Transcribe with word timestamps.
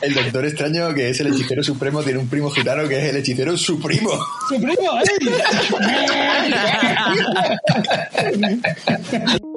El 0.00 0.14
Doctor 0.14 0.46
Extraño, 0.46 0.94
que 0.94 1.10
es 1.10 1.20
el 1.20 1.28
hechicero 1.28 1.62
supremo, 1.62 2.02
tiene 2.02 2.18
un 2.18 2.28
primo 2.28 2.50
gitano 2.50 2.88
que 2.88 2.98
es 2.98 3.04
el 3.10 3.16
hechicero 3.16 3.56
supremo. 3.56 4.10
¡Supremo, 4.48 4.98
eh! 9.22 9.40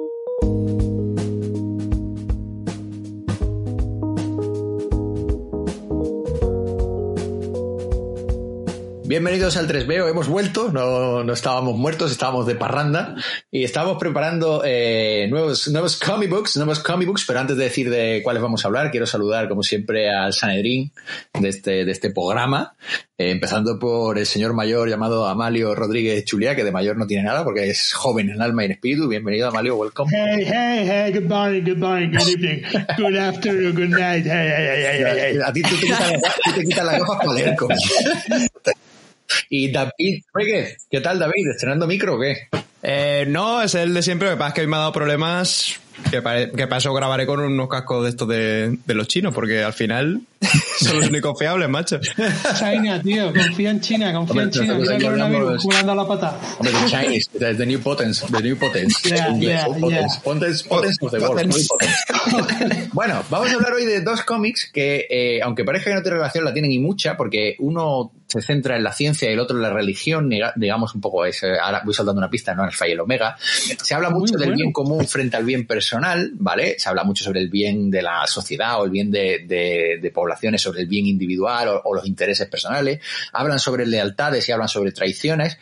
Bienvenidos 9.14 9.56
al 9.56 9.68
3BO, 9.68 10.10
hemos 10.10 10.26
vuelto, 10.26 10.72
no, 10.72 11.22
no, 11.22 11.32
estábamos 11.32 11.76
muertos, 11.76 12.10
estábamos 12.10 12.48
de 12.48 12.56
parranda 12.56 13.14
y 13.48 13.62
estábamos 13.62 13.98
preparando 13.98 14.62
eh, 14.64 15.28
nuevos, 15.30 15.68
nuevos 15.68 16.00
comic 16.00 16.28
books, 16.28 16.56
nuevos 16.56 16.80
comic 16.80 17.06
books, 17.06 17.24
pero 17.24 17.38
antes 17.38 17.56
de 17.56 17.62
decir 17.62 17.90
de 17.90 18.22
cuáles 18.24 18.42
vamos 18.42 18.64
a 18.64 18.66
hablar, 18.66 18.90
quiero 18.90 19.06
saludar 19.06 19.48
como 19.48 19.62
siempre 19.62 20.10
al 20.10 20.32
Sanedrín 20.32 20.90
de 21.32 21.48
este, 21.48 21.84
de 21.84 21.92
este 21.92 22.10
programa, 22.10 22.74
eh, 23.16 23.30
empezando 23.30 23.78
por 23.78 24.18
el 24.18 24.26
señor 24.26 24.52
mayor 24.52 24.88
llamado 24.88 25.28
Amalio 25.28 25.76
Rodríguez 25.76 26.24
Chulia, 26.24 26.56
que 26.56 26.64
de 26.64 26.72
mayor 26.72 26.96
no 26.96 27.06
tiene 27.06 27.22
nada 27.22 27.44
porque 27.44 27.70
es 27.70 27.92
joven 27.92 28.30
en 28.30 28.42
alma 28.42 28.62
y 28.62 28.66
en 28.66 28.72
espíritu. 28.72 29.06
Bienvenido 29.06 29.46
Amalio, 29.46 29.76
welcome. 29.76 30.10
Hey, 30.12 30.44
hey, 30.44 30.86
hey, 30.88 31.12
good 31.12 31.28
morning, 31.28 31.62
good 31.62 31.78
morning, 31.78 32.10
good 32.10 32.28
evening, 32.30 32.64
good 32.98 33.16
afternoon, 33.16 33.76
good 33.76 33.90
night. 33.90 34.26
Hey, 34.26 34.52
hey, 34.56 34.66
hey, 34.66 35.04
hey, 35.04 35.18
hey. 35.20 35.38
A 35.46 35.52
ti 35.52 35.62
tú 35.62 35.76
te 36.52 36.62
quitas, 36.64 36.84
las 36.84 36.98
gafas 36.98 37.18
para 37.18 37.32
leer. 37.32 37.56
Y 39.48 39.70
David 39.70 40.22
Rodríguez, 40.32 40.86
¿qué 40.90 41.00
tal 41.00 41.18
David? 41.18 41.50
¿Estrenando 41.50 41.86
micro 41.86 42.16
o 42.16 42.20
qué? 42.20 42.48
Eh, 42.82 43.24
no, 43.28 43.62
es 43.62 43.74
el 43.74 43.94
de 43.94 44.02
siempre, 44.02 44.28
lo 44.28 44.34
que 44.34 44.38
pasa 44.38 44.48
es 44.48 44.54
que 44.54 44.60
hoy 44.62 44.66
me 44.66 44.76
ha 44.76 44.80
dado 44.80 44.92
problemas 44.92 45.80
que, 46.10 46.22
para, 46.22 46.50
que 46.50 46.66
para 46.66 46.78
eso 46.78 46.92
grabaré 46.92 47.26
con 47.26 47.40
unos 47.40 47.68
cascos 47.68 48.04
de 48.04 48.10
estos 48.10 48.28
de, 48.28 48.78
de 48.84 48.94
los 48.94 49.08
chinos, 49.08 49.32
porque 49.34 49.62
al 49.62 49.72
final 49.72 50.20
son 50.80 50.98
los 50.98 51.08
únicos 51.08 51.38
fiables, 51.38 51.68
macho. 51.68 52.00
China, 52.58 53.00
tío, 53.02 53.32
confía 53.32 53.70
en 53.70 53.80
China, 53.80 54.12
confía 54.12 54.42
en 54.42 54.50
China. 54.50 54.74
Mira 54.74 54.96
el 54.96 55.02
coronavirus 55.02 55.62
jugando 55.62 55.94
la 55.94 56.06
pata. 56.06 56.38
Hombre, 56.58 56.72
the 56.72 56.90
Chinese, 56.90 57.30
the, 57.38 57.54
the 57.54 57.66
new 57.66 57.80
potence, 57.80 58.26
the 58.26 58.42
new 58.42 58.56
potence. 58.56 59.08
Yeah, 59.08 59.34
yeah, 59.38 59.66
potence, 59.66 60.18
potence, 60.22 60.62
potence 60.68 60.98
of 61.00 61.10
the 61.10 61.20
world. 61.20 61.46
Muy 61.46 61.64
potence. 61.64 62.90
bueno, 62.92 63.22
vamos 63.30 63.50
a 63.50 63.54
hablar 63.54 63.72
hoy 63.74 63.84
de 63.84 64.00
dos 64.00 64.22
cómics 64.22 64.70
que, 64.72 65.06
eh, 65.08 65.40
aunque 65.42 65.64
parezca 65.64 65.90
que 65.90 65.96
no 65.96 66.02
tiene 66.02 66.16
relación, 66.16 66.44
la 66.44 66.52
tienen 66.52 66.72
y 66.72 66.78
mucha, 66.78 67.16
porque 67.16 67.56
uno 67.60 68.12
se 68.34 68.42
centra 68.42 68.76
en 68.76 68.82
la 68.82 68.92
ciencia 68.92 69.30
y 69.30 69.32
el 69.32 69.38
otro 69.38 69.56
en 69.56 69.62
la 69.62 69.72
religión, 69.72 70.28
digamos 70.56 70.92
un 70.96 71.00
poco, 71.00 71.24
es, 71.24 71.44
ahora 71.44 71.82
voy 71.84 71.94
saltando 71.94 72.18
una 72.18 72.28
pista, 72.28 72.52
no 72.52 72.64
Alfa 72.64 72.88
y 72.88 72.90
el 72.90 73.00
Omega. 73.00 73.36
Se 73.38 73.94
habla 73.94 74.10
mucho 74.10 74.36
del 74.36 74.54
bien 74.54 74.72
común 74.72 75.06
frente 75.06 75.36
al 75.36 75.44
bien 75.44 75.68
personal, 75.68 76.32
¿vale? 76.34 76.74
Se 76.76 76.88
habla 76.88 77.04
mucho 77.04 77.22
sobre 77.22 77.38
el 77.38 77.48
bien 77.48 77.92
de 77.92 78.02
la 78.02 78.26
sociedad 78.26 78.80
o 78.80 78.86
el 78.86 78.90
bien 78.90 79.12
de, 79.12 79.44
de, 79.46 79.98
de 80.02 80.10
poblaciones, 80.10 80.62
sobre 80.62 80.80
el 80.80 80.88
bien 80.88 81.06
individual 81.06 81.68
o, 81.68 81.82
o 81.84 81.94
los 81.94 82.06
intereses 82.06 82.48
personales. 82.48 83.00
Hablan 83.32 83.60
sobre 83.60 83.86
lealtades 83.86 84.48
y 84.48 84.52
hablan 84.52 84.68
sobre 84.68 84.90
traiciones. 84.90 85.58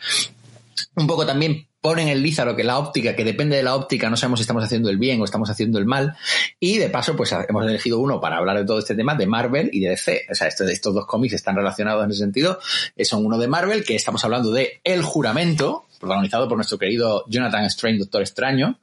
Un 0.95 1.05
poco 1.05 1.27
también 1.27 1.67
ponen 1.83 2.07
en 2.07 2.23
liza 2.23 2.45
lo 2.45 2.55
que 2.55 2.63
la 2.63 2.79
óptica, 2.79 3.13
que 3.13 3.25
depende 3.25 3.57
de 3.57 3.61
la 3.61 3.75
óptica, 3.75 4.09
no 4.09 4.15
sabemos 4.15 4.39
si 4.39 4.43
estamos 4.43 4.63
haciendo 4.63 4.89
el 4.89 4.97
bien 4.97 5.19
o 5.19 5.25
estamos 5.25 5.49
haciendo 5.49 5.79
el 5.79 5.85
mal. 5.85 6.15
Y 6.57 6.77
de 6.77 6.89
paso, 6.89 7.13
pues 7.17 7.35
hemos 7.49 7.67
elegido 7.67 7.99
uno 7.99 8.21
para 8.21 8.37
hablar 8.37 8.57
de 8.57 8.63
todo 8.63 8.79
este 8.79 8.95
tema 8.95 9.15
de 9.15 9.27
Marvel 9.27 9.69
y 9.73 9.81
de 9.81 9.89
DC. 9.89 10.27
O 10.31 10.33
sea, 10.33 10.47
estos, 10.47 10.93
dos 10.93 11.05
cómics 11.05 11.33
están 11.33 11.57
relacionados 11.57 12.05
en 12.05 12.11
ese 12.11 12.21
sentido. 12.21 12.57
Son 13.03 13.25
uno 13.25 13.37
de 13.37 13.49
Marvel, 13.49 13.83
que 13.83 13.95
estamos 13.95 14.23
hablando 14.23 14.53
de 14.53 14.79
El 14.85 15.01
Juramento, 15.01 15.85
protagonizado 15.99 16.47
por 16.47 16.57
nuestro 16.57 16.77
querido 16.77 17.25
Jonathan 17.27 17.65
Strange, 17.65 17.99
Doctor 17.99 18.21
Extraño. 18.21 18.79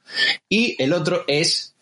Y 0.47 0.75
el 0.77 0.93
otro 0.93 1.23
es 1.25 1.73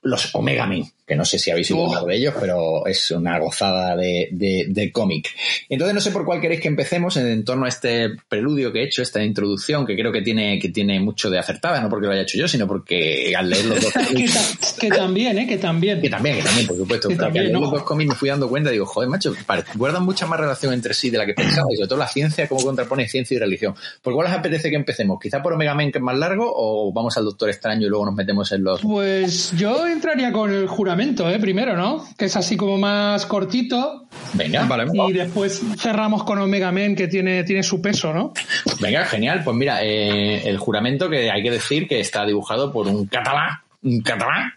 Los 0.00 0.32
Omega 0.32 0.68
Men 0.68 0.92
que 1.12 1.16
no 1.16 1.26
sé 1.26 1.38
si 1.38 1.50
habéis 1.50 1.70
oído 1.70 1.88
hablar 1.88 2.04
de 2.04 2.16
ellos, 2.16 2.34
pero 2.40 2.86
es 2.86 3.10
una 3.10 3.38
gozada 3.38 3.94
de, 3.94 4.28
de, 4.30 4.64
de 4.68 4.90
cómic. 4.90 5.28
Entonces 5.68 5.94
no 5.94 6.00
sé 6.00 6.10
por 6.10 6.24
cuál 6.24 6.40
queréis 6.40 6.62
que 6.62 6.68
empecemos 6.68 7.18
en, 7.18 7.44
torno 7.44 7.66
a 7.66 7.68
este 7.68 8.12
preludio 8.30 8.72
que 8.72 8.80
he 8.80 8.84
hecho, 8.84 9.02
esta 9.02 9.22
introducción, 9.22 9.84
que 9.84 9.94
creo 9.94 10.10
que 10.10 10.22
tiene, 10.22 10.58
que 10.58 10.70
tiene 10.70 11.00
mucho 11.00 11.28
de 11.28 11.38
acertada, 11.38 11.82
no 11.82 11.90
porque 11.90 12.06
lo 12.06 12.12
haya 12.14 12.22
hecho 12.22 12.38
yo, 12.38 12.48
sino 12.48 12.66
porque 12.66 13.34
al 13.36 13.50
leer 13.50 13.66
los 13.66 13.82
dos 13.82 13.92
cómics... 14.08 14.76
que, 14.80 14.88
también, 14.88 15.38
¿eh? 15.38 15.46
Que 15.46 15.58
también. 15.58 16.00
Que 16.00 16.08
también, 16.08 16.36
que 16.36 16.44
también, 16.44 16.66
por 16.66 16.78
supuesto. 16.78 17.08
Que 17.10 17.16
también, 17.16 17.44
al 17.44 17.52
leer 17.52 17.60
¿no? 17.60 17.60
los 17.60 17.72
dos 17.72 17.82
cómics 17.82 18.08
me 18.08 18.14
fui 18.14 18.30
dando 18.30 18.48
cuenta 18.48 18.70
y 18.70 18.72
digo, 18.72 18.86
joder, 18.86 19.10
macho, 19.10 19.34
guardan 19.74 20.04
mucha 20.04 20.26
más 20.26 20.40
relación 20.40 20.72
entre 20.72 20.94
sí 20.94 21.10
de 21.10 21.18
la 21.18 21.26
que 21.26 21.34
pensaba, 21.34 21.66
y 21.72 21.76
sobre 21.76 21.88
todo 21.88 21.98
la 21.98 22.08
ciencia, 22.08 22.48
cómo 22.48 22.62
contrapone 22.62 23.06
ciencia 23.06 23.34
y 23.34 23.38
religión. 23.38 23.74
¿Por 24.00 24.14
cuál 24.14 24.28
os 24.28 24.32
apetece 24.32 24.70
que 24.70 24.76
empecemos? 24.76 25.18
¿Quizá 25.20 25.42
por 25.42 25.52
Omega 25.52 25.74
Men, 25.74 25.92
que 25.92 25.98
es 25.98 26.04
más 26.04 26.16
largo, 26.16 26.50
o 26.50 26.90
vamos 26.90 27.14
al 27.18 27.26
Doctor 27.26 27.50
Extraño 27.50 27.86
y 27.86 27.90
luego 27.90 28.06
nos 28.06 28.14
metemos 28.14 28.50
en 28.52 28.64
los... 28.64 28.80
Pues 28.80 29.52
yo 29.58 29.86
entraría 29.86 30.32
con 30.32 30.50
el 30.50 30.66
juramento, 30.66 31.01
¿eh? 31.02 31.38
Primero, 31.40 31.76
¿no? 31.76 32.04
Que 32.16 32.26
es 32.26 32.36
así 32.36 32.56
como 32.56 32.78
más 32.78 33.26
cortito. 33.26 34.06
Venga, 34.34 34.64
vale. 34.64 34.86
Y 35.08 35.12
después 35.12 35.60
cerramos 35.78 36.24
con 36.24 36.38
Omega 36.38 36.72
Men, 36.72 36.94
que 36.94 37.08
tiene, 37.08 37.44
tiene 37.44 37.62
su 37.62 37.82
peso, 37.82 38.12
¿no? 38.12 38.32
Venga, 38.80 39.04
genial. 39.04 39.42
Pues 39.44 39.56
mira, 39.56 39.82
eh, 39.82 40.48
el 40.48 40.58
juramento 40.58 41.10
que 41.10 41.30
hay 41.30 41.42
que 41.42 41.50
decir 41.50 41.88
que 41.88 42.00
está 42.00 42.24
dibujado 42.24 42.72
por 42.72 42.88
un 42.88 43.06
catalán, 43.06 43.58
un 43.82 44.00
catalán, 44.00 44.52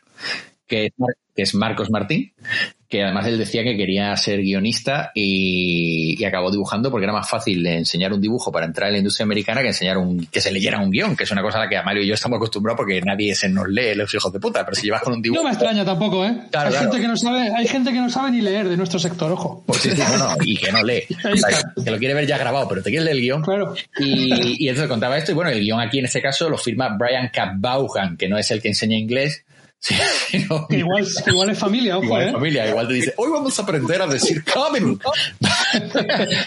que, 0.68 0.92
que 1.36 1.42
es 1.42 1.56
Marcos 1.56 1.90
Martín, 1.90 2.32
que 2.96 3.04
además 3.04 3.28
él 3.28 3.38
decía 3.38 3.62
que 3.62 3.76
quería 3.76 4.16
ser 4.16 4.42
guionista 4.42 5.12
y, 5.14 6.16
y, 6.18 6.24
acabó 6.24 6.50
dibujando 6.50 6.90
porque 6.90 7.04
era 7.04 7.12
más 7.12 7.30
fácil 7.30 7.66
enseñar 7.68 8.14
un 8.14 8.22
dibujo 8.22 8.54
para 8.54 8.66
entrar 8.66 8.88
en 8.88 8.94
la 8.94 8.98
industria 9.00 9.26
americana 9.26 9.62
que 9.62 9.68
enseñar 9.68 9.98
un, 9.98 10.26
que 10.28 10.40
se 10.40 10.50
leyera 10.50 10.80
un 10.80 10.90
guion, 10.90 11.14
que 11.14 11.26
es 11.26 11.32
una 11.32 11.42
cosa 11.42 11.58
a 11.58 11.66
la 11.66 11.70
que 11.70 11.82
Mario 11.84 12.04
y 12.04 12.08
yo 12.08 12.14
estamos 12.14 12.38
acostumbrados 12.38 12.78
porque 12.78 13.02
nadie 13.02 13.36
se 13.36 13.50
nos 13.50 13.68
lee 13.68 13.96
los 13.96 14.14
hijos 14.14 14.32
de 14.32 14.40
puta, 14.40 14.64
pero 14.64 14.76
si 14.76 14.86
llevas 14.86 15.02
con 15.02 15.12
un 15.12 15.22
dibujo. 15.22 15.42
No 15.42 15.50
me 15.50 15.54
extraña 15.54 15.84
tampoco, 15.84 16.26
¿eh? 16.26 16.44
Claro, 16.52 16.68
hay, 16.68 16.74
claro. 16.74 16.92
Gente 16.92 17.02
que 17.02 17.08
no 17.10 17.18
sabe, 17.18 17.52
hay 17.54 17.68
gente 17.68 17.92
que 17.92 18.00
no 18.00 18.10
sabe 18.10 18.32
ni 18.32 18.40
leer 18.40 18.70
de 18.70 18.78
nuestro 18.78 18.98
sector, 18.98 19.30
ojo. 19.30 19.64
Pues 19.66 19.82
sí, 19.82 19.92
sí, 19.92 20.02
bueno, 20.08 20.30
y 20.46 20.56
que 20.56 20.72
no 20.72 20.82
lee. 20.84 21.04
O 21.36 21.38
sea, 21.38 21.74
que 21.84 21.92
lo 21.92 21.98
quiere 21.98 22.14
ver 22.14 22.26
ya 22.26 22.38
grabado, 22.38 22.68
pero 22.70 22.82
te 22.82 22.92
quieres 22.92 23.04
leer 23.04 23.18
el 23.18 23.24
guion. 23.24 23.42
Claro. 23.42 23.76
Y, 24.00 24.64
y 24.64 24.70
entonces 24.70 24.90
contaba 24.90 25.18
esto, 25.18 25.34
y 25.34 25.36
bueno, 25.36 25.52
el 25.52 25.60
guion 25.60 25.82
aquí 25.82 26.00
en 26.00 26.06
este 26.06 26.22
caso 26.22 26.50
lo 26.50 26.58
firma 26.58 26.96
Brian 26.98 27.30
Cabauhan, 27.34 28.16
que 28.16 28.30
no 28.30 28.38
es 28.38 28.50
el 28.52 28.62
que 28.62 28.70
enseña 28.70 28.98
inglés, 28.98 29.44
Sí, 30.28 30.44
no, 30.50 30.66
igual, 30.70 31.06
igual 31.28 31.50
es 31.52 31.60
familia, 31.60 31.98
ojo, 31.98 32.06
igual 32.06 32.24
¿eh? 32.24 32.26
es 32.28 32.34
familia, 32.34 32.68
igual 32.68 32.88
te 32.88 32.94
dice, 32.96 33.14
hoy 33.18 33.30
vamos 33.32 33.58
a 33.60 33.62
aprender 33.62 34.02
a 34.02 34.08
decir 34.08 34.44
comic. 34.44 35.00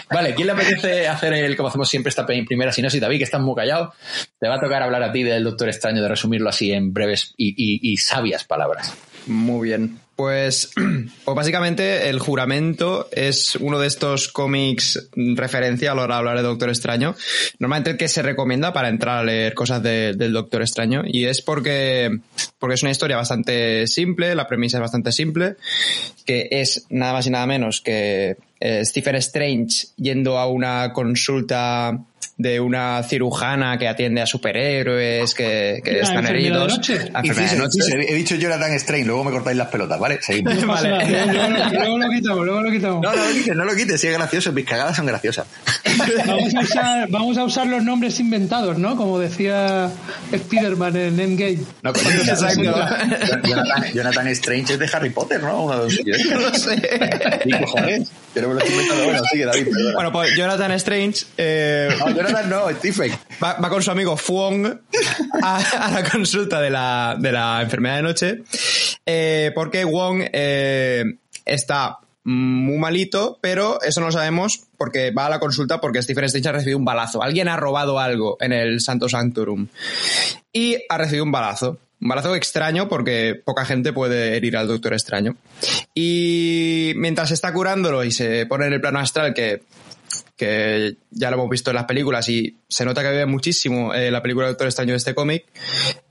vale, 0.11 0.35
¿quién 0.35 0.47
le 0.47 0.53
apetece 0.53 1.07
hacer 1.07 1.33
el, 1.33 1.55
como 1.55 1.69
hacemos 1.69 1.89
siempre, 1.89 2.09
esta 2.09 2.25
primera 2.25 2.73
sinopsis? 2.73 2.99
David, 2.99 3.19
que 3.19 3.23
estás 3.23 3.39
muy 3.39 3.55
callado, 3.55 3.93
te 4.37 4.49
va 4.49 4.55
a 4.55 4.59
tocar 4.59 4.83
hablar 4.83 5.03
a 5.03 5.11
ti 5.13 5.23
del 5.23 5.45
Doctor 5.45 5.69
Extraño, 5.69 6.01
de 6.01 6.09
resumirlo 6.09 6.49
así 6.49 6.73
en 6.73 6.93
breves 6.93 7.33
y, 7.37 7.49
y, 7.51 7.93
y 7.93 7.97
sabias 7.97 8.43
palabras. 8.43 8.93
Muy 9.27 9.69
bien. 9.69 9.99
Pues, 10.19 10.71
pues 11.23 11.33
básicamente 11.33 12.09
el 12.09 12.19
juramento 12.19 13.07
es 13.13 13.55
uno 13.55 13.79
de 13.79 13.87
estos 13.87 14.27
cómics 14.27 15.07
referencia 15.15 15.93
a 15.93 15.95
la 15.95 16.01
hora 16.01 16.15
de 16.15 16.19
hablar 16.19 16.35
de 16.35 16.43
Doctor 16.43 16.67
Extraño. 16.67 17.15
Normalmente 17.57 17.91
el 17.91 17.97
que 17.97 18.09
se 18.09 18.21
recomienda 18.21 18.73
para 18.73 18.89
entrar 18.89 19.19
a 19.19 19.23
leer 19.23 19.53
cosas 19.53 19.81
de, 19.81 20.15
del 20.17 20.33
Doctor 20.33 20.61
Extraño. 20.61 21.03
Y 21.05 21.23
es 21.23 21.41
porque, 21.41 22.19
porque 22.57 22.73
es 22.73 22.83
una 22.83 22.91
historia 22.91 23.15
bastante 23.15 23.87
simple, 23.87 24.35
la 24.35 24.45
premisa 24.45 24.75
es 24.75 24.81
bastante 24.81 25.13
simple, 25.13 25.55
que 26.25 26.49
es 26.51 26.85
nada 26.89 27.13
más 27.13 27.25
y 27.25 27.29
nada 27.29 27.45
menos 27.45 27.79
que 27.79 28.35
eh, 28.59 28.83
Stephen 28.83 29.15
Strange 29.15 29.87
yendo 29.95 30.37
a 30.37 30.47
una 30.47 30.91
consulta 30.91 31.97
de 32.39 32.59
una 32.59 33.03
cirujana 33.03 33.77
que 33.77 33.87
atiende 33.87 34.21
a 34.21 34.25
superhéroes 34.25 35.33
que, 35.35 35.81
que 35.83 35.99
están 35.99 36.25
heridos. 36.25 36.79
La 37.11 37.19
enfermedad 37.19 37.51
de 37.51 37.57
noche. 37.57 37.79
He 38.07 38.15
dicho 38.15 38.35
Jonathan 38.35 38.71
Strange, 38.73 39.05
luego 39.05 39.25
me 39.25 39.31
cortáis 39.31 39.57
las 39.57 39.67
pelotas, 39.67 39.99
¿vale? 39.99 40.19
Seguimos. 40.21 40.65
vale. 40.65 40.89
Luego, 41.05 41.71
luego, 41.71 41.97
lo 41.97 42.09
quitamos, 42.09 42.45
luego 42.45 42.61
lo 42.61 42.71
quitamos. 42.71 43.01
No, 43.01 43.13
no 43.13 43.25
lo 43.25 43.31
quites, 43.33 43.55
no 43.55 43.65
lo 43.65 43.75
quites, 43.75 44.01
sí 44.01 44.07
es 44.07 44.13
gracioso, 44.13 44.53
mis 44.53 44.65
cagadas 44.65 44.95
son 44.95 45.05
graciosas. 45.05 45.47
Vamos 46.25 46.55
a 46.55 46.59
usar, 46.61 47.09
vamos 47.09 47.37
a 47.37 47.43
usar 47.43 47.67
los 47.67 47.83
nombres 47.83 48.19
inventados, 48.21 48.77
¿no? 48.77 48.95
Como 48.95 49.19
decía 49.19 49.91
Spider-Man 50.31 50.95
en 50.95 51.19
Endgame. 51.19 51.59
No. 51.81 51.91
Jonathan, 53.43 53.83
Jonathan 53.93 54.27
Strange 54.29 54.73
es 54.73 54.79
de 54.79 54.89
Harry 54.93 55.09
Potter, 55.09 55.41
¿no? 55.43 55.69
No 55.69 56.39
lo 56.39 56.53
sé. 56.53 56.81
¿Y 57.45 57.51
cojones? 57.51 58.09
Yo 58.35 58.41
no 58.43 58.47
me 58.49 58.53
lo 58.55 58.59
estoy 58.59 58.73
inventando. 58.73 59.03
Bueno, 59.03 59.21
sigue, 59.31 59.45
David, 59.45 59.65
perdona. 59.65 59.93
Bueno, 59.95 60.11
pues 60.11 60.35
Jonathan 60.35 60.71
Strange... 60.73 61.25
Eh, 61.37 61.89
no, 61.99 62.08
Jonathan 62.15 62.49
no, 62.49 62.69
Stephen. 62.71 63.11
Va, 63.43 63.57
con 63.69 63.81
su 63.81 63.91
amigo 63.91 64.17
Fuong 64.17 64.65
a, 65.43 65.91
la 65.91 66.09
consulta 66.09 66.61
de 66.61 66.69
la, 66.69 67.15
de 67.19 67.31
la 67.31 67.61
enfermedad 67.61 67.97
de 67.97 68.01
noche 68.01 68.43
eh, 69.05 69.51
porque 69.55 69.85
Wong 69.85 70.23
eh, 70.31 71.03
está 71.45 71.99
muy 72.23 72.77
malito, 72.77 73.39
pero 73.41 73.81
eso 73.81 74.01
no 74.01 74.07
lo 74.07 74.11
sabemos 74.11 74.67
porque 74.77 75.11
va 75.11 75.25
a 75.25 75.29
la 75.29 75.39
consulta 75.39 75.81
porque 75.81 76.01
Stephen 76.03 76.25
Strange 76.25 76.49
ha 76.49 76.51
recibido 76.51 76.77
un 76.77 76.85
balazo. 76.85 77.23
Alguien 77.23 77.47
ha 77.47 77.57
robado 77.57 77.99
algo 77.99 78.37
en 78.39 78.53
el 78.53 78.81
Santo 78.81 79.09
Sanctorum 79.09 79.67
y 80.53 80.77
ha 80.89 80.97
recibido 80.97 81.23
un 81.23 81.31
balazo. 81.31 81.79
Un 82.01 82.07
balazo 82.07 82.35
extraño 82.35 82.87
porque 82.87 83.35
poca 83.43 83.65
gente 83.65 83.91
puede 83.91 84.37
herir 84.37 84.55
al 84.55 84.67
Doctor 84.67 84.93
Extraño. 84.93 85.35
Y 85.93 86.93
mientras 86.95 87.31
está 87.31 87.51
curándolo 87.51 88.03
y 88.03 88.11
se 88.11 88.45
pone 88.45 88.67
en 88.67 88.73
el 88.73 88.81
plano 88.81 88.99
astral 88.99 89.33
que 89.33 89.63
que 90.39 90.95
ya 91.11 91.29
lo 91.29 91.35
hemos 91.35 91.49
visto 91.49 91.69
en 91.69 91.75
las 91.75 91.83
películas 91.83 92.29
y 92.29 92.55
se 92.69 92.85
nota 92.85 93.03
que 93.03 93.11
vive 93.11 93.25
muchísimo 93.25 93.93
eh, 93.93 94.09
la 94.09 94.21
película 94.21 94.47
Doctor 94.47 94.67
Extraño 94.67 94.93
de 94.93 94.97
este 94.97 95.13
cómic, 95.13 95.43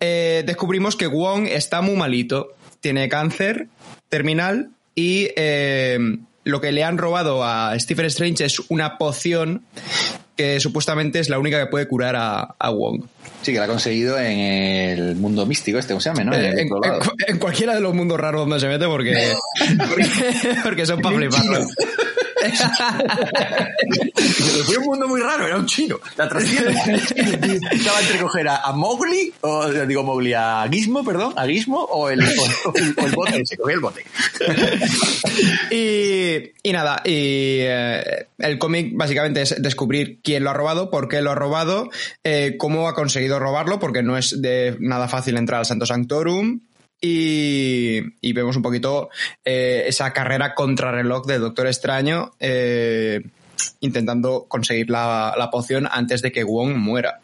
eh, 0.01 0.45
descubrimos 0.47 0.97
que 0.97 1.07
Wong 1.07 1.47
está 1.49 1.81
muy 1.81 1.97
malito. 1.97 2.55
Tiene 2.81 3.09
cáncer 3.09 3.69
terminal 4.11 4.71
y 4.95 5.31
eh, 5.35 5.99
lo 6.45 6.61
que 6.61 6.73
le 6.73 6.85
han 6.85 6.99
robado 6.99 7.43
a 7.43 7.75
Stephen 7.81 8.05
Strange 8.05 8.45
es 8.45 8.61
una 8.69 8.99
poción 8.99 9.65
que 10.37 10.61
supuestamente 10.61 11.19
es 11.19 11.31
la 11.31 11.39
única 11.39 11.59
que 11.59 11.67
puede 11.67 11.89
curar 11.89 12.15
a, 12.15 12.55
a 12.59 12.71
Wong. 12.71 13.07
Sí, 13.41 13.53
que 13.53 13.59
la 13.59 13.65
ha 13.65 13.69
conseguido 13.69 14.19
en 14.19 14.39
el 14.39 15.17
mundo 15.17 15.47
místico 15.47 15.79
este, 15.79 15.95
¿cómo 15.95 16.01
se 16.01 16.11
llama? 16.11 16.25
¿no? 16.25 16.35
Eh, 16.35 16.51
en, 16.51 16.69
en, 16.69 16.69
en, 17.29 17.39
cualquiera 17.39 17.75
de 17.75 17.81
los 17.81 17.95
mundos 17.95 18.21
raros 18.21 18.43
donde 18.43 18.61
se 18.61 18.69
mete 18.69 18.87
porque, 18.87 19.15
porque, 19.89 20.07
porque 20.63 20.87
son 20.87 21.01
para 21.01 21.17
fliparlo. 21.17 21.67
Fue 24.67 24.79
un 24.79 24.85
mundo 24.85 25.09
muy 25.09 25.21
raro, 25.21 25.47
era 25.47 25.57
un 25.57 25.67
chino. 25.67 25.99
La 26.17 26.29
trasciende. 26.29 26.71
Estaba 27.73 28.01
entre 28.01 28.19
coger 28.21 28.49
a, 28.49 28.73
Mowgli, 28.73 29.33
o 29.41 29.69
digo 29.87 30.03
Mowgli, 30.03 30.33
a 30.35 30.67
Gizmo, 30.71 31.05
perdón, 31.05 31.35
a 31.37 31.47
Gizmo, 31.47 31.79
o 31.79 32.11
el, 32.11 32.21
o, 32.23 32.25
o 33.03 33.07
el 33.07 33.13
bote, 33.13 33.45
se 33.47 33.57
cogió 33.57 33.75
el 33.75 33.81
bote. 33.81 34.05
y, 35.71 36.53
y, 36.63 36.73
nada, 36.73 37.03
y 37.05 37.61
eh, 37.61 38.27
el 38.39 38.59
cómic 38.59 38.93
básicamente 38.95 39.43
es 39.43 39.61
descubrir 39.61 40.21
quién 40.23 40.45
lo 40.45 40.51
ha 40.51 40.55
robado, 40.55 40.91
por 40.91 41.09
qué 41.09 41.23
lo 41.23 41.31
ha 41.31 41.35
robado, 41.35 41.91
eh, 42.25 42.57
cómo 42.59 42.89
ha 42.89 42.95
conseguido 42.95 43.39
robarlo, 43.39 43.79
porque 43.79 44.03
no 44.03 44.17
es 44.17 44.41
de 44.41 44.77
nada 44.81 45.09
fácil 45.09 45.37
entrar 45.37 45.61
al 45.61 45.67
Santo 45.67 45.87
Sanctorum, 45.87 46.61
y, 47.01 48.01
y, 48.21 48.33
vemos 48.33 48.57
un 48.57 48.63
poquito 48.63 49.11
eh, 49.45 49.85
esa 49.87 50.13
carrera 50.13 50.55
contrarreloj 50.55 51.27
del 51.27 51.41
Doctor 51.41 51.67
Extraño 51.67 52.33
eh, 52.41 53.23
intentando 53.81 54.47
conseguir 54.49 54.91
la, 54.91 55.35
la, 55.37 55.51
poción 55.51 55.89
antes 55.91 56.23
de 56.23 56.33
que 56.33 56.45
Wong 56.45 56.75
muera. 56.77 57.21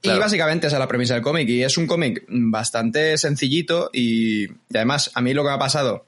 Claro. 0.00 0.18
Y 0.18 0.20
básicamente 0.20 0.68
esa 0.68 0.76
es 0.76 0.80
la 0.80 0.88
premisa 0.88 1.14
del 1.14 1.22
cómic. 1.22 1.48
Y 1.48 1.62
es 1.62 1.76
un 1.76 1.86
cómic 1.86 2.24
bastante 2.28 3.18
sencillito 3.18 3.90
y, 3.92 4.44
y 4.44 4.76
además 4.76 5.10
a 5.14 5.20
mí 5.20 5.34
lo 5.34 5.42
que 5.42 5.48
me 5.48 5.54
ha 5.54 5.58
pasado 5.58 6.06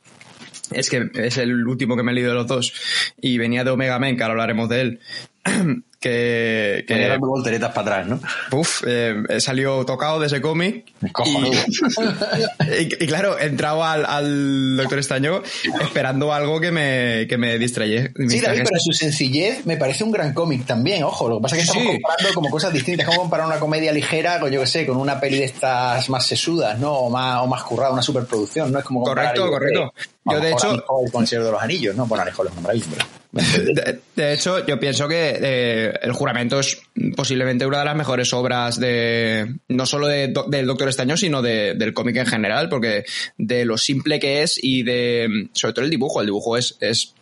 es 0.71 0.89
que 0.89 1.11
es 1.15 1.37
el 1.39 1.67
último 1.67 1.97
que 1.97 2.03
me 2.03 2.13
he 2.13 2.15
leído 2.15 2.31
de 2.31 2.37
los 2.37 2.47
dos 2.47 2.73
y 3.21 3.39
venía 3.39 3.65
de 3.65 3.71
Omega 3.71 3.99
Men, 3.99 4.17
que 4.17 4.23
ahora 4.23 4.33
hablaremos 4.35 4.69
de 4.69 4.81
él. 4.81 5.01
que, 6.01 6.85
que 6.89 7.09
dando 7.09 7.29
volteretas 7.29 7.73
para 7.73 7.99
atrás, 7.99 8.09
¿no? 8.09 8.59
Uf, 8.59 8.83
eh, 8.87 9.23
salió 9.39 9.85
tocado 9.85 10.19
de 10.19 10.29
ese 10.29 10.41
cómic. 10.41 10.87
Y, 11.03 11.09
y, 12.81 13.05
y, 13.05 13.07
claro, 13.07 13.39
he 13.39 13.45
entrado 13.45 13.85
al, 13.85 14.07
al 14.07 14.77
Doctor 14.79 14.99
Extraño 14.99 15.43
esperando 15.81 16.33
algo 16.33 16.59
que 16.59 16.71
me, 16.71 17.27
que 17.29 17.37
me 17.37 17.59
distraye. 17.59 18.13
Sí, 18.29 18.41
David, 18.41 18.63
pero 18.65 18.81
su 18.81 18.93
sencillez 18.93 19.67
me 19.67 19.77
parece 19.77 20.03
un 20.03 20.11
gran 20.11 20.33
cómic 20.33 20.65
también, 20.65 21.05
ojo. 21.05 21.29
Lo 21.29 21.37
que 21.37 21.43
pasa 21.43 21.57
es 21.57 21.63
que 21.63 21.69
estamos 21.69 21.93
sí. 21.93 22.01
comparando 22.01 22.35
como 22.35 22.51
cosas 22.51 22.73
distintas. 22.73 23.07
como 23.07 23.21
comparar 23.21 23.47
una 23.47 23.59
comedia 23.61 23.93
ligera 23.93 24.41
con, 24.41 24.51
yo 24.51 24.61
que 24.61 24.67
sé, 24.67 24.87
con 24.87 24.97
una 24.97 25.21
peli 25.21 25.39
de 25.39 25.45
estas 25.45 26.09
más 26.09 26.25
sesudas, 26.27 26.79
¿no? 26.79 26.93
O 26.93 27.11
más, 27.11 27.43
o 27.43 27.47
más 27.47 27.63
currada, 27.63 27.93
una 27.93 28.03
superproducción, 28.03 28.73
¿no? 28.73 28.79
Es 28.79 28.85
como 28.87 29.03
Correcto, 29.03 29.51
correcto. 29.51 29.93
Yo, 30.25 30.41
de 30.41 30.51
hecho. 30.51 30.75
El 31.05 31.13
Consejo 31.13 31.45
de 31.45 31.53
los 31.53 31.63
Anillos, 31.63 31.95
¿no? 31.97 32.07
Bueno, 32.07 32.23
Alejo 32.23 32.45
los 32.45 32.55
nombráis, 32.55 32.85
pero. 32.91 33.05
De, 33.33 34.01
de, 34.17 34.33
hecho, 34.33 34.67
yo 34.67 34.81
pienso 34.81 35.07
que 35.07 35.39
eh, 35.41 35.90
El 36.03 36.13
Juramento 36.13 36.61
es 36.61 36.83
posiblemente 37.17 37.67
una 37.67 37.81
de 37.81 37.85
las 37.85 37.97
mejores 37.97 38.33
obras 38.33 38.79
de 38.79 39.57
no 39.69 39.87
solo 39.87 40.07
de, 40.07 40.33
del 40.49 40.67
Doctor 40.67 40.89
Extraño, 40.89 41.17
sino 41.17 41.43
de, 41.43 41.75
del 41.75 41.95
cómic 41.95 42.17
en 42.17 42.27
general, 42.27 42.69
porque 42.69 43.05
de 43.39 43.65
lo 43.65 43.79
simple 43.79 44.19
que 44.19 44.43
es 44.43 44.59
y 44.63 44.83
de 44.83 45.49
sobre 45.53 45.75
todo 45.75 45.85
el 45.85 45.91
dibujo. 45.91 46.21
El 46.21 46.27
dibujo 46.27 46.57
es, 46.57 46.77
es 46.81 47.15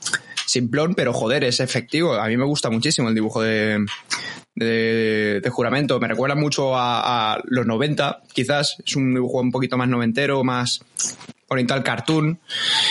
simplón, 0.47 0.95
pero 0.95 1.13
joder, 1.13 1.45
es 1.45 1.61
efectivo. 1.61 2.15
A 2.15 2.27
mí 2.27 2.37
me 2.37 2.45
gusta 2.45 2.71
muchísimo 2.71 3.09
el 3.09 3.15
dibujo 3.15 3.43
de, 3.43 3.85
de, 4.55 5.41
de, 5.43 5.51
juramento. 5.51 6.01
Me 6.01 6.09
recuerda 6.09 6.35
mucho 6.35 6.73
a, 6.75 7.41
los 7.45 7.67
90, 7.67 8.23
quizás. 8.33 8.77
Es 8.85 8.97
un 8.97 9.15
dibujo 9.15 9.41
un 9.41 9.53
poquito 9.53 9.77
más 9.77 9.89
noventero, 9.89 10.43
más 10.45 10.81
oriental 11.49 11.83
cartoon. 11.83 12.39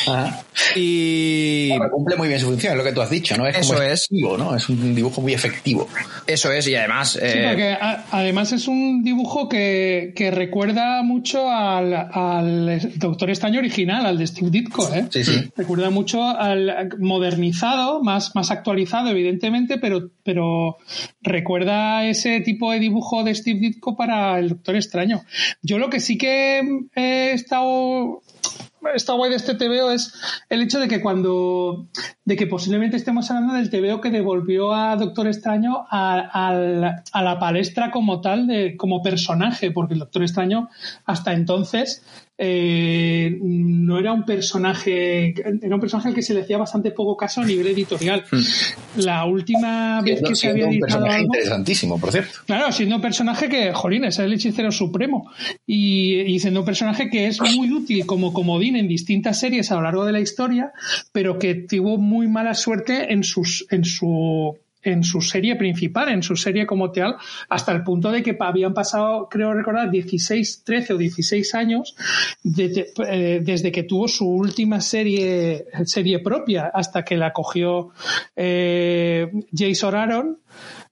Ajá. 0.08 0.44
Y. 0.76 1.70
Bueno, 1.70 1.92
cumple 1.92 2.16
muy 2.16 2.28
bien 2.28 2.40
su 2.40 2.48
función, 2.48 2.74
es 2.74 2.78
lo 2.78 2.84
que 2.84 2.92
tú 2.92 3.02
has 3.02 3.10
dicho, 3.10 3.38
¿no? 3.38 3.48
Es 3.48 3.58
Eso 3.58 3.74
como 3.74 3.86
es. 3.86 4.08
¿no? 4.12 4.56
Es 4.56 4.70
un 4.70 4.96
dibujo 4.96 5.22
muy 5.22 5.34
efectivo. 5.34 5.88
Eso 6.26 6.52
es, 6.52 6.68
y 6.68 6.76
además. 6.76 7.18
Eh... 7.22 7.32
Sí, 7.32 7.40
porque 7.48 7.72
a, 7.72 8.06
además 8.12 8.52
es 8.52 8.68
un 8.68 9.04
dibujo 9.04 9.48
que, 9.48 10.14
que 10.16 10.32
recuerda 10.32 11.04
mucho 11.04 11.50
al, 11.50 11.94
al, 11.94 12.92
Doctor 12.96 13.30
Extraño 13.30 13.60
original, 13.60 14.06
al 14.06 14.18
de 14.18 14.28
Steve 14.28 14.50
Ditko, 14.50 14.94
¿eh? 14.94 15.08
Sí, 15.10 15.24
sí. 15.24 15.52
Recuerda 15.56 15.90
mucho 15.90 16.24
al 16.24 16.90
modernizado, 17.00 18.04
más, 18.04 18.36
más 18.36 18.52
actualizado, 18.52 19.10
evidentemente, 19.10 19.78
pero, 19.78 20.10
pero 20.24 20.78
recuerda 21.22 22.06
ese 22.06 22.42
tipo 22.42 22.72
de 22.72 22.80
dibujo 22.80 23.24
de 23.24 23.36
Steve 23.36 23.60
Ditko 23.60 23.96
para 23.96 24.40
el 24.40 24.50
Doctor 24.50 24.76
Extraño. 24.76 25.24
Yo 25.62 25.78
lo 25.78 25.90
que 25.90 26.00
sí 26.00 26.18
que 26.18 26.62
he 26.96 27.32
estado 27.32 28.22
está 28.96 29.14
guay 29.14 29.30
de 29.32 29.38
este 29.38 29.56
TVO 29.56 29.92
es 29.92 30.14
el 30.50 30.62
hecho 30.62 30.80
de 30.80 30.88
que 30.88 31.02
cuando 31.02 31.88
de 32.28 32.36
que 32.36 32.46
posiblemente 32.46 32.98
estemos 32.98 33.32
hablando 33.32 33.54
del 33.54 33.70
TVO 33.70 34.02
que 34.02 34.12
devolvió 34.12 34.74
a 34.74 34.98
Doctor 34.98 35.28
Extraño 35.28 35.88
a, 35.90 36.20
a, 36.20 37.02
a, 37.14 37.24
la 37.24 37.40
palestra 37.40 37.90
como 37.90 38.20
tal 38.20 38.48
de 38.48 38.76
como 38.76 39.02
personaje 39.02 39.72
porque 39.72 39.94
el 39.94 40.02
Doctor 40.02 40.24
Extraño 40.24 40.68
hasta 41.06 41.32
entonces 41.32 42.04
eh, 42.40 43.36
no 43.42 43.98
era 43.98 44.14
un 44.14 44.24
personaje 44.24 45.34
era 45.60 45.74
un 45.74 45.82
personaje 45.82 46.10
al 46.10 46.14
que 46.14 46.22
se 46.22 46.36
le 46.36 46.42
hacía 46.42 46.58
bastante 46.58 46.92
poco 46.92 47.18
caso 47.18 47.42
a 47.42 47.46
nivel 47.46 47.66
editorial. 47.68 48.26
La 48.98 49.26
última 49.26 50.02
vez 50.02 50.22
que 50.22 50.36
se 50.36 50.50
había 50.50 50.66
un 50.66 50.74
editado 50.74 51.02
personaje 51.02 51.16
algo, 51.16 51.34
interesantísimo 51.34 52.00
por 52.00 52.12
cierto. 52.12 52.40
Claro 52.46 52.72
siendo 52.72 52.98
un 52.98 53.02
personaje 53.02 53.50
que 53.50 53.74
jolín 53.74 54.04
es 54.04 54.20
el 54.20 54.34
hechicero 54.34 54.72
supremo. 54.72 55.32
Y, 55.66 56.20
y 56.22 56.40
siendo 56.40 56.60
un 56.60 56.66
personaje 56.66 57.10
que 57.10 57.28
es 57.28 57.42
muy 57.42 57.72
útil 57.72 58.06
como 58.06 58.34
comodín 58.34 58.76
en 58.76 58.88
distintas 58.88 59.40
series 59.40 59.72
a 59.72 59.76
lo 59.76 59.84
largo 59.84 60.06
de 60.06 60.12
la 60.12 60.20
historia 60.20 60.74
pero 61.12 61.40
que 61.40 61.56
tuvo 61.56 61.98
muy 61.98 62.17
mala 62.26 62.56
suerte 62.56 63.14
en 63.14 63.24
sus 63.24 63.68
en 63.70 63.86
su 63.86 64.58
en 64.88 65.04
su 65.04 65.22
serie 65.22 65.56
principal, 65.56 66.10
en 66.10 66.24
su 66.24 66.36
serie 66.36 66.66
como 66.66 66.92
tal, 66.92 67.16
hasta 67.50 67.72
el 67.74 67.84
punto 67.84 68.12
de 68.12 68.24
que 68.24 68.38
habían 68.40 68.74
pasado, 68.74 69.28
creo 69.30 69.54
recordar, 69.54 69.92
16, 69.92 70.64
13 70.64 70.94
o 70.94 70.98
16 70.98 71.56
años 71.56 71.96
de, 72.44 72.94
eh, 73.06 73.42
desde 73.44 73.72
que 73.72 73.84
tuvo 73.84 74.08
su 74.08 74.28
última 74.28 74.80
serie, 74.80 75.66
serie 75.86 76.20
propia 76.20 76.72
hasta 76.74 77.04
que 77.04 77.18
la 77.18 77.34
cogió 77.34 77.90
eh, 78.36 79.30
Jason 79.54 79.96
Aaron 79.96 80.38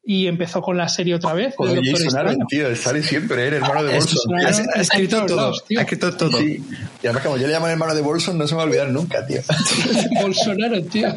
y 0.07 0.27
empezó 0.27 0.61
con 0.61 0.77
la 0.77 0.87
serie 0.87 1.15
otra 1.15 1.33
vez. 1.33 1.55
Joder, 1.57 1.83
Jason 1.83 2.15
Aaron, 2.15 2.37
tío, 2.47 2.75
sale 2.75 3.01
siempre, 3.01 3.43
¿eh? 3.43 3.47
el 3.47 3.53
hermano 3.55 3.83
de 3.83 3.95
Bolson. 3.95 4.35
Ha 4.35 4.81
escrito 4.81 5.25
todo, 5.25 5.51
ha 5.51 5.81
escrito 5.81 6.15
todo. 6.15 6.37
Sí. 6.37 6.63
Y 7.01 7.07
además, 7.07 7.23
como 7.23 7.37
yo 7.37 7.47
le 7.47 7.53
llamo 7.53 7.65
el 7.65 7.73
hermano 7.73 7.95
de 7.95 8.01
Bolson, 8.01 8.37
no 8.37 8.47
se 8.47 8.53
me 8.53 8.57
va 8.57 8.63
a 8.63 8.65
olvidar 8.67 8.89
nunca, 8.89 9.25
tío. 9.25 9.41
Bolsonaro, 10.21 10.79
tío. 10.83 11.09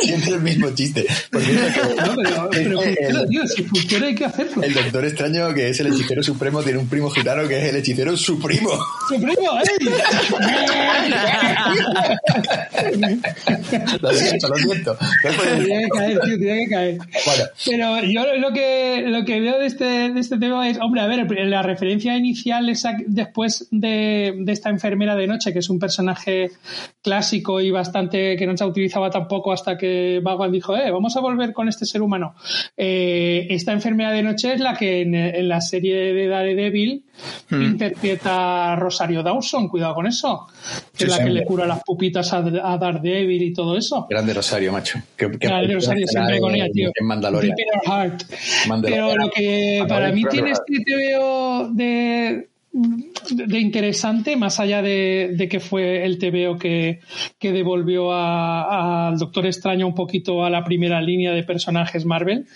Siempre 0.00 0.34
el 0.34 0.40
mismo 0.40 0.70
chiste. 0.70 1.06
Porque 1.30 1.52
no, 1.52 2.16
pero, 2.16 2.48
pero 2.50 2.82
funciona, 2.82 3.26
tío, 3.26 3.46
si 3.46 3.62
funciona 3.62 4.06
hay 4.06 4.14
que 4.16 4.24
hacerlo. 4.24 4.62
El 4.62 4.74
doctor 4.74 5.04
extraño, 5.04 5.54
que 5.54 5.68
es 5.68 5.78
el 5.78 5.86
hechicero 5.86 6.22
supremo, 6.22 6.62
tiene 6.62 6.80
un 6.80 6.88
primo 6.88 7.10
gitano 7.10 7.46
que 7.46 7.60
es 7.60 7.68
el 7.68 7.76
hechicero 7.76 8.16
supremo. 8.16 8.70
¡Supremo, 9.08 9.60
ey! 9.60 9.82
lo 14.00 14.12
siento, 14.12 14.48
lo 14.48 14.56
siento. 14.56 14.98
Tiene 15.22 15.84
que 15.84 15.88
caer, 15.90 16.20
tío, 16.20 16.38
tiene 16.38 16.64
que 16.64 16.70
caer. 16.70 16.98
Bueno, 17.24 17.44
pero 17.66 18.02
yo 18.02 18.36
lo 18.38 18.52
que, 18.52 19.04
lo 19.06 19.24
que 19.24 19.40
veo 19.40 19.58
de 19.58 19.66
este, 19.66 19.84
de 20.10 20.20
este 20.20 20.38
tema 20.38 20.68
es, 20.68 20.78
hombre, 20.80 21.00
a 21.00 21.06
ver, 21.06 21.30
la 21.46 21.62
referencia 21.62 22.16
inicial 22.16 22.68
es 22.68 22.86
después 23.06 23.68
de, 23.70 24.34
de, 24.38 24.52
esta 24.52 24.70
enfermera 24.70 25.16
de 25.16 25.26
noche, 25.26 25.52
que 25.52 25.60
es 25.60 25.70
un 25.70 25.78
personaje 25.78 26.50
clásico 27.02 27.60
y 27.60 27.70
bastante 27.70 28.36
que 28.36 28.46
no 28.46 28.56
se 28.56 28.64
utilizaba 28.64 29.10
tampoco 29.10 29.52
hasta 29.52 29.76
que 29.76 30.20
Vaguan 30.22 30.52
dijo, 30.52 30.76
eh, 30.76 30.90
vamos 30.90 31.16
a 31.16 31.20
volver 31.20 31.52
con 31.52 31.68
este 31.68 31.84
ser 31.84 32.02
humano. 32.02 32.34
Eh, 32.76 33.46
esta 33.50 33.72
enfermera 33.72 34.10
de 34.12 34.22
noche 34.22 34.54
es 34.54 34.60
la 34.60 34.74
que 34.74 35.02
en, 35.02 35.14
en 35.14 35.48
la 35.48 35.60
serie 35.60 36.12
de 36.12 36.28
Daredevil 36.28 37.04
hmm. 37.50 37.62
interpreta 37.62 38.72
a 38.72 38.76
Rosario 38.76 39.22
Dawson, 39.22 39.68
cuidado 39.68 39.94
con 39.94 40.06
eso, 40.06 40.46
que 40.92 40.98
sí, 40.98 41.04
es 41.04 41.10
la 41.10 41.16
sí, 41.18 41.24
que 41.24 41.30
le 41.30 41.44
cura 41.44 41.66
las 41.66 41.82
pupitas 41.84 42.32
a, 42.32 42.38
a 42.38 42.78
Daredevil 42.78 43.42
y 43.42 43.52
todo 43.52 43.76
eso. 43.76 44.06
Grande 44.08 44.34
Rosario, 44.34 44.72
macho. 44.72 44.98
¿Qué, 45.16 45.30
qué 45.32 45.48
Grande 45.48 45.74
Rosario, 45.74 46.06
siempre 46.06 46.40
con 46.40 46.54
ella, 46.54 46.66
tío. 46.72 46.90
En 46.94 47.06
Mandalorian. 47.06 47.41
Heart. 47.86 48.22
Pero 48.82 49.16
lo 49.16 49.30
que 49.30 49.84
para 49.88 50.12
mí 50.12 50.24
tiene 50.30 50.52
este 50.52 50.78
TVO 50.84 51.70
de, 51.72 52.48
de 52.72 53.58
interesante, 53.58 54.36
más 54.36 54.60
allá 54.60 54.82
de, 54.82 55.34
de, 55.36 55.48
que 55.48 55.60
fue 55.60 56.04
el 56.04 56.18
TVO 56.18 56.58
que, 56.58 57.00
que 57.38 57.52
devolvió 57.52 58.12
al 58.12 59.18
Doctor 59.18 59.46
Extraño 59.46 59.86
un 59.86 59.94
poquito 59.94 60.44
a 60.44 60.50
la 60.50 60.64
primera 60.64 61.00
línea 61.00 61.32
de 61.32 61.42
personajes 61.42 62.04
Marvel, 62.04 62.46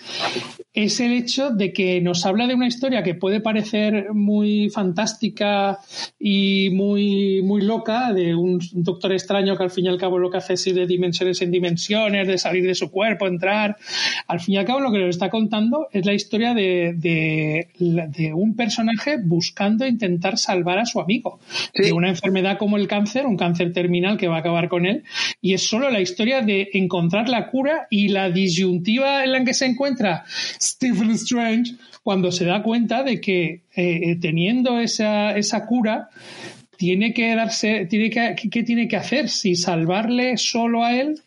es 0.77 1.01
el 1.01 1.15
hecho 1.15 1.51
de 1.51 1.73
que 1.73 2.03
nos 2.03 2.27
habla 2.27 2.47
de 2.47 2.55
una 2.55 2.67
historia 2.67 3.03
que 3.03 3.15
puede 3.15 3.41
parecer 3.41 4.13
muy 4.13 4.69
fantástica 4.69 5.79
y 6.21 6.69
muy, 6.71 7.41
muy 7.43 7.63
loca, 7.63 8.13
de 8.13 8.35
un 8.35 8.61
doctor 8.73 9.13
extraño 9.13 9.57
que 9.57 9.63
al 9.63 9.71
fin 9.71 9.87
y 9.87 9.89
al 9.89 9.97
cabo 9.97 10.19
lo 10.19 10.31
que 10.31 10.37
hace 10.37 10.53
es 10.53 10.67
ir 10.67 10.75
de 10.75 10.87
dimensiones 10.87 11.41
en 11.41 11.51
dimensiones, 11.51 12.29
de 12.29 12.37
salir 12.37 12.63
de 12.67 12.75
su 12.75 12.91
cuerpo, 12.91 13.27
entrar. 13.27 13.79
Al 14.27 14.39
fin 14.39 14.57
y 14.57 14.59
al 14.59 14.67
cabo 14.67 14.81
lo 14.81 14.93
que 14.93 14.99
nos 14.99 15.09
está 15.09 15.31
contando 15.31 15.89
es 15.93 16.05
la 16.05 16.13
historia 16.13 16.53
de, 16.53 16.93
de, 16.95 18.35
un 18.35 18.55
personaje 18.55 19.17
buscando 19.17 19.87
intentar 19.87 20.37
salvar 20.37 20.79
a 20.79 20.85
su 20.85 21.01
amigo 21.01 21.41
de 21.73 21.93
una 21.93 22.11
enfermedad 22.11 22.59
como 22.59 22.77
el 22.77 22.87
cáncer, 22.87 23.25
un 23.25 23.39
cáncer 23.39 23.73
terminal 23.73 24.19
que 24.19 24.29
va 24.29 24.37
a 24.37 24.41
acabar 24.41 24.69
con 24.69 24.85
él, 24.85 25.05
y 25.41 25.55
es 25.55 25.67
solo 25.67 25.89
la 25.89 26.03
historia 26.03 26.43
de 26.43 26.69
encontrar 26.75 27.31
la 27.31 27.49
cura 27.51 27.87
y 27.89 28.09
la 28.09 28.29
disyuntiva 28.29 29.25
en 29.25 29.33
la 29.33 29.43
que 29.43 29.55
se 29.55 29.65
encuentra 29.65 30.25
Stephen 30.67 31.11
Strange 31.13 31.75
cuando 32.03 32.31
se 32.31 32.45
da 32.45 32.63
cuenta 32.63 33.03
de 33.03 33.21
que 33.21 33.63
eh, 33.75 34.17
teniendo 34.21 34.79
esa, 34.79 35.37
esa 35.37 35.67
cura 35.67 36.09
tiene 36.77 37.13
que 37.15 37.35
darse, 37.35 37.87
tiene 37.87 38.11
que, 38.11 38.49
¿qué 38.51 38.63
tiene 38.63 38.87
que 38.89 38.97
hacer? 38.97 39.29
Si 39.29 39.57
salvarle 39.57 40.37
solo 40.37 40.85
a 40.85 40.95
él 40.95 41.21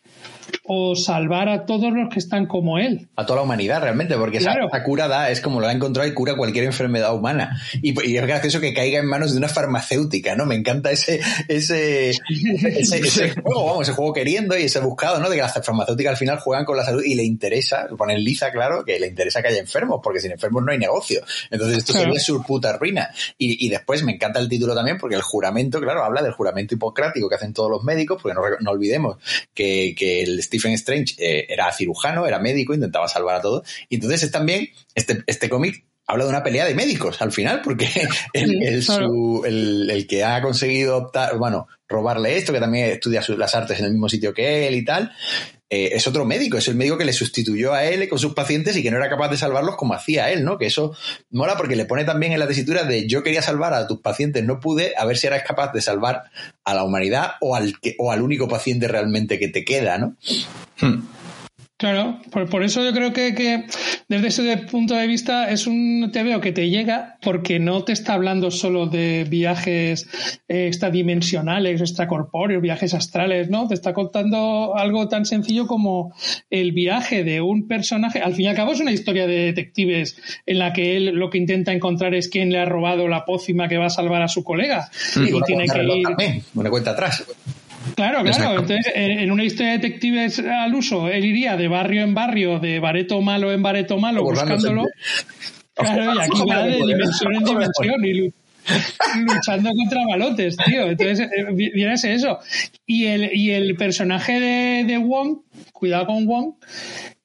o 0.64 0.94
salvar 0.94 1.48
a 1.48 1.66
todos 1.66 1.92
los 1.92 2.12
que 2.12 2.18
están 2.18 2.46
como 2.46 2.78
él. 2.78 3.08
A 3.16 3.26
toda 3.26 3.38
la 3.38 3.42
humanidad 3.42 3.82
realmente, 3.82 4.16
porque 4.16 4.38
esa, 4.38 4.54
cura 4.84 5.08
da, 5.08 5.30
es 5.30 5.40
como 5.40 5.60
lo 5.60 5.66
ha 5.66 5.72
encontrado 5.72 6.08
y 6.08 6.14
cura 6.14 6.36
cualquier 6.36 6.64
enfermedad 6.64 7.14
humana. 7.14 7.60
Y, 7.82 7.90
es 8.16 8.22
gracioso 8.22 8.60
que 8.60 8.74
caiga 8.74 8.98
en 8.98 9.06
manos 9.06 9.32
de 9.32 9.38
una 9.38 9.48
farmacéutica, 9.48 10.36
¿no? 10.36 10.46
Me 10.46 10.54
encanta 10.54 10.90
ese, 10.90 11.20
ese, 11.48 12.10
ese, 12.10 13.30
juego, 13.42 13.66
vamos, 13.66 13.88
ese 13.88 13.96
juego 13.96 14.12
queriendo 14.12 14.58
y 14.58 14.62
ese 14.62 14.80
buscado, 14.80 15.20
¿no? 15.20 15.28
De 15.28 15.36
que 15.36 15.42
las 15.42 15.52
farmacéuticas 15.52 16.12
al 16.12 16.16
final 16.16 16.38
juegan 16.38 16.64
con 16.64 16.76
la 16.76 16.84
salud 16.84 17.02
y 17.04 17.14
le 17.14 17.24
interesa, 17.24 17.88
ponen 17.96 18.22
liza, 18.22 18.50
claro, 18.52 18.84
que 18.84 18.98
le 18.98 19.08
interesa 19.08 19.42
que 19.42 19.48
haya 19.48 19.60
enfermos, 19.60 20.00
porque 20.02 20.20
sin 20.20 20.32
enfermos 20.32 20.64
no 20.64 20.72
hay 20.72 20.78
negocio. 20.78 21.22
Entonces 21.50 21.78
esto 21.78 21.92
sería 21.92 22.18
su 22.20 22.42
puta 22.42 22.76
ruina. 22.76 23.10
Y, 23.38 23.66
y, 23.66 23.68
después 23.68 24.02
me 24.02 24.12
encanta 24.12 24.40
el 24.40 24.48
título 24.48 24.74
también, 24.74 24.98
porque 24.98 25.16
el 25.16 25.22
juramento, 25.22 25.80
claro, 25.80 26.04
habla 26.04 26.22
del 26.22 26.32
juramento 26.32 26.74
hipocrático 26.74 27.28
que 27.28 27.34
hacen 27.34 27.52
todos 27.52 27.70
los 27.70 27.82
médicos, 27.82 28.20
porque 28.20 28.34
no, 28.34 28.42
no 28.60 28.70
olvidemos 28.70 29.16
que, 29.54 29.94
que 29.96 30.22
el 30.22 30.39
Stephen 30.42 30.72
Strange 30.72 31.14
eh, 31.18 31.46
era 31.48 31.72
cirujano, 31.72 32.26
era 32.26 32.38
médico, 32.38 32.74
intentaba 32.74 33.08
salvar 33.08 33.36
a 33.36 33.40
todos. 33.40 33.68
Y 33.88 33.96
entonces 33.96 34.24
es 34.24 34.30
también, 34.30 34.68
este, 34.94 35.22
este 35.26 35.48
cómic 35.48 35.84
habla 36.06 36.24
de 36.24 36.30
una 36.30 36.42
pelea 36.42 36.64
de 36.64 36.74
médicos 36.74 37.22
al 37.22 37.32
final, 37.32 37.60
porque 37.62 37.88
el, 38.32 40.06
que 40.08 40.24
ha 40.24 40.42
conseguido 40.42 40.96
optar, 40.96 41.38
bueno, 41.38 41.68
robarle 41.88 42.36
esto, 42.36 42.52
que 42.52 42.60
también 42.60 42.90
estudia 42.90 43.22
las 43.36 43.54
artes 43.54 43.78
en 43.78 43.86
el 43.86 43.92
mismo 43.92 44.08
sitio 44.08 44.34
que 44.34 44.66
él 44.66 44.74
y 44.74 44.84
tal, 44.84 45.12
eh, 45.72 45.90
es 45.92 46.06
otro 46.08 46.24
médico, 46.24 46.58
es 46.58 46.66
el 46.66 46.74
médico 46.74 46.98
que 46.98 47.04
le 47.04 47.12
sustituyó 47.12 47.72
a 47.72 47.84
él 47.84 48.08
con 48.08 48.18
sus 48.18 48.34
pacientes 48.34 48.76
y 48.76 48.82
que 48.82 48.90
no 48.90 48.96
era 48.96 49.08
capaz 49.08 49.28
de 49.28 49.36
salvarlos 49.36 49.76
como 49.76 49.94
hacía 49.94 50.30
él, 50.32 50.44
¿no? 50.44 50.58
Que 50.58 50.66
eso 50.66 50.96
mola 51.30 51.56
porque 51.56 51.76
le 51.76 51.84
pone 51.84 52.04
también 52.04 52.32
en 52.32 52.40
la 52.40 52.48
tesitura 52.48 52.82
de 52.82 53.06
yo 53.06 53.22
quería 53.22 53.40
salvar 53.40 53.72
a 53.72 53.86
tus 53.86 54.00
pacientes, 54.00 54.44
no 54.44 54.58
pude, 54.58 54.94
a 54.98 55.04
ver 55.04 55.16
si 55.16 55.28
eras 55.28 55.44
capaz 55.46 55.72
de 55.72 55.80
salvar 55.80 56.24
a 56.64 56.74
la 56.74 56.82
humanidad 56.82 57.34
o 57.40 57.54
al, 57.54 57.78
que, 57.78 57.94
o 57.98 58.10
al 58.10 58.20
único 58.20 58.48
paciente 58.48 58.88
realmente 58.88 59.38
que 59.38 59.46
te 59.46 59.64
queda, 59.64 59.96
¿no? 59.96 60.16
Hmm. 60.80 61.02
Claro, 61.80 62.18
por, 62.50 62.62
eso 62.62 62.84
yo 62.84 62.92
creo 62.92 63.14
que, 63.14 63.64
desde 64.06 64.26
ese 64.26 64.56
punto 64.70 64.94
de 64.94 65.06
vista 65.06 65.50
es 65.50 65.66
un 65.66 66.10
te 66.12 66.22
veo 66.22 66.38
que 66.38 66.52
te 66.52 66.68
llega 66.68 67.16
porque 67.22 67.58
no 67.58 67.84
te 67.84 67.92
está 67.92 68.12
hablando 68.12 68.50
solo 68.50 68.84
de 68.84 69.24
viajes 69.26 70.06
eh, 70.46 70.66
extradimensionales, 70.66 71.80
extracorpóreos, 71.80 72.60
viajes 72.60 72.92
astrales, 72.92 73.48
¿no? 73.48 73.66
Te 73.66 73.72
está 73.72 73.94
contando 73.94 74.76
algo 74.76 75.08
tan 75.08 75.24
sencillo 75.24 75.66
como 75.66 76.14
el 76.50 76.72
viaje 76.72 77.24
de 77.24 77.40
un 77.40 77.66
personaje. 77.66 78.20
Al 78.20 78.34
fin 78.34 78.44
y 78.44 78.48
al 78.48 78.56
cabo 78.56 78.72
es 78.72 78.80
una 78.80 78.92
historia 78.92 79.26
de 79.26 79.46
detectives 79.46 80.18
en 80.44 80.58
la 80.58 80.74
que 80.74 80.98
él 80.98 81.06
lo 81.14 81.30
que 81.30 81.38
intenta 81.38 81.72
encontrar 81.72 82.14
es 82.14 82.28
quién 82.28 82.52
le 82.52 82.58
ha 82.58 82.66
robado 82.66 83.08
la 83.08 83.24
pócima 83.24 83.68
que 83.68 83.78
va 83.78 83.86
a 83.86 83.90
salvar 83.90 84.20
a 84.20 84.28
su 84.28 84.44
colega. 84.44 84.90
y, 85.16 85.32
tiene 85.44 85.64
que 85.64 85.82
ir. 85.82 86.42
Una 86.52 86.68
cuenta 86.68 86.90
atrás. 86.90 87.24
Claro, 88.00 88.24
claro. 88.24 88.60
Entonces, 88.60 88.92
en 88.94 89.30
una 89.30 89.44
historia 89.44 89.72
de 89.72 89.78
detectives 89.78 90.38
al 90.38 90.74
uso, 90.74 91.08
él 91.08 91.22
iría 91.22 91.56
de 91.58 91.68
barrio 91.68 92.02
en 92.02 92.14
barrio, 92.14 92.58
de 92.58 92.80
bareto 92.80 93.20
malo 93.20 93.52
en 93.52 93.62
bareto 93.62 93.98
malo, 93.98 94.22
buscándolo. 94.22 94.84
Claro, 95.74 96.14
y 96.14 96.18
aquí 96.18 96.40
va 96.48 96.62
de 96.62 96.76
dimensión 96.76 97.34
en 97.34 97.44
dimensión 97.44 98.04
y 98.04 98.32
luchando 99.20 99.70
contra 99.70 100.06
balotes, 100.06 100.56
tío. 100.56 100.88
Entonces, 100.88 101.28
eh, 101.28 101.52
viene 101.52 101.92
eso. 101.92 102.38
Y 102.86 103.04
el, 103.04 103.36
y 103.36 103.50
el 103.50 103.74
personaje 103.76 104.40
de, 104.40 104.84
de 104.84 104.96
Wong, 104.96 105.40
cuidado 105.72 106.06
con 106.06 106.26
Wong, 106.26 106.54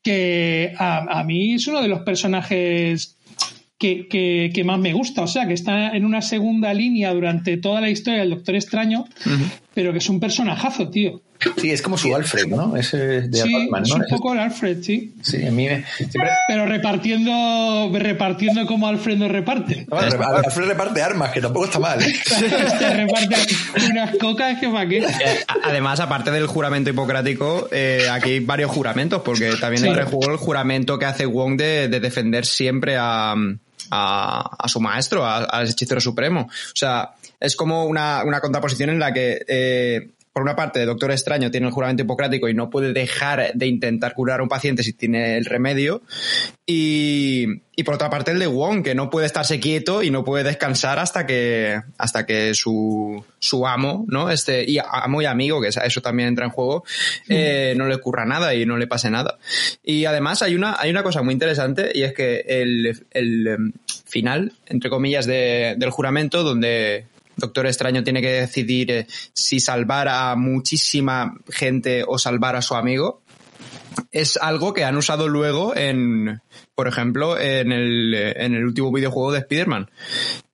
que 0.03 0.73
a, 0.77 1.19
a 1.19 1.23
mí 1.23 1.53
es 1.53 1.67
uno 1.67 1.81
de 1.81 1.87
los 1.87 2.01
personajes 2.01 3.15
que, 3.77 4.51
que, 4.53 4.63
más 4.63 4.79
me 4.79 4.93
gusta. 4.93 5.23
O 5.23 5.27
sea, 5.27 5.47
que 5.47 5.53
está 5.53 5.95
en 5.95 6.05
una 6.05 6.21
segunda 6.21 6.73
línea 6.73 7.13
durante 7.13 7.57
toda 7.57 7.81
la 7.81 7.89
historia 7.89 8.21
del 8.21 8.31
Doctor 8.31 8.55
Extraño, 8.55 9.05
pero 9.75 9.91
que 9.91 9.97
es 9.97 10.09
un 10.09 10.21
personajazo, 10.21 10.89
tío. 10.89 11.21
Sí, 11.57 11.69
es 11.69 11.81
como 11.81 11.97
su 11.97 12.15
Alfred, 12.15 12.47
¿no? 12.47 12.77
Ese 12.77 12.97
de 13.27 13.41
sí, 13.41 13.69
Es 13.83 13.91
un 13.91 14.05
poco 14.09 14.31
el 14.31 14.39
Alfred, 14.39 14.81
sí. 14.81 15.13
Sí, 15.21 15.45
a 15.45 15.51
mí 15.51 15.67
me, 15.67 15.83
Pero 16.47 16.65
repartiendo, 16.65 17.91
repartiendo 17.93 18.65
como 18.65 18.87
Alfred 18.87 19.17
no 19.17 19.27
reparte. 19.27 19.85
Alfred 19.91 20.67
reparte 20.67 21.01
armas, 21.01 21.31
que 21.31 21.41
tampoco 21.41 21.65
está 21.65 21.79
mal. 21.79 22.01
¿eh? 22.01 22.05
Te 22.79 22.93
reparte 22.93 23.35
unas 23.91 24.15
cocas 24.17 24.61
que 24.61 24.69
para 24.69 24.87
qué. 24.87 24.99
Eh, 24.99 25.45
además, 25.61 25.99
aparte 25.99 26.31
del 26.31 26.47
juramento 26.47 26.89
hipocrático, 26.89 27.67
eh, 27.69 28.07
aquí 28.09 28.29
hay 28.29 28.39
varios 28.39 28.71
juramentos, 28.71 29.23
porque 29.23 29.51
también 29.59 29.83
sí. 29.83 29.89
juego 30.09 30.31
el 30.31 30.37
juramento 30.37 30.97
que 30.97 31.05
hace 31.05 31.25
Wong 31.25 31.57
de, 31.57 31.89
de 31.89 31.99
defender 31.99 32.45
siempre 32.45 32.95
a, 32.97 33.35
a, 33.91 34.55
a, 34.57 34.67
su 34.69 34.79
maestro, 34.79 35.25
al 35.25 35.67
hechicero 35.67 35.99
supremo. 35.99 36.43
O 36.43 36.75
sea, 36.75 37.11
es 37.45 37.55
como 37.55 37.85
una, 37.85 38.23
una 38.23 38.41
contraposición 38.41 38.89
en 38.89 38.99
la 38.99 39.13
que 39.13 39.43
eh, 39.47 40.09
por 40.35 40.43
una 40.43 40.57
parte, 40.57 40.85
Doctor 40.85 41.11
Extraño 41.11 41.49
tiene 41.49 41.67
el 41.67 41.71
juramento 41.71 42.03
hipocrático 42.03 42.49
y 42.49 42.53
no 42.53 42.69
puede 42.69 42.91
dejar 42.91 43.53
de 43.53 43.67
intentar 43.67 44.13
curar 44.13 44.41
a 44.41 44.43
un 44.43 44.49
paciente 44.49 44.83
si 44.83 44.91
tiene 44.91 45.37
el 45.37 45.45
remedio. 45.45 46.01
Y, 46.65 47.45
y, 47.77 47.83
por 47.83 47.95
otra 47.95 48.09
parte, 48.09 48.31
el 48.31 48.39
de 48.39 48.47
Wong, 48.47 48.83
que 48.83 48.95
no 48.95 49.09
puede 49.09 49.27
estarse 49.27 49.61
quieto 49.61 50.03
y 50.03 50.11
no 50.11 50.25
puede 50.25 50.43
descansar 50.43 50.99
hasta 50.99 51.25
que, 51.25 51.81
hasta 51.97 52.25
que 52.25 52.53
su, 52.53 53.23
su 53.39 53.65
amo, 53.65 54.03
¿no? 54.09 54.29
Este, 54.29 54.69
y 54.69 54.77
amo 54.77 55.21
y 55.21 55.25
amigo, 55.25 55.61
que 55.61 55.69
eso 55.69 56.01
también 56.01 56.27
entra 56.27 56.43
en 56.43 56.51
juego, 56.51 56.83
eh, 57.29 57.73
no 57.77 57.87
le 57.87 57.95
ocurra 57.95 58.25
nada 58.25 58.53
y 58.55 58.65
no 58.65 58.75
le 58.75 58.87
pase 58.87 59.09
nada. 59.09 59.37
Y 59.85 60.03
además 60.03 60.41
hay 60.41 60.55
una, 60.55 60.75
hay 60.77 60.89
una 60.89 61.03
cosa 61.03 61.21
muy 61.21 61.31
interesante 61.31 61.91
y 61.93 62.03
es 62.03 62.13
que 62.13 62.43
el, 62.45 63.05
el 63.11 63.47
em, 63.47 63.71
final, 64.05 64.51
entre 64.65 64.89
comillas, 64.89 65.25
de, 65.25 65.75
del 65.77 65.91
juramento, 65.91 66.43
donde 66.43 67.05
Doctor 67.37 67.67
Extraño 67.67 68.03
tiene 68.03 68.21
que 68.21 68.41
decidir 68.41 68.91
eh, 68.91 69.07
si 69.33 69.59
salvar 69.59 70.07
a 70.07 70.35
muchísima 70.35 71.35
gente 71.49 72.03
o 72.07 72.17
salvar 72.17 72.55
a 72.55 72.61
su 72.61 72.75
amigo. 72.75 73.21
Es 74.11 74.37
algo 74.37 74.73
que 74.73 74.83
han 74.83 74.97
usado 74.97 75.27
luego 75.27 75.75
en, 75.75 76.41
por 76.75 76.87
ejemplo, 76.87 77.39
en 77.39 77.71
el, 77.71 78.13
en 78.13 78.53
el 78.53 78.65
último 78.65 78.91
videojuego 78.91 79.31
de 79.31 79.39
Spider-Man. 79.39 79.89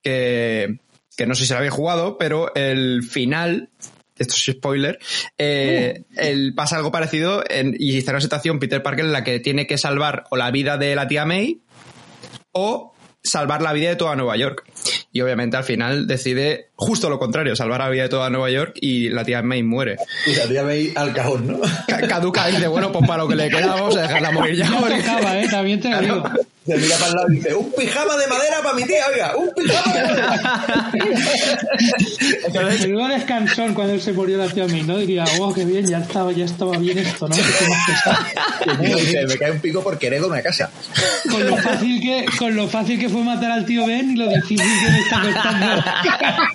Que, 0.02 0.78
que 1.16 1.26
no 1.26 1.34
sé 1.34 1.44
si 1.44 1.52
lo 1.52 1.58
habéis 1.58 1.72
jugado, 1.72 2.18
pero 2.18 2.54
el 2.54 3.02
final 3.02 3.70
esto 4.18 4.34
es 4.34 4.56
spoiler, 4.56 4.98
eh, 5.38 6.04
uh. 6.10 6.14
el, 6.16 6.54
pasa 6.54 6.76
algo 6.76 6.92
parecido 6.92 7.42
en, 7.48 7.74
y 7.78 7.98
está 7.98 8.12
en 8.12 8.16
una 8.16 8.20
situación 8.20 8.58
Peter 8.58 8.82
Parker 8.82 9.04
en 9.04 9.12
la 9.12 9.24
que 9.24 9.40
tiene 9.40 9.66
que 9.66 9.78
salvar 9.78 10.24
o 10.30 10.36
la 10.36 10.50
vida 10.50 10.78
de 10.78 10.94
la 10.94 11.08
tía 11.08 11.24
May 11.24 11.60
o 12.52 12.94
salvar 13.22 13.62
la 13.62 13.72
vida 13.72 13.90
de 13.90 13.96
toda 13.96 14.16
Nueva 14.16 14.36
York. 14.36 14.64
Y 15.12 15.20
obviamente 15.20 15.56
al 15.56 15.64
final 15.64 16.06
decide 16.06 16.70
justo 16.82 17.08
lo 17.08 17.18
contrario, 17.18 17.56
salvar 17.56 17.80
la 17.80 17.88
vida 17.88 18.02
de 18.04 18.08
toda 18.08 18.28
Nueva 18.30 18.50
York 18.50 18.72
y 18.80 19.08
la 19.08 19.24
tía 19.24 19.42
May 19.42 19.62
muere. 19.62 19.96
Y 20.26 20.34
la 20.34 20.46
tía 20.46 20.62
May 20.62 20.92
al 20.94 21.12
cajón, 21.12 21.46
¿no? 21.46 21.60
Caduca 22.08 22.50
y 22.50 22.54
dice, 22.54 22.66
bueno, 22.68 22.92
pues 22.92 23.06
para 23.06 23.22
lo 23.22 23.28
que 23.28 23.36
le 23.36 23.48
queda 23.48 23.74
vamos 23.74 23.96
a 23.96 24.02
dejarla 24.02 24.30
morir 24.32 24.56
ya. 24.56 24.68
No 24.68 24.80
tocaba, 24.80 25.38
¿eh? 25.40 25.48
También 25.48 25.80
te 25.80 25.90
lo 25.90 26.00
digo. 26.00 26.22
Se 26.66 26.76
mira 26.76 26.96
para 26.96 27.08
el 27.08 27.14
lado 27.16 27.32
y 27.32 27.36
dice, 27.36 27.54
un 27.54 27.72
pijama 27.72 28.16
de 28.16 28.26
madera 28.28 28.62
para 28.62 28.74
mi 28.74 28.84
tía, 28.84 29.04
oiga, 29.12 29.36
un 29.36 29.50
pijama 29.52 29.94
de 29.94 30.02
madera. 30.02 30.52
Entonces, 32.46 32.84
el 32.84 33.08
descansón 33.08 33.74
cuando 33.74 33.94
él 33.94 34.00
se 34.00 34.12
murió 34.12 34.38
la 34.38 34.46
tía 34.46 34.66
May, 34.68 34.82
¿no? 34.82 34.96
Diría, 34.98 35.24
oh, 35.40 35.52
qué 35.52 35.64
bien, 35.64 35.86
ya 35.86 35.98
estaba, 35.98 36.30
ya 36.30 36.44
estaba 36.44 36.78
bien 36.78 36.98
esto, 36.98 37.28
¿no? 37.28 37.34
dice, 38.96 39.26
me 39.26 39.38
cae 39.38 39.50
un 39.50 39.60
pico 39.60 39.82
porque 39.82 40.06
heredo 40.06 40.28
una 40.28 40.40
casa. 40.40 40.70
Con 41.28 41.44
lo 41.46 41.56
fácil 41.56 42.00
que, 42.00 42.26
con 42.38 42.54
lo 42.54 42.68
fácil 42.68 42.98
que 42.98 43.08
fue 43.08 43.22
matar 43.22 43.50
al 43.50 43.66
tío 43.66 43.86
Ben 43.86 44.12
y 44.12 44.16
lo 44.16 44.28
difícil 44.28 44.58
que 44.58 44.90
me 44.90 45.00
está 45.00 45.20
costando. 45.20 45.84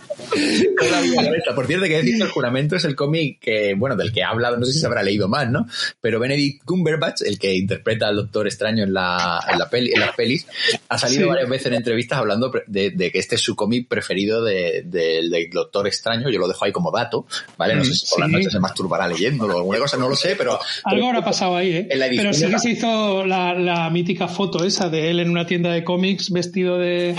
Por 1.55 1.67
cierto, 1.67 1.85
que 1.85 1.97
decir 1.97 2.17
que 2.17 2.23
el 2.23 2.29
juramento 2.29 2.75
es 2.75 2.85
el 2.85 2.95
cómic 2.95 3.39
que, 3.39 3.73
bueno, 3.75 3.95
del 3.95 4.11
que 4.11 4.23
ha 4.23 4.29
hablado, 4.29 4.57
no 4.57 4.65
sé 4.65 4.73
si 4.73 4.79
se 4.79 4.85
habrá 4.85 5.03
leído 5.03 5.27
más, 5.27 5.49
¿no? 5.49 5.65
Pero 6.01 6.19
Benedict 6.19 6.63
Cumberbatch, 6.63 7.21
el 7.21 7.37
que 7.39 7.55
interpreta 7.55 8.07
al 8.07 8.15
Doctor 8.15 8.47
Extraño 8.47 8.83
en, 8.83 8.93
la, 8.93 9.39
en, 9.51 9.59
la 9.59 9.69
peli, 9.69 9.91
en 9.93 9.99
las 9.99 10.15
pelis, 10.15 10.47
ha 10.89 10.97
salido 10.97 11.29
varias 11.29 11.49
veces 11.49 11.67
en 11.67 11.73
entrevistas 11.75 12.19
hablando 12.19 12.51
de, 12.67 13.11
que 13.11 13.19
este 13.19 13.35
es 13.35 13.41
su 13.41 13.55
cómic 13.55 13.87
preferido 13.87 14.43
del 14.43 14.89
de, 14.89 15.49
Doctor 15.51 15.87
Extraño. 15.87 16.29
Yo 16.29 16.39
lo 16.39 16.47
dejo 16.47 16.65
ahí 16.65 16.71
como 16.71 16.91
dato, 16.91 17.25
¿vale? 17.57 17.75
No 17.75 17.83
sé 17.83 17.93
si 17.93 18.09
por 18.09 18.19
las 18.19 18.29
noches 18.29 18.51
se 18.51 18.59
masturbará 18.59 19.07
leyéndolo 19.07 19.55
o 19.55 19.57
alguna 19.57 19.79
cosa, 19.79 19.97
no 19.97 20.09
lo 20.09 20.15
sé, 20.15 20.35
pero... 20.35 20.59
Algo 20.83 21.07
habrá 21.07 21.23
pasado 21.23 21.55
ahí, 21.55 21.71
¿eh? 21.71 21.87
pero 22.15 22.33
sí 22.33 22.47
que 22.47 22.59
se 22.59 22.71
hizo 22.71 23.25
la, 23.25 23.53
la, 23.53 23.89
mítica 23.89 24.27
foto 24.27 24.65
esa 24.65 24.89
de 24.89 25.09
él 25.09 25.19
en 25.19 25.29
una 25.29 25.45
tienda 25.45 25.71
de 25.71 25.83
cómics 25.83 26.31
vestido 26.31 26.77
de, 26.77 27.15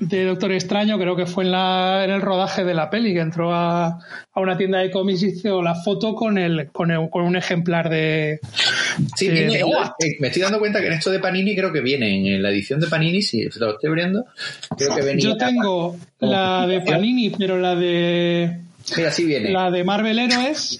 de 0.00 0.24
Doctor 0.24 0.52
Extraño, 0.52 0.98
creo 0.98 1.16
que 1.16 1.26
fue 1.26 1.44
en, 1.44 1.52
la, 1.52 2.04
en 2.04 2.10
el 2.18 2.22
rodaje 2.22 2.64
de 2.64 2.74
la 2.74 2.90
peli, 2.90 3.14
que 3.14 3.20
entró 3.20 3.54
a, 3.54 3.86
a 4.32 4.40
una 4.40 4.56
tienda 4.56 4.78
de 4.78 4.90
cómics 4.90 5.22
y 5.22 5.28
hizo 5.28 5.62
la 5.62 5.74
foto 5.74 6.14
con, 6.14 6.38
el, 6.38 6.68
con, 6.70 7.08
con 7.08 7.24
un 7.24 7.36
ejemplar 7.36 7.88
de... 7.88 8.40
Sí, 9.16 9.28
viene, 9.28 9.62
me 10.20 10.28
estoy 10.28 10.42
dando 10.42 10.58
cuenta 10.58 10.80
que 10.80 10.88
en 10.88 10.94
esto 10.94 11.10
de 11.10 11.20
Panini 11.20 11.54
creo 11.56 11.72
que 11.72 11.80
viene, 11.80 12.34
en 12.34 12.42
la 12.42 12.50
edición 12.50 12.80
de 12.80 12.88
Panini, 12.88 13.22
si 13.22 13.44
lo 13.44 13.70
estoy 13.72 13.88
abriendo, 13.88 14.26
creo 14.76 14.94
que 14.94 15.02
venía... 15.02 15.24
Yo 15.24 15.36
tengo 15.36 15.96
la 16.18 16.66
de 16.66 16.80
Panini, 16.80 17.30
pero 17.30 17.58
la 17.58 17.74
de 17.74 18.67
viene. 19.26 19.50
La 19.50 19.70
de 19.70 19.84
Marvel 19.84 20.18
Heroes. 20.18 20.78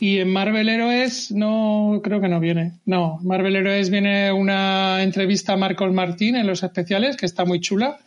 Y 0.00 0.18
en 0.18 0.32
Marvel 0.32 0.68
Heroes 0.68 1.30
no, 1.30 2.00
creo 2.02 2.20
que 2.20 2.28
no 2.28 2.40
viene. 2.40 2.80
No, 2.84 3.18
Marvel 3.22 3.56
Heroes 3.56 3.90
viene 3.90 4.32
una 4.32 5.02
entrevista 5.02 5.54
a 5.54 5.56
Marcos 5.56 5.92
Martín 5.92 6.36
en 6.36 6.46
los 6.46 6.62
especiales, 6.62 7.16
que 7.16 7.26
está 7.26 7.44
muy 7.44 7.60
chula. 7.60 7.98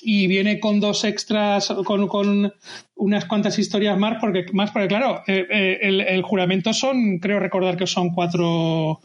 Y 0.00 0.26
viene 0.26 0.60
con 0.60 0.80
dos 0.80 1.04
extras, 1.04 1.72
con, 1.84 2.08
con 2.08 2.52
unas 2.96 3.24
cuantas 3.24 3.58
historias 3.58 3.98
más, 3.98 4.18
porque, 4.20 4.46
más 4.52 4.70
porque 4.70 4.88
claro, 4.88 5.22
eh, 5.26 5.46
eh, 5.50 5.78
el, 5.82 6.00
el 6.00 6.22
juramento 6.22 6.72
son, 6.72 7.18
creo 7.18 7.40
recordar 7.40 7.76
que 7.76 7.86
son 7.86 8.10
cuatro 8.10 9.00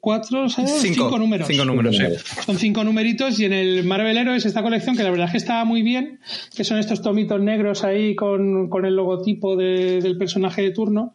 cuatro, 0.00 0.48
cinco, 0.48 1.18
números. 1.18 1.48
Cinco 1.48 1.64
números, 1.64 1.96
sí. 1.96 2.04
Son 2.44 2.58
cinco 2.58 2.84
numeritos 2.84 3.38
y 3.40 3.44
en 3.44 3.52
el 3.52 3.84
Marvel 3.84 4.16
Heroes 4.16 4.44
esta 4.44 4.62
colección 4.62 4.96
que 4.96 5.02
la 5.02 5.10
verdad 5.10 5.26
es 5.26 5.32
que 5.32 5.38
estaba 5.38 5.64
muy 5.64 5.82
bien, 5.82 6.20
que 6.54 6.64
son 6.64 6.78
estos 6.78 7.02
tomitos 7.02 7.40
negros 7.40 7.84
ahí 7.84 8.14
con, 8.14 8.68
con 8.68 8.84
el 8.84 8.94
logotipo 8.94 9.56
de, 9.56 10.00
del 10.00 10.18
personaje 10.18 10.62
de 10.62 10.70
turno, 10.70 11.14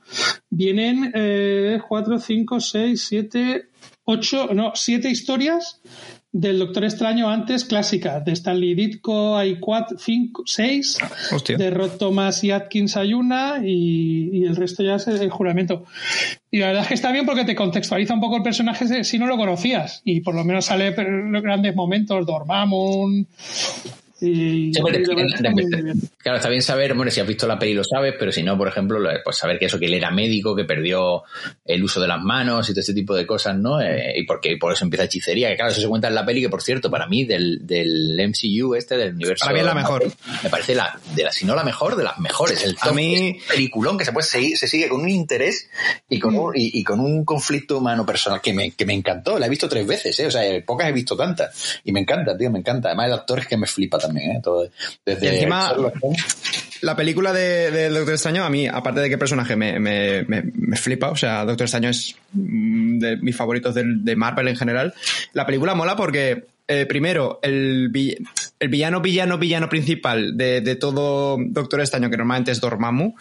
vienen 0.50 1.12
eh, 1.14 1.80
cuatro, 1.88 2.20
cinco, 2.20 2.60
seis, 2.60 3.06
siete, 3.08 3.70
ocho, 4.06 4.50
no, 4.54 4.72
siete 4.76 5.10
historias 5.10 5.82
del 6.34 6.58
Doctor 6.58 6.84
Extraño 6.84 7.30
antes 7.30 7.64
clásica. 7.64 8.20
De 8.20 8.34
Stanley 8.34 8.74
Ditko 8.74 9.38
hay 9.38 9.60
cuatro, 9.60 9.98
cinco, 10.00 10.44
seis. 10.46 10.98
De 11.48 11.70
Rod 11.70 11.92
Thomas 11.92 12.44
y 12.44 12.50
Atkins 12.52 12.98
hay 12.98 13.14
una 13.14 13.62
y, 13.64 14.44
el 14.44 14.56
resto 14.56 14.84
ya 14.84 14.96
es 14.96 15.08
el 15.08 15.30
juramento. 15.30 15.86
Y 16.50 16.58
la 16.58 16.68
verdad 16.68 16.82
es 16.82 16.88
que 16.90 16.94
está 16.96 17.12
bien 17.12 17.26
porque 17.26 17.46
te 17.46 17.56
contextualiza 17.56 18.16
un 18.16 18.20
poco 18.20 18.38
el 18.38 18.44
personaje 18.44 19.04
si 19.04 19.20
no 19.20 19.28
lo 19.28 19.38
conocías. 19.38 20.02
Y 20.04 20.22
por 20.22 20.34
lo 20.34 20.44
menos 20.44 20.66
sale 20.66 20.92
los 20.92 21.44
grandes 21.44 21.76
momentos, 21.76 22.26
Dormammu, 22.26 23.26
claro, 26.18 26.38
está 26.38 26.50
bien 26.50 26.62
saber, 26.62 26.94
bueno, 26.94 27.12
si 27.12 27.20
has 27.20 27.28
visto 27.28 27.48
la 27.48 27.60
peli 27.60 27.74
lo 27.74 27.84
sabes, 27.84 28.16
pero 28.18 28.32
si 28.32 28.44
no, 28.44 28.58
por 28.58 28.68
ejemplo, 28.68 29.00
pues 29.24 29.38
saber 29.38 29.60
que 29.60 29.66
eso, 29.66 29.80
que 29.80 29.86
él 29.86 29.94
era 29.94 30.12
médico, 30.12 30.56
que 30.56 30.64
perdió 30.64 31.24
el 31.66 31.84
uso 31.84 32.00
de 32.00 32.08
las 32.08 32.22
manos 32.22 32.70
y 32.70 32.74
todo 32.74 32.82
este 32.82 32.94
tipo 32.94 33.14
de 33.16 33.26
cosas, 33.26 33.58
¿no? 33.58 33.82
Eh, 33.82 34.14
y 34.18 34.24
porque 34.26 34.58
por 34.58 34.72
eso 34.72 34.86
empieza 34.86 35.06
hechicería, 35.06 35.50
que 35.50 35.56
claro, 35.56 35.72
eso 35.72 35.82
se 35.82 35.88
cuenta 35.88 36.08
en 36.08 36.16
la 36.16 36.26
peli, 36.26 36.42
que 36.42 36.50
por 36.50 36.62
cierto, 36.62 36.90
para 36.90 37.08
mí, 37.08 37.26
del, 37.26 37.66
del 37.66 38.20
MCU 38.28 38.76
este, 38.76 38.98
del 38.98 39.16
universo. 39.16 39.46
Para 39.46 39.54
mí 39.54 39.60
es 39.60 39.66
la 39.66 39.74
mejor. 39.74 40.12
Me 40.44 40.50
parece 40.50 40.76
la, 40.76 41.00
de 41.16 41.24
la, 41.24 41.32
si 41.32 41.46
no 41.46 41.56
la 41.56 41.64
mejor, 41.64 41.96
de 41.96 42.04
las 42.04 42.20
mejores. 42.20 42.64
El 42.64 42.78
a 42.80 42.92
mí... 42.92 43.40
peliculón 43.48 43.98
que 43.98 44.06
se 44.06 44.12
puede 44.12 44.28
seguir, 44.28 44.58
se 44.58 44.68
sigue 44.68 44.88
con 44.88 45.02
un 45.02 45.10
interés 45.10 45.70
y 46.10 46.20
con 46.20 46.36
un, 46.36 46.54
y, 46.56 46.84
con 46.84 47.00
un 47.00 47.26
conflicto 47.26 47.78
humano 47.78 48.06
personal 48.06 48.42
que 48.42 48.54
me, 48.54 48.72
que 48.72 48.86
me 48.86 48.94
encantó. 48.94 49.38
La 49.38 49.48
he 49.48 49.50
visto 49.50 49.68
tres 49.68 49.86
veces, 49.86 50.20
¿eh? 50.20 50.28
O 50.28 50.32
sea, 50.32 50.44
pocas 50.66 50.88
he 50.88 50.92
visto 50.92 51.16
tantas. 51.16 51.82
Y 51.84 51.92
me 51.92 52.00
encanta, 52.00 52.38
tío, 52.38 52.50
me 52.52 52.60
encanta. 52.60 52.90
Además, 52.90 53.08
el 53.08 53.14
actor 53.14 53.40
es 53.40 53.48
que 53.48 53.58
me 53.58 53.68
flipa 53.68 53.98
también. 53.98 54.13
¿Eh? 54.18 54.42
desde 55.06 55.26
y 55.26 55.30
encima, 55.30 55.74
la 56.82 56.96
película 56.96 57.32
de, 57.32 57.90
Doctor 57.90 58.14
Extraño, 58.16 58.44
a 58.44 58.50
mí, 58.50 58.68
aparte 58.68 59.00
de 59.00 59.10
que 59.10 59.18
personaje 59.18 59.56
me, 59.56 59.80
me, 59.80 60.24
me, 60.24 60.78
flipa, 60.78 61.10
o 61.12 61.16
sea, 61.16 61.46
Doctor 61.46 61.66
Extraño 61.66 61.90
es 61.90 62.16
mm, 62.34 63.00
de 63.00 63.18
mis 63.18 63.36
favoritos 63.36 63.74
de, 63.74 63.84
de 63.86 64.16
Marvel 64.16 64.50
en 64.50 64.58
general, 64.58 64.94
la 65.34 65.46
película 65.46 65.76
mola 65.76 65.96
porque 65.96 66.46
eh, 66.68 66.86
primero, 66.86 67.40
el, 67.42 67.92
el, 68.60 68.70
villano, 68.70 69.02
villano, 69.02 69.38
villano 69.38 69.68
principal 69.68 70.38
de, 70.38 70.62
de, 70.62 70.76
todo 70.76 71.38
Doctor 71.38 71.82
Extraño, 71.82 72.10
que 72.10 72.18
normalmente 72.18 72.52
es 72.52 72.62
Dormammu, 72.62 73.16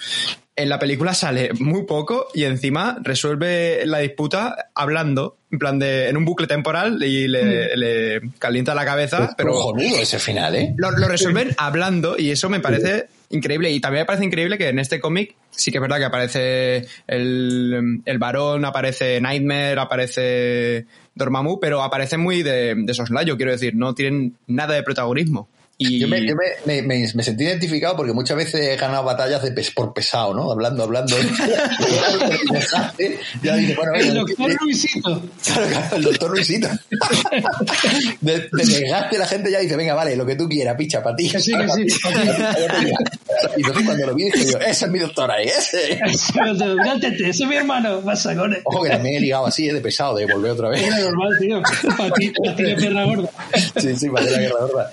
en 0.55 0.69
la 0.69 0.79
película 0.79 1.15
sale 1.15 1.51
muy 1.61 1.85
poco 1.85 2.29
y 2.35 2.45
encima 2.45 2.99
resuelve 3.01 3.87
la 3.87 3.99
disputa 3.99 4.71
hablando, 4.75 5.39
en 5.51 5.59
plan 5.59 5.79
de, 5.79 6.09
en 6.09 6.17
un 6.17 6.25
bucle 6.25 6.47
temporal 6.47 7.03
y 7.03 7.27
le, 7.27 7.75
mm. 7.75 7.79
le 7.79 8.21
calienta 8.39 8.75
la 8.75 8.85
cabeza. 8.85 9.35
pero 9.37 9.75
ese 9.79 10.19
final, 10.19 10.55
¿eh? 10.57 10.75
Lo, 10.77 10.91
resuelven 10.91 11.55
hablando 11.57 12.17
y 12.19 12.31
eso 12.31 12.51
me 12.51 12.61
parece 12.61 13.07
increíble. 13.31 13.71
Y 13.71 13.81
también 13.81 14.03
me 14.03 14.07
parece 14.07 14.27
increíble 14.27 14.59
que 14.59 14.69
en 14.69 14.79
este 14.79 15.01
cómic 15.01 15.37
sí 15.51 15.71
que 15.71 15.79
es 15.79 15.83
verdad 15.83 15.99
que 15.99 16.05
aparece 16.05 16.87
el, 17.07 18.03
el 18.05 18.19
varón, 18.19 18.67
aparece 18.67 19.21
Nightmare, 19.23 19.81
aparece 19.81 20.87
Dormammu, 21.15 21.61
pero 21.61 21.83
aparecen 21.83 22.21
muy 22.21 22.43
de, 22.43 22.75
de 22.77 22.95
soslayo, 22.95 23.37
quiero 23.37 23.53
decir, 23.53 23.75
no 23.75 23.95
tienen 23.95 24.37
nada 24.47 24.75
de 24.75 24.83
protagonismo. 24.83 25.49
Yo, 25.83 26.09
me, 26.09 26.27
yo 26.27 26.35
me, 26.65 26.83
me, 26.83 27.13
me, 27.15 27.23
sentí 27.23 27.45
identificado 27.45 27.97
porque 27.97 28.13
muchas 28.13 28.37
veces 28.37 28.61
he 28.61 28.77
ganado 28.77 29.05
batallas 29.05 29.43
de 29.43 29.53
pes 29.53 29.71
por 29.71 29.93
pesado, 29.93 30.35
¿no? 30.35 30.51
Hablando, 30.51 30.83
hablando. 30.83 31.17
ya 33.43 33.57
dice, 33.57 33.75
bueno, 33.75 33.95
el 33.95 34.15
doctor 34.15 34.57
Luisito. 34.61 35.23
Claro, 35.45 35.67
claro, 35.69 35.97
el 35.97 36.03
doctor 36.03 36.31
Luisito. 36.31 36.69
de, 38.21 38.49
de 38.53 38.53
desgaste 38.53 39.19
la 39.19 39.27
gente 39.27 39.51
ya 39.51 39.61
dice, 39.61 39.77
venga, 39.77 39.95
vale, 39.95 40.17
lo 40.17 40.27
que 40.27 40.37
tú 40.37 40.49
quieras, 40.49 40.77
picha, 40.77 41.03
para 41.03 41.17
ti. 41.17 41.29
sí, 41.29 41.53
que 41.53 41.69
sí. 41.69 41.83
y 43.57 43.61
entonces 43.61 43.87
cuando 43.87 44.07
lo 44.07 44.15
vi 44.15 44.25
dije 44.25 44.53
yo, 44.53 44.59
ese 44.59 44.87
es 44.87 44.91
mi 44.91 44.99
doctor 44.99 45.31
ahí, 45.31 45.47
ese. 45.47 46.01
ese 46.05 47.29
es 47.29 47.47
mi 47.47 47.57
hermano, 47.57 48.01
masacones. 48.03 48.61
Ojo 48.65 48.83
que 48.83 48.91
también 48.91 49.17
he 49.17 49.21
ligado 49.21 49.47
así, 49.47 49.69
de 49.69 49.81
pesado, 49.81 50.17
de 50.17 50.27
volver 50.27 50.53
otra 50.53 50.69
vez. 50.69 50.83
Es 50.83 51.05
normal, 51.05 51.39
tío. 51.39 51.63
Para 51.97 52.11
ti, 52.13 52.31
para 52.31 52.57
ti, 52.57 52.75
perra 52.75 53.05
gorda. 53.05 53.31
Sí, 53.77 53.97
sí, 53.97 54.09
para 54.09 54.27
ti 54.27 54.33
la 54.33 54.39
guerra 54.39 54.61
gorda. 54.61 54.91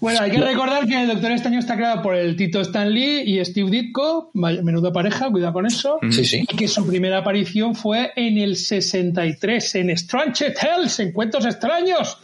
Bueno, 0.00 0.15
hay 0.20 0.30
que 0.30 0.40
recordar 0.40 0.86
que 0.86 1.02
el 1.02 1.08
Doctor 1.08 1.32
Extraño 1.32 1.58
está 1.58 1.76
creado 1.76 2.02
por 2.02 2.14
el 2.14 2.36
Tito 2.36 2.60
Stan 2.60 2.90
Lee 2.90 3.22
y 3.26 3.44
Steve 3.44 3.70
Ditko, 3.70 4.30
menuda 4.34 4.92
pareja, 4.92 5.30
cuidado 5.30 5.52
con 5.52 5.66
eso. 5.66 5.98
Sí, 6.10 6.24
sí. 6.24 6.46
Y 6.50 6.56
que 6.56 6.68
su 6.68 6.86
primera 6.86 7.18
aparición 7.18 7.74
fue 7.74 8.12
en 8.16 8.38
el 8.38 8.56
63, 8.56 9.74
en 9.76 9.90
Strange 9.90 10.50
Tales, 10.52 10.98
Encuentros 11.00 11.44
Extraños, 11.46 12.18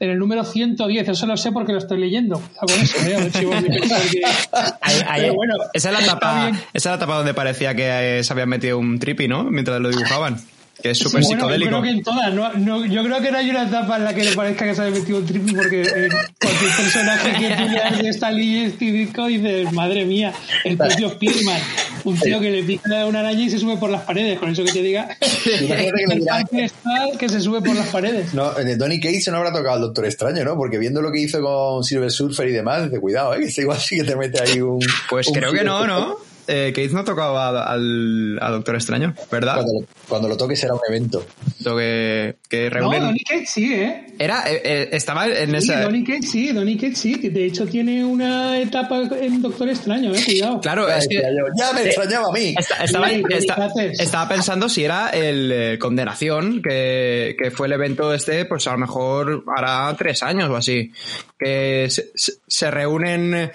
en 0.00 0.10
el 0.10 0.18
número 0.18 0.44
110. 0.44 1.08
Eso 1.08 1.26
lo 1.26 1.36
sé 1.36 1.52
porque 1.52 1.72
lo 1.72 1.78
estoy 1.78 1.98
leyendo. 1.98 2.38
Cuidado 2.38 2.66
con 2.66 2.80
eso, 2.80 2.98
¿eh? 3.06 3.16
A 3.16 3.20
ver 3.20 3.32
si 3.32 3.44
bueno, 5.34 5.54
esa 5.72 5.90
es 5.90 5.98
la 5.98 6.04
tapa, 6.04 6.48
esa 6.48 6.58
es 6.72 6.84
la 6.94 6.98
tapa 6.98 7.16
donde 7.16 7.34
parecía 7.34 7.74
que 7.74 8.22
se 8.22 8.32
habían 8.32 8.48
metido 8.48 8.78
un 8.78 8.98
trippy, 8.98 9.28
¿no? 9.28 9.44
Mientras 9.44 9.80
lo 9.80 9.90
dibujaban 9.90 10.38
que 10.84 10.90
es 10.90 10.98
súper 10.98 11.24
psicodélico. 11.24 11.70
Yo 11.70 11.80
creo 11.80 11.82
que 11.82 11.96
en 11.96 12.02
todas, 12.02 12.34
no, 12.34 12.52
no, 12.52 12.84
yo 12.84 13.02
creo 13.02 13.18
que 13.22 13.30
no 13.30 13.38
hay 13.38 13.48
una 13.48 13.62
etapa 13.62 13.96
en 13.96 14.04
la 14.04 14.12
que 14.12 14.22
le 14.22 14.32
parezca 14.32 14.66
que 14.66 14.74
se 14.74 14.82
haya 14.82 14.90
metido 14.90 15.16
un 15.16 15.24
trippy 15.24 15.54
porque 15.54 15.80
eh, 15.80 16.08
cualquier 16.38 16.70
personaje 16.76 17.32
que 17.38 17.56
tú 17.56 17.68
leas 17.70 17.98
de 17.98 18.08
esta 18.10 18.30
línea 18.30 18.66
estilístico 18.66 19.24
dices, 19.24 19.72
madre 19.72 20.04
mía, 20.04 20.34
el 20.62 20.76
propio 20.76 21.08
Spiderman, 21.08 21.58
un 22.04 22.20
tío 22.20 22.38
que 22.38 22.50
le 22.50 22.62
pica 22.64 23.06
una 23.06 23.20
araña 23.20 23.44
y 23.44 23.48
se 23.48 23.58
sube 23.58 23.78
por 23.78 23.88
las 23.88 24.02
paredes, 24.02 24.38
con 24.38 24.50
eso 24.50 24.62
que 24.62 24.72
te 24.72 24.82
diga, 24.82 25.08
que, 25.44 26.70
que 27.18 27.28
se 27.30 27.40
sube 27.40 27.62
por 27.62 27.74
las 27.74 27.88
paredes. 27.88 28.34
No, 28.34 28.52
de 28.52 28.76
Donny 28.76 29.00
Cates 29.00 29.26
no 29.28 29.38
habrá 29.38 29.54
tocado 29.54 29.76
al 29.76 29.80
Doctor 29.80 30.04
Extraño, 30.04 30.44
¿no? 30.44 30.54
Porque 30.54 30.76
viendo 30.76 31.00
lo 31.00 31.10
que 31.10 31.20
hizo 31.22 31.40
con 31.40 31.82
Silver 31.82 32.10
Surfer 32.10 32.46
y 32.46 32.52
demás, 32.52 32.84
dice, 32.84 33.00
cuidado, 33.00 33.34
¿eh? 33.34 33.40
que 33.40 33.60
igual 33.62 33.78
sí 33.78 33.96
que 33.96 34.04
te 34.04 34.16
mete 34.16 34.42
ahí 34.42 34.60
un... 34.60 34.80
Pues 35.08 35.28
creo 35.32 35.50
que 35.50 35.64
no, 35.64 35.86
¿no? 35.86 36.33
Eh, 36.46 36.72
Keith 36.74 36.92
no 36.92 37.04
tocaba 37.04 37.48
al, 37.48 38.38
al, 38.40 38.52
Doctor 38.52 38.74
Extraño, 38.74 39.14
¿verdad? 39.30 39.54
Cuando 39.54 39.72
lo, 39.80 39.86
cuando 40.08 40.28
lo 40.28 40.36
toque 40.36 40.56
será 40.56 40.74
un 40.74 40.80
evento. 40.88 41.24
Que, 41.62 42.36
que 42.48 42.70
reúnen... 42.70 43.00
No, 43.00 43.06
Donny 43.06 43.20
Cates 43.20 43.50
sí, 43.50 43.72
¿eh? 43.72 44.06
Era, 44.18 44.50
eh, 44.50 44.60
eh 44.64 44.88
estaba 44.92 45.26
en 45.26 45.50
sí, 45.50 45.56
esa... 45.56 45.80
Donny 45.82 46.04
Cates 46.04 46.30
sí, 46.30 46.52
Donny 46.52 46.76
Cates 46.76 46.98
sí. 46.98 47.14
De 47.14 47.46
hecho 47.46 47.66
tiene 47.66 48.04
una 48.04 48.58
etapa 48.58 49.02
en 49.20 49.40
Doctor 49.40 49.70
Extraño, 49.70 50.14
¿eh? 50.14 50.22
Cuidado. 50.24 50.60
Claro, 50.60 50.88
es 50.88 51.08
que... 51.08 51.22
Ya 51.58 51.72
me 51.72 51.82
extrañaba 51.82 52.28
a 52.28 52.32
mí. 52.32 52.54
estaba, 52.82 53.10
está, 53.10 53.68
estaba, 53.98 54.28
pensando 54.28 54.68
si 54.68 54.84
era 54.84 55.10
el 55.10 55.50
eh, 55.52 55.78
Condenación, 55.78 56.60
que, 56.62 57.36
que 57.38 57.50
fue 57.50 57.66
el 57.66 57.72
evento 57.72 58.12
este, 58.12 58.44
pues 58.44 58.66
a 58.66 58.72
lo 58.72 58.78
mejor 58.78 59.44
hará 59.56 59.94
tres 59.96 60.22
años 60.22 60.50
o 60.50 60.56
así. 60.56 60.92
Que 61.38 61.88
se, 61.88 62.10
se 62.46 62.70
reúnen 62.70 63.50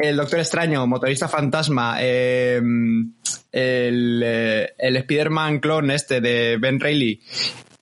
el 0.00 0.16
Doctor 0.16 0.40
Extraño, 0.40 0.86
Motorista 0.86 1.28
Fantasma, 1.28 1.96
em, 2.00 3.12
el, 3.52 4.22
eh, 4.24 4.72
el 4.78 4.96
Spider-Man 4.96 5.60
clon 5.60 5.90
este 5.90 6.20
de 6.20 6.56
Ben 6.58 6.80
Reilly. 6.80 7.20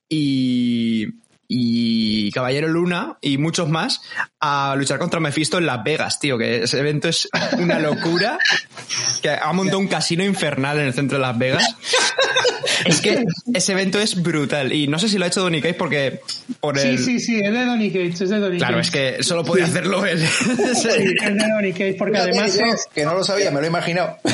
Y, 0.08 1.06
y 1.48 2.30
Caballero 2.32 2.68
Luna 2.68 3.16
y 3.22 3.38
muchos 3.38 3.68
más 3.70 4.02
a 4.38 4.74
luchar 4.76 4.98
contra 4.98 5.18
Mephisto 5.18 5.56
en 5.58 5.66
Las 5.66 5.82
Vegas, 5.82 6.20
tío, 6.20 6.36
que 6.36 6.62
ese 6.64 6.78
evento 6.78 7.08
es 7.08 7.26
una 7.58 7.78
locura, 7.78 8.38
que 9.22 9.30
ha 9.30 9.52
montado 9.54 9.78
un 9.78 9.88
casino 9.88 10.22
infernal 10.24 10.78
en 10.78 10.86
el 10.88 10.92
centro 10.94 11.16
de 11.16 11.22
Las 11.22 11.38
Vegas. 11.38 11.74
Es 12.84 13.00
que 13.00 13.24
ese 13.54 13.72
evento 13.72 13.98
es 13.98 14.22
brutal 14.22 14.72
y 14.72 14.86
no 14.86 15.00
sé 15.00 15.08
si 15.08 15.18
lo 15.18 15.24
ha 15.24 15.28
hecho 15.28 15.40
Donny 15.40 15.60
Cage 15.60 15.74
porque 15.74 16.20
por 16.60 16.78
Sí, 16.78 16.88
el... 16.88 16.98
sí, 16.98 17.18
sí, 17.18 17.40
es 17.40 17.52
de 17.52 17.64
Donny 17.64 17.90
Cage, 17.90 18.24
es 18.24 18.30
de 18.30 18.38
Donny 18.38 18.58
Claro, 18.58 18.76
Cage. 18.76 18.86
es 18.86 18.90
que 19.16 19.22
solo 19.24 19.44
podía 19.44 19.64
hacerlo 19.64 20.04
él. 20.06 20.20
Sí, 20.74 20.88
es 20.88 21.34
de 21.34 21.48
Donny 21.48 21.72
Cage, 21.72 21.96
porque 21.98 22.18
además 22.18 22.54
es... 22.56 22.86
que 22.94 23.04
no 23.04 23.14
lo 23.14 23.24
sabía, 23.24 23.50
me 23.50 23.58
lo 23.58 23.64
he 23.66 23.68
imaginado. 23.68 24.16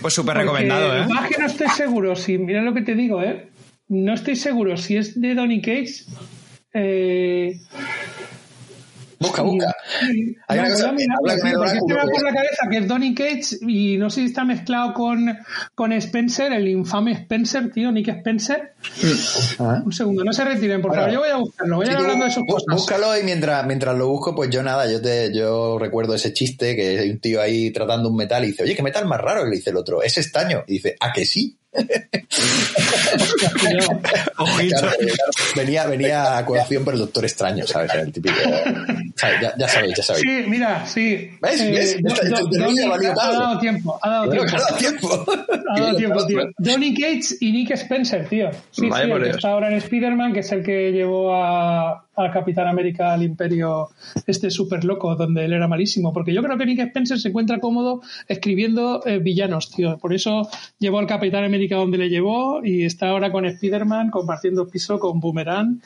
Pues 0.00 0.14
súper 0.14 0.36
recomendado, 0.36 0.96
¿eh? 0.96 1.06
más 1.06 1.28
que 1.28 1.38
no 1.38 1.46
estoy 1.46 1.68
seguro, 1.68 2.16
si, 2.16 2.36
mira 2.36 2.60
lo 2.62 2.74
que 2.74 2.82
te 2.82 2.94
digo, 2.94 3.22
¿eh? 3.22 3.48
No 3.94 4.14
estoy 4.14 4.36
seguro 4.36 4.76
si 4.78 4.96
es 4.96 5.20
de 5.20 5.34
Donny 5.34 5.60
Cage. 5.60 6.04
Eh, 6.72 7.58
Busca, 9.18 9.42
busca. 9.42 9.72
Sí, 10.00 10.36
Hay 10.48 10.58
no, 10.58 10.64
una 10.64 10.72
cosa- 10.74 10.88
habla 10.88 10.98
con 11.16 11.30
el 11.30 11.36
que 11.36 11.94
me 11.94 12.00
por 12.00 12.22
la 12.24 12.32
cabeza 12.34 12.66
que 12.68 12.78
es 12.78 12.88
Donny 12.88 13.14
Cage 13.14 13.56
y 13.68 13.96
no 13.96 14.10
sé 14.10 14.22
si 14.22 14.26
está 14.26 14.44
mezclado 14.44 14.92
con, 14.94 15.38
con 15.76 15.92
Spencer, 15.92 16.52
el 16.52 16.66
infame 16.66 17.12
Spencer, 17.12 17.70
tío, 17.70 17.92
Nick 17.92 18.08
Spencer. 18.08 18.72
Ah. 19.60 19.80
Un 19.84 19.92
segundo, 19.92 20.24
no 20.24 20.32
se 20.32 20.44
retiren, 20.44 20.82
por 20.82 20.92
favor, 20.92 21.12
yo 21.12 21.20
voy 21.20 21.28
a 21.28 21.36
buscarlo, 21.36 21.76
voy 21.76 21.86
a 21.86 21.90
ir 21.92 21.96
hablando 21.98 22.24
de 22.24 22.30
sus 22.32 22.42
bú- 22.42 22.52
cosas. 22.54 22.66
Búscalo 22.74 23.16
y 23.16 23.22
mientras, 23.22 23.64
mientras 23.64 23.96
lo 23.96 24.08
busco, 24.08 24.34
pues 24.34 24.50
yo 24.50 24.62
nada, 24.64 24.90
yo 24.90 25.00
te, 25.00 25.32
yo 25.32 25.78
recuerdo 25.78 26.14
ese 26.16 26.32
chiste 26.32 26.74
que 26.74 26.98
hay 26.98 27.10
un 27.10 27.20
tío 27.20 27.40
ahí 27.40 27.70
tratando 27.70 28.08
un 28.08 28.16
metal 28.16 28.42
y 28.42 28.48
dice, 28.48 28.64
oye, 28.64 28.74
qué 28.74 28.82
metal 28.82 29.06
más 29.06 29.20
raro, 29.20 29.46
y 29.46 29.50
le 29.50 29.56
dice 29.56 29.70
el 29.70 29.76
otro, 29.76 30.02
es 30.02 30.18
estaño. 30.18 30.64
Y 30.66 30.72
dice, 30.72 30.96
¿a 30.98 31.12
que 31.12 31.26
sí? 31.26 31.58
Claro, 33.58 34.00
venía, 35.56 35.86
venía 35.86 36.38
a 36.38 36.44
colación 36.44 36.84
por 36.84 36.94
el 36.94 37.00
doctor 37.00 37.24
extraño, 37.24 37.66
¿sabes? 37.66 37.92
El 37.94 38.12
típico. 38.12 38.34
¿sabes? 39.16 39.40
Ya, 39.40 39.54
ya 39.56 39.68
sabéis, 39.68 39.94
ya 39.96 40.02
sabéis. 40.02 40.22
Sí, 40.24 40.44
mira, 40.48 40.86
sí. 40.86 41.30
¿Ves? 41.40 41.70
¿Ves? 41.70 42.02
Do- 42.02 42.14
Do- 42.14 42.48
Donny- 42.50 43.06
ha 43.18 43.30
dado 43.32 43.58
tiempo, 43.58 43.98
ha 44.02 44.08
dado 44.08 44.26
Bueno, 44.26 44.44
tiempo. 44.78 45.24
Ha 45.70 45.80
dado 45.80 45.96
tiempo, 45.96 46.26
tío. 46.26 46.40
Donny 46.58 46.94
Cates 46.94 47.36
y 47.40 47.52
Nick 47.52 47.70
Spencer, 47.72 48.28
tío. 48.28 48.50
Sí, 48.70 48.88
Vaya 48.88 49.04
sí, 49.04 49.10
por 49.10 49.20
el 49.24 49.30
que 49.30 49.36
está 49.36 49.48
ahora 49.48 49.68
en 49.68 49.74
Spider-Man, 49.74 50.32
que 50.32 50.40
es 50.40 50.52
el 50.52 50.62
que 50.62 50.92
llevó 50.92 51.34
a, 51.34 52.04
a 52.14 52.30
Capitán 52.30 52.68
América 52.68 53.12
al 53.12 53.22
Imperio 53.22 53.88
este 54.26 54.50
súper 54.50 54.84
loco, 54.84 55.14
donde 55.16 55.44
él 55.44 55.52
era 55.52 55.68
malísimo. 55.68 56.12
Porque 56.12 56.34
yo 56.34 56.42
creo 56.42 56.58
que 56.58 56.66
Nick 56.66 56.80
Spencer 56.80 57.18
se 57.18 57.28
encuentra 57.28 57.58
cómodo 57.58 58.02
escribiendo 58.28 59.02
eh, 59.06 59.18
villanos, 59.18 59.70
tío. 59.70 59.98
Por 59.98 60.12
eso 60.12 60.48
llevó 60.78 60.98
al 60.98 61.06
Capitán 61.06 61.44
América 61.44 61.76
donde 61.76 61.98
le 61.98 62.08
llevó 62.08 62.64
y 62.64 62.84
está 62.84 63.08
ahora 63.08 63.32
con 63.32 63.46
Spider-Man 63.46 64.10
compartiendo 64.10 64.68
piso 64.68 64.98
con 64.98 65.20
Boomerang 65.20 65.80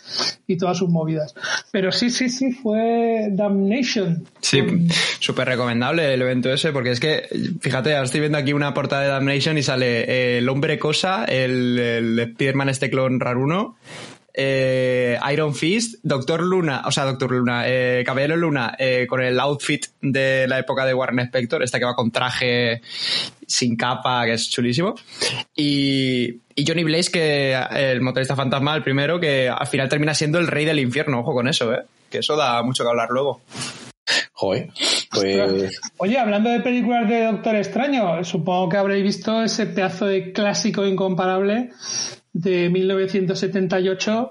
y 0.47 0.57
todas 0.57 0.79
sus 0.79 0.89
movidas. 0.89 1.35
Pero 1.71 1.93
sí, 1.93 2.11
sí, 2.11 2.29
sí, 2.29 2.53
fue 2.53 3.29
Damnation. 3.31 4.25
Sí, 4.41 4.63
súper 5.21 5.49
recomendable 5.49 6.15
el 6.15 6.23
evento 6.23 6.53
ese, 6.53 6.73
porque 6.73 6.91
es 6.91 7.01
que, 7.01 7.29
fíjate, 7.61 7.95
ahora 7.95 8.05
estoy 8.05 8.21
viendo 8.21 8.39
aquí 8.39 8.53
una 8.53 8.75
portada 8.75 9.03
de 9.03 9.09
Damnation 9.09 9.59
y 9.59 9.63
sale 9.63 10.01
eh, 10.01 10.39
el 10.39 10.49
hombre 10.49 10.79
cosa, 10.79 11.25
el, 11.25 11.79
el 11.79 12.19
Spider-Man 12.19 12.69
este 12.69 12.91
clon 12.91 13.21
raruno, 13.21 13.77
eh, 14.37 15.19
Iron 15.33 15.55
Fist, 15.55 15.97
Doctor 16.03 16.43
Luna, 16.43 16.83
o 16.85 16.93
sea, 16.93 17.05
Doctor 17.05 17.33
Luna, 17.33 17.63
eh, 17.67 18.03
Caballero 18.05 18.37
Luna, 18.37 18.77
eh, 18.79 19.07
con 19.09 19.23
el 19.23 19.41
outfit 19.41 19.87
de 20.03 20.47
la 20.47 20.59
época 20.59 20.85
de 20.85 20.93
Warren 20.93 21.21
Spector, 21.21 21.63
esta 21.63 21.79
que 21.79 21.87
va 21.87 21.95
con 21.95 22.11
traje 22.11 22.83
sin 23.47 23.77
capa, 23.77 24.27
que 24.27 24.35
es 24.35 24.51
chulísimo. 24.51 24.95
Y, 25.55 26.41
y 26.55 26.67
Johnny 26.67 26.85
Blaze, 26.85 27.11
que 27.11 27.53
eh, 27.53 27.93
el 27.93 28.03
motorista 28.03 28.37
fantasma, 28.37 28.77
el 28.77 28.83
primero, 28.83 29.19
que 29.19 29.49
al 29.49 29.67
final 29.67 29.89
termina 29.89 30.15
siendo 30.15 30.39
el 30.39 30.49
rey 30.49 30.67
del 30.67 30.81
infierno, 30.81 31.21
ojo 31.21 31.33
con 31.33 31.49
eso, 31.49 31.73
¿eh? 31.73 31.85
Que 32.11 32.19
eso 32.19 32.37
da 32.37 32.63
mucho 32.63 32.85
que 32.85 32.91
hablar 32.91 33.09
luego. 33.11 33.41
Joder, 34.33 34.69
pues. 35.11 35.81
Oye, 35.97 36.19
hablando 36.19 36.51
de 36.51 36.61
películas 36.61 37.09
de 37.09 37.25
Doctor 37.25 37.57
Extraño, 37.57 38.23
supongo 38.23 38.69
que 38.69 38.77
habréis 38.77 39.03
visto 39.03 39.43
ese 39.43 39.67
pedazo 39.67 40.07
de 40.07 40.33
clásico 40.33 40.87
incomparable 40.87 41.71
de 42.39 42.69
1978 42.71 44.31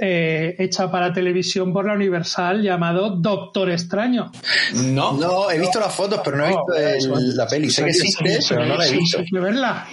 eh, 0.00 0.56
hecha 0.58 0.90
para 0.90 1.12
televisión 1.12 1.72
por 1.72 1.86
la 1.86 1.92
Universal 1.94 2.62
llamado 2.62 3.10
Doctor 3.16 3.70
Extraño. 3.70 4.32
No, 4.74 5.12
No, 5.12 5.50
he 5.50 5.58
visto 5.58 5.78
las 5.78 5.94
fotos, 5.94 6.20
pero 6.24 6.36
no 6.38 6.46
he 6.46 6.50
No, 6.50 6.64
visto 6.96 7.18
el- 7.18 7.36
la 7.36 7.46
peli. 7.46 7.70
Sé 7.70 7.84
que 7.84 7.90
existe, 7.90 8.38
pero 8.48 8.64
no 8.66 8.76
la 8.76 8.86
he 8.86 8.92
visto. 8.92 9.18
Hay 9.18 9.26
que 9.26 9.38
verla. 9.38 9.86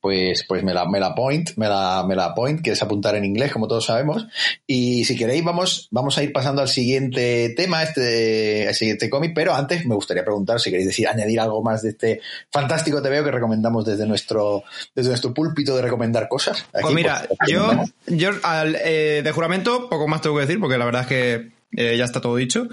Pues, 0.00 0.44
pues 0.48 0.64
me 0.64 0.72
la, 0.72 0.88
me 0.88 0.98
la 0.98 1.14
point, 1.14 1.50
me 1.56 1.68
la, 1.68 2.04
me 2.08 2.16
la 2.16 2.34
point, 2.34 2.62
que 2.62 2.72
es 2.72 2.82
apuntar 2.82 3.14
en 3.14 3.24
inglés, 3.24 3.52
como 3.52 3.68
todos 3.68 3.86
sabemos. 3.86 4.26
Y 4.66 5.04
si 5.04 5.16
queréis, 5.16 5.44
vamos, 5.44 5.88
vamos 5.90 6.16
a 6.16 6.22
ir 6.22 6.32
pasando 6.32 6.62
al 6.62 6.68
siguiente 6.68 7.52
tema, 7.56 7.82
este, 7.82 8.68
al 8.68 8.74
siguiente 8.74 9.10
cómic, 9.10 9.32
pero 9.34 9.54
antes 9.54 9.84
me 9.86 9.94
gustaría 9.94 10.24
preguntar 10.24 10.58
si 10.58 10.70
queréis 10.70 10.88
decir, 10.88 11.06
añadir 11.06 11.40
algo 11.40 11.62
más 11.62 11.82
de 11.82 11.90
este 11.90 12.20
fantástico 12.50 13.02
TVO 13.02 13.24
que 13.24 13.30
recomendamos 13.30 13.84
desde 13.84 14.06
nuestro, 14.06 14.64
desde 14.94 15.10
nuestro 15.10 15.34
púlpito 15.34 15.76
de 15.76 15.82
recomendar 15.82 16.28
cosas. 16.28 16.64
Aquí, 16.72 16.82
Pues 16.82 16.94
mira, 16.94 17.26
pues, 17.28 17.50
yo, 17.50 17.70
yo 18.06 18.30
al, 18.42 18.76
eh, 18.76 19.20
de 19.22 19.32
juramento 19.32 19.88
poco 19.90 20.08
más 20.08 20.22
tengo 20.22 20.36
que 20.36 20.42
decir 20.42 20.58
porque 20.58 20.78
la 20.78 20.86
verdad 20.86 21.02
es 21.02 21.08
que 21.08 21.59
eh, 21.76 21.96
ya 21.96 22.04
está 22.04 22.20
todo 22.20 22.36
dicho. 22.36 22.68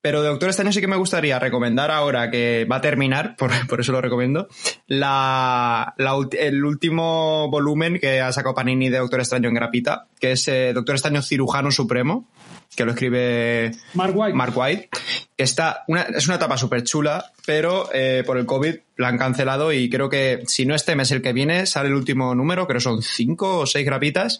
Pero 0.00 0.22
de 0.22 0.28
Doctor 0.28 0.48
Extraño 0.48 0.72
sí 0.72 0.80
que 0.80 0.86
me 0.86 0.96
gustaría 0.96 1.38
recomendar 1.38 1.90
ahora 1.90 2.30
que 2.30 2.66
va 2.70 2.76
a 2.76 2.80
terminar, 2.80 3.36
por, 3.38 3.50
por 3.66 3.80
eso 3.80 3.92
lo 3.92 4.00
recomiendo, 4.00 4.48
la, 4.86 5.94
la 5.96 6.14
el 6.38 6.64
último 6.64 7.48
volumen 7.50 7.98
que 8.00 8.20
ha 8.20 8.32
sacado 8.32 8.54
Panini 8.54 8.88
de 8.88 8.98
Doctor 8.98 9.20
Extraño 9.20 9.48
en 9.48 9.54
grapita, 9.54 10.06
que 10.18 10.32
es 10.32 10.48
eh, 10.48 10.72
Doctor 10.72 10.96
Extraño 10.96 11.22
Cirujano 11.22 11.70
Supremo, 11.70 12.28
que 12.74 12.84
lo 12.84 12.92
escribe 12.92 13.72
Mark 13.94 14.16
White. 14.16 14.34
Mark 14.34 14.52
White, 14.56 14.88
que 15.40 15.44
está 15.44 15.84
una, 15.86 16.02
es 16.02 16.26
una 16.26 16.36
etapa 16.36 16.58
súper 16.58 16.84
chula, 16.84 17.32
pero 17.46 17.88
eh, 17.94 18.22
por 18.26 18.36
el 18.36 18.44
COVID 18.44 18.74
la 18.98 19.08
han 19.08 19.16
cancelado 19.16 19.72
y 19.72 19.88
creo 19.88 20.10
que 20.10 20.42
si 20.46 20.66
no 20.66 20.74
este 20.74 20.94
mes 20.94 21.10
el 21.12 21.22
que 21.22 21.32
viene 21.32 21.64
sale 21.64 21.88
el 21.88 21.94
último 21.94 22.34
número, 22.34 22.66
creo 22.66 22.76
que 22.76 22.82
son 22.84 23.00
cinco 23.02 23.60
o 23.60 23.66
seis 23.66 23.86
grapitas, 23.86 24.38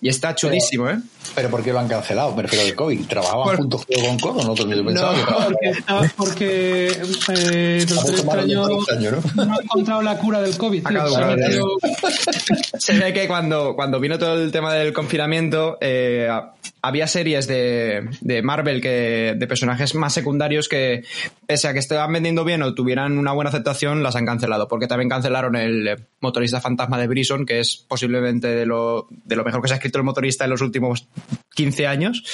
y 0.00 0.08
está 0.08 0.34
chulísimo, 0.34 0.88
¿eh? 0.88 0.96
Pero 1.34 1.50
¿por 1.50 1.62
qué 1.62 1.74
lo 1.74 1.80
han 1.80 1.88
cancelado? 1.88 2.34
Me 2.34 2.40
refiero 2.44 2.64
del 2.64 2.74
COVID. 2.74 3.06
¿Trabajaban 3.08 3.44
Por- 3.44 3.56
juntos 3.58 3.86
con 3.94 4.18
codo? 4.18 4.42
No, 4.42 4.54
yo 4.54 4.84
pensaba 4.86 5.12
No, 5.12 5.18
que 5.18 5.24
trabajaban. 5.26 6.12
Porque, 6.16 6.92
porque 7.26 7.78
eh, 7.82 7.86
¿no? 8.48 9.44
no 9.44 9.54
ha 9.54 9.62
encontrado 9.62 10.00
la 10.00 10.16
cura 10.16 10.40
del 10.40 10.56
COVID. 10.56 10.86
tío. 10.86 11.02
Acabo 11.02 11.68
Se 12.78 12.98
ve 12.98 13.12
que 13.12 13.28
cuando, 13.28 13.74
cuando 13.76 14.00
vino 14.00 14.18
todo 14.18 14.42
el 14.42 14.50
tema 14.50 14.72
del 14.72 14.94
confinamiento, 14.94 15.76
eh, 15.82 16.30
había 16.80 17.06
series 17.06 17.46
de, 17.46 18.08
de 18.22 18.40
Marvel 18.42 18.80
que, 18.80 19.34
de 19.36 19.46
personajes 19.46 19.94
más 19.94 20.14
secundarios 20.14 20.37
que, 20.68 21.04
pese 21.46 21.68
a 21.68 21.72
que 21.72 21.78
estaban 21.78 22.12
vendiendo 22.12 22.44
bien 22.44 22.62
o 22.62 22.74
tuvieran 22.74 23.18
una 23.18 23.32
buena 23.32 23.50
aceptación, 23.50 24.02
las 24.02 24.16
han 24.16 24.26
cancelado. 24.26 24.68
Porque 24.68 24.86
también 24.86 25.08
cancelaron 25.08 25.56
el 25.56 25.88
eh, 25.88 25.96
motorista 26.20 26.60
fantasma 26.60 26.98
de 26.98 27.06
Brison, 27.06 27.46
que 27.46 27.60
es 27.60 27.76
posiblemente 27.88 28.48
de 28.48 28.66
lo, 28.66 29.08
de 29.10 29.36
lo 29.36 29.44
mejor 29.44 29.62
que 29.62 29.68
se 29.68 29.74
ha 29.74 29.76
escrito 29.76 29.98
el 29.98 30.04
motorista 30.04 30.44
en 30.44 30.50
los 30.50 30.60
últimos 30.60 31.08
15 31.54 31.86
años. 31.86 32.24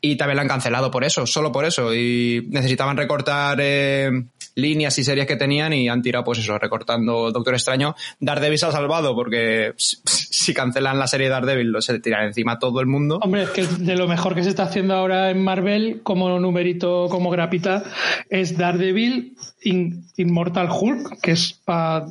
Y 0.00 0.16
también 0.16 0.36
la 0.36 0.42
han 0.42 0.48
cancelado 0.48 0.90
por 0.90 1.04
eso, 1.04 1.26
solo 1.26 1.52
por 1.52 1.64
eso. 1.64 1.94
Y 1.94 2.46
necesitaban 2.50 2.96
recortar 2.96 3.58
eh, 3.60 4.10
líneas 4.56 4.98
y 4.98 5.04
series 5.04 5.26
que 5.26 5.36
tenían 5.36 5.72
y 5.72 5.88
han 5.88 6.02
tirado, 6.02 6.24
pues 6.24 6.38
eso, 6.40 6.58
recortando 6.58 7.30
Doctor 7.30 7.54
Extraño. 7.54 7.94
Daredevil 8.20 8.58
se 8.58 8.66
ha 8.66 8.72
salvado 8.72 9.14
porque 9.14 9.72
si- 9.76 10.52
cancelan 10.54 10.98
la 10.98 11.06
serie 11.06 11.28
Daredevil, 11.28 11.68
lo 11.68 11.80
se 11.82 11.98
tiran 12.00 12.24
encima 12.26 12.52
a 12.52 12.58
todo 12.58 12.80
el 12.80 12.86
mundo. 12.86 13.18
Hombre, 13.22 13.44
es 13.44 13.50
que 13.50 13.66
de 13.66 13.94
lo 13.96 14.08
mejor 14.08 14.34
que 14.34 14.42
se 14.42 14.48
está 14.48 14.64
haciendo 14.64 14.94
ahora 14.94 15.30
en 15.30 15.42
Marvel, 15.44 16.00
como 16.02 16.38
numerito, 16.40 17.08
como 17.08 17.30
grapita, 17.30 17.84
es 18.30 18.56
Daredevil, 18.56 19.34
In- 19.62 20.06
Immortal 20.16 20.68
Hulk, 20.70 21.20
que 21.20 21.32
es 21.32 21.52
para 21.64 22.06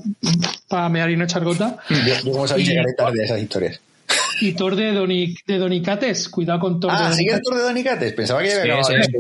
pa 0.68 0.88
mear 0.90 1.10
y 1.10 1.18
no 1.18 1.24
echar 1.24 1.44
gota, 1.44 1.78
Yo, 1.90 1.98
yo 2.26 2.32
como 2.32 2.48
sabéis, 2.48 2.70
llegaré 2.70 2.94
tarde 2.94 3.22
a 3.22 3.26
esas 3.26 3.42
historias. 3.42 3.82
y 4.42 4.52
Thor 4.54 4.76
de, 4.76 4.92
Doni, 4.92 5.34
de 5.48 5.58
Donicates. 5.58 6.30
Cuidado 6.30 6.60
con 6.60 6.80
Thor 6.80 6.92
Ah, 6.94 7.10
de 7.10 7.16
¿sigue 7.16 7.32
el 7.34 7.42
Donicates. 7.42 7.44
tour 7.44 7.58
de 7.58 7.64
Donicates? 7.64 8.14
Pensaba 8.14 8.42
que 8.44 8.50
ya 8.50 8.84
Sí, 8.84 8.94
sí. 9.04 9.18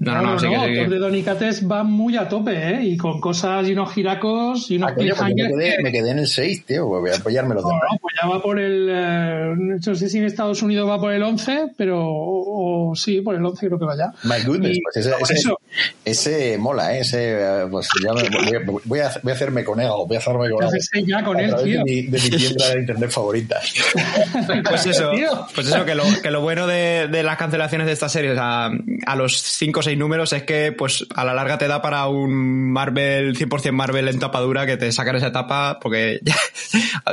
No, 0.00 0.14
no, 0.14 0.22
no, 0.22 0.38
sí 0.38 0.48
que 0.48 0.54
sí 0.56 0.72
que- 0.72 0.80
Thor 0.80 0.88
de 0.90 0.98
Donicates 0.98 1.70
va 1.70 1.82
muy 1.84 2.16
a 2.16 2.28
tope, 2.28 2.52
¿eh? 2.52 2.82
Y 2.84 2.96
con 2.96 3.20
cosas 3.20 3.68
y 3.68 3.72
unos 3.72 3.92
giracos 3.92 4.70
y 4.70 4.76
unos 4.76 4.90
Ah, 4.90 4.94
coño, 4.94 5.14
pues 5.16 5.28
me, 5.28 5.34
quedé, 5.34 5.76
que- 5.76 5.82
me 5.82 5.92
quedé 5.92 6.10
en 6.10 6.18
el 6.20 6.26
6, 6.28 6.64
tío. 6.66 6.88
pues 6.88 7.00
Voy 7.02 7.10
a 7.10 7.16
apoyarme 7.16 7.54
los 7.54 7.62
No, 7.64 7.68
demás. 7.70 7.82
no, 7.92 7.98
pues 8.00 8.14
ya 8.22 8.28
va 8.28 8.42
por 8.42 8.58
el. 8.60 8.88
eh, 8.90 9.54
no 9.56 9.94
sé 9.94 10.08
si 10.08 10.18
en 10.18 10.24
Estados 10.24 10.62
Unidos 10.62 10.88
va 10.88 11.00
por 11.00 11.12
el 11.12 11.22
11, 11.22 11.68
pero. 11.76 12.00
O, 12.04 12.90
o 12.90 12.94
sí, 12.96 13.20
por 13.20 13.34
el 13.34 13.44
11 13.44 13.66
creo 13.66 13.78
que 13.78 13.84
vaya. 13.84 14.12
My 14.24 14.44
goodness, 14.46 14.76
Y 14.76 14.80
pues 14.82 14.96
ese, 14.96 15.12
ese, 15.20 15.34
eso, 15.34 15.58
ese 16.04 16.58
mola, 16.58 16.96
¿eh? 16.96 17.00
Ese, 17.00 17.32
eh, 17.40 17.66
pues 17.70 17.88
ya 18.04 18.12
me- 18.12 18.22
voy, 18.28 18.56
a- 18.56 18.80
voy 18.84 18.98
a, 19.00 19.10
voy 19.22 19.32
a 19.32 19.34
hacerme 19.34 19.64
con 19.64 19.80
él, 19.80 19.88
voy 20.06 20.16
a 20.16 20.18
hacerme 20.18 20.50
con 20.50 20.62
él. 20.64 21.06
ya 21.06 21.24
con 21.24 21.36
a 21.36 21.42
él, 21.42 21.54
tío. 21.62 21.78
de 21.78 21.84
mi, 21.84 22.02
de 22.02 22.18
mi 22.20 22.30
tienda 22.30 22.68
de 22.70 22.80
internet 22.80 23.10
favorita. 23.10 23.60
Pues 24.68 24.86
eso, 24.86 25.10
Tío. 25.10 25.46
pues 25.54 25.66
eso 25.68 25.84
que, 25.84 25.94
lo, 25.94 26.04
que 26.22 26.30
lo 26.30 26.40
bueno 26.40 26.66
de, 26.66 27.08
de 27.08 27.22
las 27.22 27.36
cancelaciones 27.36 27.86
de 27.86 27.92
esta 27.92 28.08
serie, 28.08 28.32
o 28.32 28.34
sea, 28.34 28.70
a 29.06 29.16
los 29.16 29.38
5 29.40 29.81
o 29.82 29.84
seis 29.84 29.98
números 29.98 30.32
es 30.32 30.44
que 30.44 30.72
pues 30.72 31.04
a 31.14 31.24
la 31.24 31.34
larga 31.34 31.58
te 31.58 31.68
da 31.68 31.82
para 31.82 32.06
un 32.06 32.70
Marvel, 32.72 33.36
100% 33.36 33.72
Marvel 33.72 34.08
en 34.08 34.18
tapadura 34.18 34.64
que 34.64 34.76
te 34.76 34.92
sacan 34.92 35.16
esa 35.16 35.28
etapa 35.28 35.78
porque 35.80 36.20
ya 36.24 36.36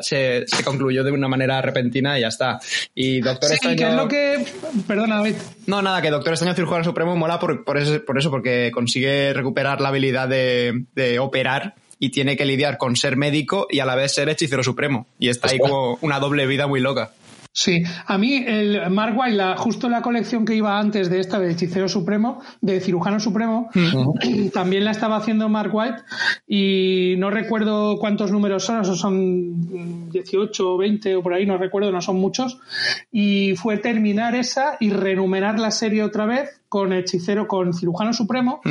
se, 0.01 0.45
concluyó 0.63 1.03
de 1.03 1.11
una 1.11 1.27
manera 1.27 1.61
repentina 1.61 2.17
y 2.17 2.21
ya 2.21 2.27
está. 2.27 2.59
Y 2.93 3.21
Doctor 3.21 3.49
sí, 3.49 3.75
que 3.75 3.87
es 3.87 3.93
lo 3.93 4.07
que... 4.07 4.45
Perdona, 4.87 5.17
David. 5.17 5.35
No, 5.67 5.81
nada, 5.81 6.01
que 6.01 6.11
Doctor 6.11 6.33
Extraño 6.33 6.53
Cirujano 6.53 6.83
Supremo 6.83 7.15
mola 7.15 7.39
por, 7.39 7.63
por, 7.63 7.77
eso, 7.77 8.03
por 8.05 8.17
eso, 8.17 8.29
porque 8.29 8.71
consigue 8.73 9.33
recuperar 9.33 9.81
la 9.81 9.89
habilidad 9.89 10.27
de, 10.27 10.85
de 10.95 11.19
operar 11.19 11.75
y 11.99 12.09
tiene 12.09 12.37
que 12.37 12.45
lidiar 12.45 12.77
con 12.77 12.95
ser 12.95 13.17
médico 13.17 13.67
y 13.69 13.79
a 13.79 13.85
la 13.85 13.95
vez 13.95 14.13
ser 14.13 14.29
hechicero 14.29 14.63
supremo. 14.63 15.07
Y 15.19 15.27
está 15.27 15.49
ahí 15.49 15.59
como 15.59 15.99
una 16.01 16.19
doble 16.19 16.47
vida 16.47 16.65
muy 16.65 16.79
loca. 16.79 17.11
Sí, 17.51 17.81
a 18.05 18.17
mí 18.19 18.43
el 18.45 18.89
Mark 18.91 19.15
White, 19.17 19.35
la, 19.35 19.57
justo 19.57 19.89
la 19.89 20.03
colección 20.03 20.45
que 20.45 20.53
iba 20.55 20.77
antes 20.77 21.09
de 21.09 21.19
esta 21.19 21.39
de 21.39 21.51
Hechicero 21.51 21.89
Supremo, 21.89 22.41
de 22.61 22.79
Cirujano 22.79 23.19
Supremo, 23.19 23.69
también 24.53 24.85
la 24.85 24.91
estaba 24.91 25.17
haciendo 25.17 25.49
Mark 25.49 25.71
White 25.73 26.03
y 26.47 27.15
no 27.17 27.31
recuerdo 27.31 27.97
cuántos 27.97 28.31
números 28.31 28.65
son, 28.65 28.81
esos 28.81 28.99
son 28.99 30.09
18 30.11 30.73
o 30.73 30.77
20 30.77 31.15
o 31.15 31.23
por 31.23 31.33
ahí, 31.33 31.47
no 31.47 31.57
recuerdo, 31.57 31.91
no 31.91 32.01
son 32.01 32.17
muchos, 32.17 32.59
y 33.11 33.55
fue 33.55 33.77
terminar 33.77 34.35
esa 34.35 34.77
y 34.79 34.91
renumerar 34.91 35.59
la 35.59 35.71
serie 35.71 36.03
otra 36.03 36.27
vez 36.27 36.58
con 36.69 36.93
Hechicero, 36.93 37.47
con 37.47 37.73
Cirujano 37.73 38.13
Supremo, 38.13 38.61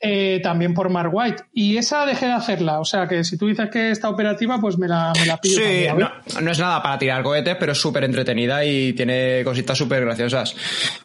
eh, 0.00 0.40
también 0.42 0.74
por 0.74 0.90
Mark 0.90 1.10
White. 1.12 1.44
Y 1.54 1.76
esa 1.76 2.04
dejé 2.04 2.26
de 2.26 2.32
hacerla. 2.32 2.80
O 2.80 2.84
sea 2.84 3.06
que 3.06 3.22
si 3.22 3.38
tú 3.38 3.46
dices 3.46 3.70
que 3.70 3.92
está 3.92 4.10
operativa, 4.10 4.60
pues 4.60 4.76
me 4.76 4.88
la, 4.88 5.12
me 5.18 5.26
la 5.26 5.36
pido. 5.36 5.60
Sí, 5.60 5.86
no, 5.96 6.50
es 6.50 6.58
nada 6.58 6.82
para 6.82 6.98
tirar 6.98 7.22
cohetes, 7.22 7.56
pero 7.58 7.72
es 7.72 7.78
súper 7.78 8.02
entretenida 8.02 8.64
y 8.64 8.92
tiene 8.94 9.42
cositas 9.44 9.78
súper 9.78 10.04
graciosas. 10.04 10.56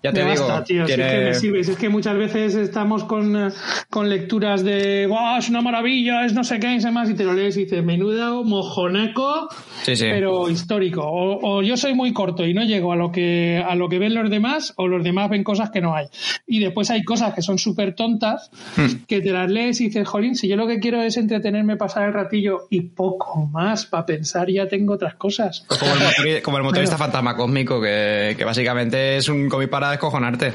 Ya 0.02 0.12
te 0.12 0.26
digo. 0.26 0.64
tío, 0.64 0.86
es 0.86 0.96
que 0.96 0.98
me 0.98 1.34
sirves. 1.36 1.70
Es 1.70 1.78
que 1.78 1.90
muchas 1.90 2.18
veces 2.18 2.56
estamos 2.56 3.04
con, 3.04 3.54
con 3.90 4.10
lecturas 4.10 4.64
de, 4.64 5.06
¡Wow, 5.06 5.38
es 5.38 5.50
una 5.50 5.62
maravilla! 5.62 6.26
Es 6.26 6.34
no 6.34 6.44
sé 6.44 6.60
qué, 6.60 6.74
y 6.74 6.80
demás, 6.80 7.08
y 7.10 7.14
te 7.14 7.24
lo 7.24 7.34
lees 7.34 7.56
y 7.58 7.66
dices, 7.66 7.84
menudo 7.84 8.44
mojoneco, 8.44 9.48
pero 9.86 10.50
histórico. 10.50 11.04
O, 11.04 11.58
o, 11.58 11.62
yo 11.62 11.78
soy 11.78 11.94
muy 11.94 12.14
corto 12.14 12.46
y 12.46 12.54
no 12.56 12.64
llego 12.64 12.94
a 12.94 12.96
lo 12.96 13.12
que 13.12 13.64
a 13.64 13.76
lo 13.76 13.90
que 13.90 14.00
ven 14.00 14.16
los 14.16 14.30
demás, 14.30 14.74
o 14.78 14.88
los 14.88 15.04
demás 15.04 15.30
ven 15.30 15.44
cosas 15.44 15.70
que 15.70 15.82
no 15.82 15.96
hay. 15.96 16.08
Y 16.48 16.60
después 16.60 16.90
hay 16.90 17.04
cosas 17.04 17.34
que 17.34 17.42
son 17.42 17.58
súper 17.58 17.96
tontas 17.96 18.50
hmm. 18.76 19.06
que 19.08 19.22
te 19.22 19.32
las 19.32 19.50
lees 19.50 19.82
y 19.82 19.86
dices, 19.86 20.08
jolín, 20.08 20.36
si 20.36 20.48
yo 20.48 20.56
lo 20.56 20.68
que 20.68 20.80
quiero 20.80 21.02
es 21.02 21.18
entretenerme, 21.18 21.78
pasar 21.78 22.08
el 22.08 22.14
ratillo 22.14 22.68
y 22.70 22.82
poco 22.82 23.46
más 23.46 23.86
para 23.86 24.06
pensar, 24.06 24.50
ya 24.50 24.68
tengo 24.68 24.94
otras 24.94 25.16
cosas. 25.16 25.66
Como 26.44 26.58
el, 26.58 26.64
motorista 26.64 26.98
fantasma 26.98 27.36
cósmico, 27.36 27.82
que, 27.82 28.42
básicamente 28.46 29.18
es 29.18 29.30
un 29.30 29.50
cómic 29.50 29.70
para 29.70 29.92
descojonarte. 29.92 30.54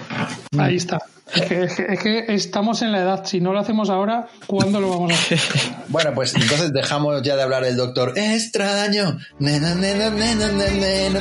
Ahí 0.58 0.76
está. 0.76 0.98
Es 1.34 2.00
que, 2.00 2.24
estamos 2.28 2.82
en 2.82 2.92
la 2.92 3.00
edad. 3.00 3.24
Si 3.24 3.40
no 3.40 3.52
lo 3.52 3.58
hacemos 3.58 3.90
ahora, 3.90 4.28
¿cuándo 4.46 4.80
lo 4.80 4.90
vamos 4.90 5.12
a 5.12 5.14
hacer? 5.14 5.40
bueno, 5.88 6.12
pues 6.14 6.34
entonces 6.34 6.72
dejamos 6.72 7.22
ya 7.22 7.36
de 7.36 7.42
hablar 7.42 7.64
del 7.64 7.76
doctor 7.76 8.12
extraño. 8.16 9.18
Nena, 9.38 9.74
nena, 9.74 10.10
nena, 10.10 11.20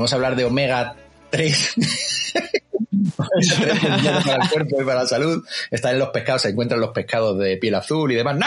Vamos 0.00 0.14
a 0.14 0.16
hablar 0.16 0.34
de 0.34 0.46
omega 0.46 0.96
3. 1.28 1.74
para 4.24 4.42
el 4.42 4.48
cuerpo 4.48 4.80
y 4.80 4.84
para 4.86 5.02
la 5.02 5.06
salud. 5.06 5.44
Están 5.70 5.92
en 5.92 5.98
los 5.98 6.08
pescados, 6.08 6.40
se 6.40 6.48
encuentran 6.48 6.80
los 6.80 6.92
pescados 6.92 7.38
de 7.38 7.58
piel 7.58 7.74
azul 7.74 8.10
y 8.10 8.14
demás. 8.14 8.38
¡No! 8.38 8.46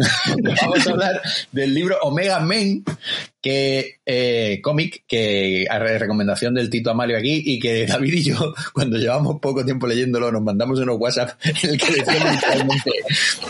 Vamos 0.62 0.86
a 0.86 0.90
hablar 0.90 1.22
del 1.52 1.74
libro 1.74 1.98
Omega 2.02 2.40
Men, 2.40 2.84
que 3.40 4.00
eh, 4.04 4.60
cómic 4.62 5.04
que 5.08 5.66
a 5.70 5.78
recomendación 5.78 6.54
del 6.54 6.68
Tito 6.68 6.90
Amalio 6.90 7.16
aquí 7.16 7.42
y 7.46 7.58
que 7.58 7.86
David 7.86 8.12
y 8.12 8.22
yo 8.24 8.54
cuando 8.74 8.98
llevamos 8.98 9.40
poco 9.40 9.64
tiempo 9.64 9.86
leyéndolo 9.86 10.30
nos 10.30 10.42
mandamos 10.42 10.78
unos 10.80 10.98
WhatsApp 10.98 11.38
en 11.62 11.70
el 11.70 11.78
que 11.78 11.92
decíamos 11.94 12.32
literalmente 12.32 12.90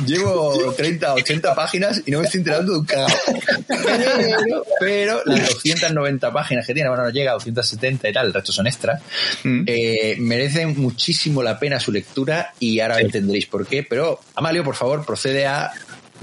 llevo 0.07 0.73
30 0.77 1.15
80 1.15 1.55
páginas 1.55 2.03
y 2.07 2.11
no 2.13 2.21
me 2.21 2.27
estoy 2.27 2.39
enterando 2.39 2.73
de 2.73 2.79
un 2.79 2.85
cagado 2.85 3.15
pero, 3.67 4.65
pero, 4.79 5.23
las 5.27 5.49
290 5.55 6.33
páginas 6.33 6.67
que 6.67 6.75
tiene 6.75 6.89
bueno 6.89 7.05
no 7.05 7.11
llega 7.11 7.33
a 7.33 7.35
270 7.35 8.09
y 8.09 8.13
tal 8.13 8.27
el 8.27 8.33
resto 8.33 8.53
son 8.53 8.69
extras 8.69 9.03
mm. 9.43 9.63
eh, 9.67 10.17
merecen 10.21 10.81
muchísimo 10.81 11.43
la 11.43 11.59
pena 11.59 11.81
su 11.81 11.91
lectura 11.91 12.55
y 12.61 12.79
ahora 12.79 13.01
entenderéis 13.01 13.47
por 13.47 13.67
qué 13.67 13.83
pero 13.83 14.21
Amalio 14.37 14.63
por 14.63 14.77
favor 14.77 15.05
procede 15.05 15.47
a 15.47 15.73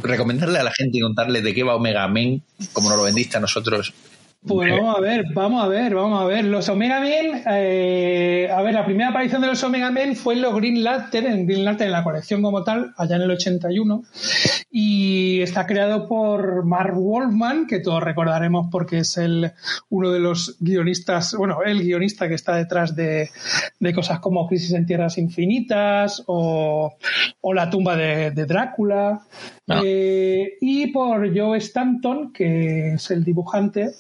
recomendarle 0.02 0.60
a 0.60 0.64
la 0.64 0.72
gente 0.72 0.98
y 0.98 1.02
contarle 1.02 1.42
de 1.42 1.54
qué 1.54 1.64
va 1.64 1.76
Omega 1.76 2.08
Men, 2.08 2.44
como 2.74 2.90
nos 2.90 2.98
lo 2.98 3.04
vendiste 3.04 3.38
a 3.38 3.40
nosotros 3.40 3.94
pues 4.48 4.72
vamos 4.72 4.98
a 4.98 5.02
ver, 5.02 5.26
vamos 5.34 5.64
a 5.64 5.68
ver, 5.68 5.94
vamos 5.94 6.22
a 6.22 6.26
ver. 6.26 6.46
Los 6.46 6.70
Omega 6.70 7.02
Men, 7.02 7.44
eh, 7.50 8.50
a 8.52 8.62
ver, 8.62 8.74
la 8.74 8.86
primera 8.86 9.10
aparición 9.10 9.42
de 9.42 9.48
los 9.48 9.64
Omega 9.64 9.92
Men 9.92 10.16
fue 10.16 10.36
en 10.36 10.42
los 10.42 10.56
Green 10.56 10.84
Lantern, 10.84 11.28
en 11.28 11.46
Green 11.46 11.66
Lantern, 11.66 11.88
en 11.88 11.92
la 11.92 12.04
colección 12.04 12.42
como 12.42 12.64
tal, 12.64 12.94
allá 12.98 13.18
en 13.18 13.24
el 13.24 13.32
81. 13.32 14.04
Y 14.72 15.42
está 15.42 15.66
creado 15.66 16.08
por 16.08 16.64
Mark 16.66 16.96
Wolfman, 16.96 17.68
que 17.68 17.80
todos 17.80 18.02
recordaremos 18.02 18.68
porque 18.72 19.00
es 19.00 19.18
el, 19.18 19.52
uno 19.90 20.12
de 20.12 20.20
los 20.20 20.58
guionistas, 20.60 21.36
bueno, 21.36 21.64
el 21.66 21.82
guionista 21.82 22.28
que 22.30 22.36
está 22.36 22.56
detrás 22.56 22.96
de, 22.96 23.30
cosas 23.94 24.20
como 24.20 24.48
Crisis 24.48 24.74
en 24.74 24.86
Tierras 24.86 25.18
Infinitas 25.18 26.24
o, 26.28 26.96
La 27.54 27.70
tumba 27.70 27.96
de, 27.96 28.32
Drácula. 28.32 29.24
Ah. 29.68 29.82
Eh, 29.84 30.58
y 30.62 30.88
por 30.88 31.38
Joe 31.38 31.58
Stanton, 31.58 32.32
que 32.32 32.94
es 32.94 33.12
el 33.12 33.24
dibujante 33.24 33.92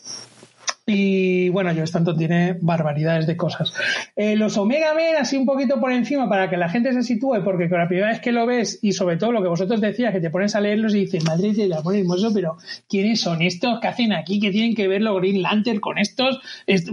y 0.90 1.50
bueno, 1.50 1.72
Joe 1.74 1.84
Stanton 1.84 2.18
tiene 2.18 2.58
barbaridades 2.62 3.28
de 3.28 3.36
cosas. 3.36 3.74
Eh, 4.16 4.38
los 4.38 4.58
Omega 4.58 4.94
Men, 4.94 5.18
así 5.20 5.36
un 5.36 5.46
poquito 5.46 5.82
por 5.82 5.92
encima 5.92 6.30
para 6.30 6.50
que 6.50 6.56
la 6.56 6.70
gente 6.70 6.94
se 6.94 7.04
sitúe, 7.04 7.44
porque 7.44 7.68
con 7.68 7.80
la 7.80 7.90
primera 7.90 8.08
vez 8.08 8.22
que 8.22 8.32
lo 8.32 8.46
ves, 8.46 8.80
y 8.82 8.94
sobre 8.94 9.18
todo 9.18 9.34
lo 9.34 9.42
que 9.42 9.50
vosotros 9.50 9.82
decías, 9.82 10.14
que 10.14 10.22
te 10.22 10.30
pones 10.30 10.56
a 10.56 10.62
leerlos 10.62 10.96
y 10.96 11.00
dices, 11.00 11.26
madre 11.26 11.52
de 11.52 11.68
la 11.68 11.82
hermoso, 11.94 12.34
pero 12.34 12.58
¿quiénes 12.88 13.20
son 13.20 13.42
estos? 13.42 13.82
¿Qué 13.82 13.88
hacen 13.90 14.14
aquí? 14.14 14.40
¿Qué 14.40 14.50
tienen 14.50 14.76
que 14.76 14.88
ver 14.88 15.02
los 15.02 15.18
Green 15.18 15.42
Lantern 15.42 15.82
con 15.82 15.98
estos? 15.98 16.40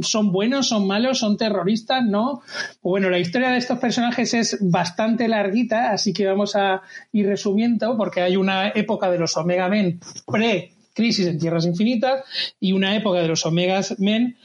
¿Son 0.01 0.33
buenos? 0.33 0.69
¿Son 0.69 0.89
malos? 0.89 1.21
¿Son 1.21 1.37
terroristas? 1.37 2.05
¿No? 2.05 2.43
Pues 2.83 2.91
bueno, 2.91 3.11
la 3.11 3.21
historia 3.21 3.51
de 3.51 3.59
estos 3.59 3.79
personajes 3.79 4.35
es 4.35 4.59
bastante 4.61 5.29
larguita, 5.29 5.93
así 5.93 6.13
que 6.13 6.27
vamos 6.27 6.57
a 6.57 6.83
ir 7.13 7.29
resumiendo, 7.29 7.97
porque 7.97 8.23
hay 8.23 8.37
una 8.37 8.71
época 8.71 9.09
de 9.09 9.21
los 9.21 9.37
Omega 9.37 9.69
Men 9.69 10.01
pre 10.27 10.74
Crisis 10.95 11.27
en 11.27 11.39
Tierras 11.39 11.67
Infinitas 11.67 12.25
y 12.61 12.73
una 12.73 12.97
época 12.97 13.21
de 13.21 13.29
los 13.29 13.45
Omegas 13.45 13.99
Men 13.99 14.37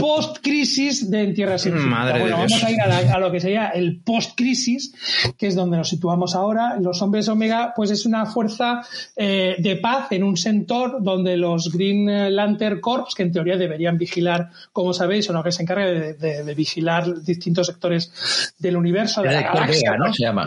post-crisis 0.00 1.10
de 1.10 1.22
En 1.22 1.34
Tierras 1.34 1.66
Infinitas. 1.66 2.18
bueno, 2.18 2.36
vamos 2.38 2.64
a 2.64 2.70
ir 2.70 2.80
a, 2.80 3.18
lo 3.18 3.30
que 3.30 3.40
sería 3.40 3.68
el 3.68 4.00
post-crisis, 4.00 4.94
que 5.36 5.46
es 5.46 5.54
donde 5.54 5.76
nos 5.76 5.88
situamos 5.88 6.34
ahora. 6.34 6.76
Los 6.80 7.02
hombres 7.02 7.28
Omega, 7.28 7.72
pues 7.76 7.90
es 7.90 8.06
una 8.06 8.26
fuerza 8.26 8.82
eh, 9.16 9.56
de 9.58 9.76
paz 9.76 10.10
en 10.12 10.24
un 10.24 10.36
sector 10.36 11.02
donde 11.02 11.36
los 11.36 11.70
Green 11.70 12.34
Lantern 12.34 12.80
Corps, 12.80 13.14
que 13.14 13.22
en 13.22 13.32
teoría 13.32 13.56
deberían 13.56 13.98
vigilar, 13.98 14.50
como 14.72 14.94
sabéis, 14.94 15.28
o 15.28 15.32
no, 15.32 15.42
que 15.42 15.52
se 15.52 15.62
encarga 15.62 15.86
de, 15.86 16.54
vigilar 16.54 17.22
distintos 17.22 17.66
sectores 17.66 18.52
del 18.58 18.76
universo. 18.76 19.22
De 19.22 19.32
la 19.32 19.66
Vega, 19.66 19.96
¿no? 19.98 20.12
Se 20.12 20.22
llama, 20.24 20.46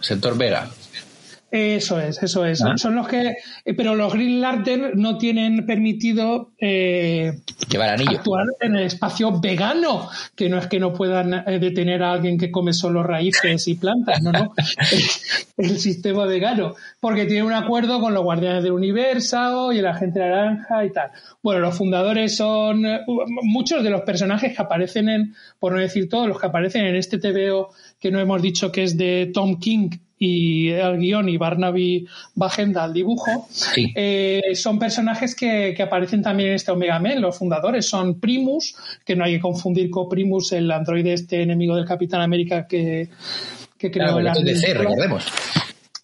sector 0.00 0.38
Vega. 0.38 0.68
Eso 1.56 2.00
es, 2.00 2.20
eso 2.20 2.44
es. 2.44 2.60
Ah. 2.62 2.76
Son 2.76 2.96
los 2.96 3.06
que, 3.06 3.36
eh, 3.64 3.74
pero 3.74 3.94
los 3.94 4.12
Green 4.12 4.40
Lantern 4.40 5.00
no 5.00 5.18
tienen 5.18 5.64
permitido 5.64 6.50
eh, 6.58 7.32
actuar 8.08 8.46
en 8.58 8.74
el 8.74 8.82
espacio 8.82 9.40
vegano, 9.40 10.08
que 10.34 10.48
no 10.48 10.58
es 10.58 10.66
que 10.66 10.80
no 10.80 10.92
puedan 10.92 11.32
eh, 11.32 11.60
detener 11.60 12.02
a 12.02 12.10
alguien 12.10 12.38
que 12.38 12.50
come 12.50 12.72
solo 12.72 13.04
raíces 13.04 13.68
y 13.68 13.76
plantas, 13.76 14.20
no, 14.20 14.32
no. 14.32 14.52
el, 15.56 15.78
sistema 15.78 16.26
vegano, 16.26 16.74
porque 16.98 17.24
tiene 17.24 17.44
un 17.44 17.52
acuerdo 17.52 18.00
con 18.00 18.14
los 18.14 18.24
Guardianes 18.24 18.64
del 18.64 18.72
Universo 18.72 19.72
y 19.72 19.78
el 19.78 19.86
Agente 19.86 20.18
Naranja 20.18 20.84
y 20.84 20.90
tal. 20.90 21.12
Bueno, 21.40 21.60
los 21.60 21.78
fundadores 21.78 22.36
son 22.36 22.84
muchos 23.44 23.84
de 23.84 23.90
los 23.90 24.00
personajes 24.00 24.56
que 24.56 24.60
aparecen 24.62 25.08
en, 25.08 25.34
por 25.60 25.72
no 25.72 25.78
decir 25.78 26.08
todos, 26.08 26.26
los 26.26 26.40
que 26.40 26.48
aparecen 26.48 26.84
en 26.84 26.96
este 26.96 27.18
TVO 27.18 27.70
que 28.00 28.10
no 28.10 28.18
hemos 28.18 28.42
dicho 28.42 28.72
que 28.72 28.82
es 28.82 28.96
de 28.98 29.30
Tom 29.32 29.60
King 29.60 29.90
y 30.18 30.70
el 30.70 30.98
guion 30.98 31.28
y 31.28 31.36
Barnaby 31.36 32.06
Bajenda 32.34 32.84
al 32.84 32.92
dibujo, 32.92 33.48
eh, 33.76 34.42
son 34.54 34.78
personajes 34.78 35.34
que, 35.34 35.76
aparecen 35.82 36.22
también 36.22 36.50
en 36.50 36.54
este 36.56 36.70
Omega 36.70 36.98
Men. 36.98 37.20
Los 37.20 37.38
fundadores 37.38 37.86
son 37.86 38.20
Primus, 38.20 38.74
que 39.04 39.16
no 39.16 39.24
hay 39.24 39.34
que 39.34 39.40
confundir 39.40 39.90
con 39.90 40.08
Primus, 40.08 40.52
el 40.52 40.70
androide 40.70 41.12
este 41.12 41.42
enemigo 41.42 41.76
del 41.76 41.84
Capitán 41.84 42.20
América 42.20 42.66
que, 42.66 43.08
que 43.76 43.90
creó 43.90 44.18
el 44.18 44.44
DC, 44.44 44.74
recordemos. 44.74 45.26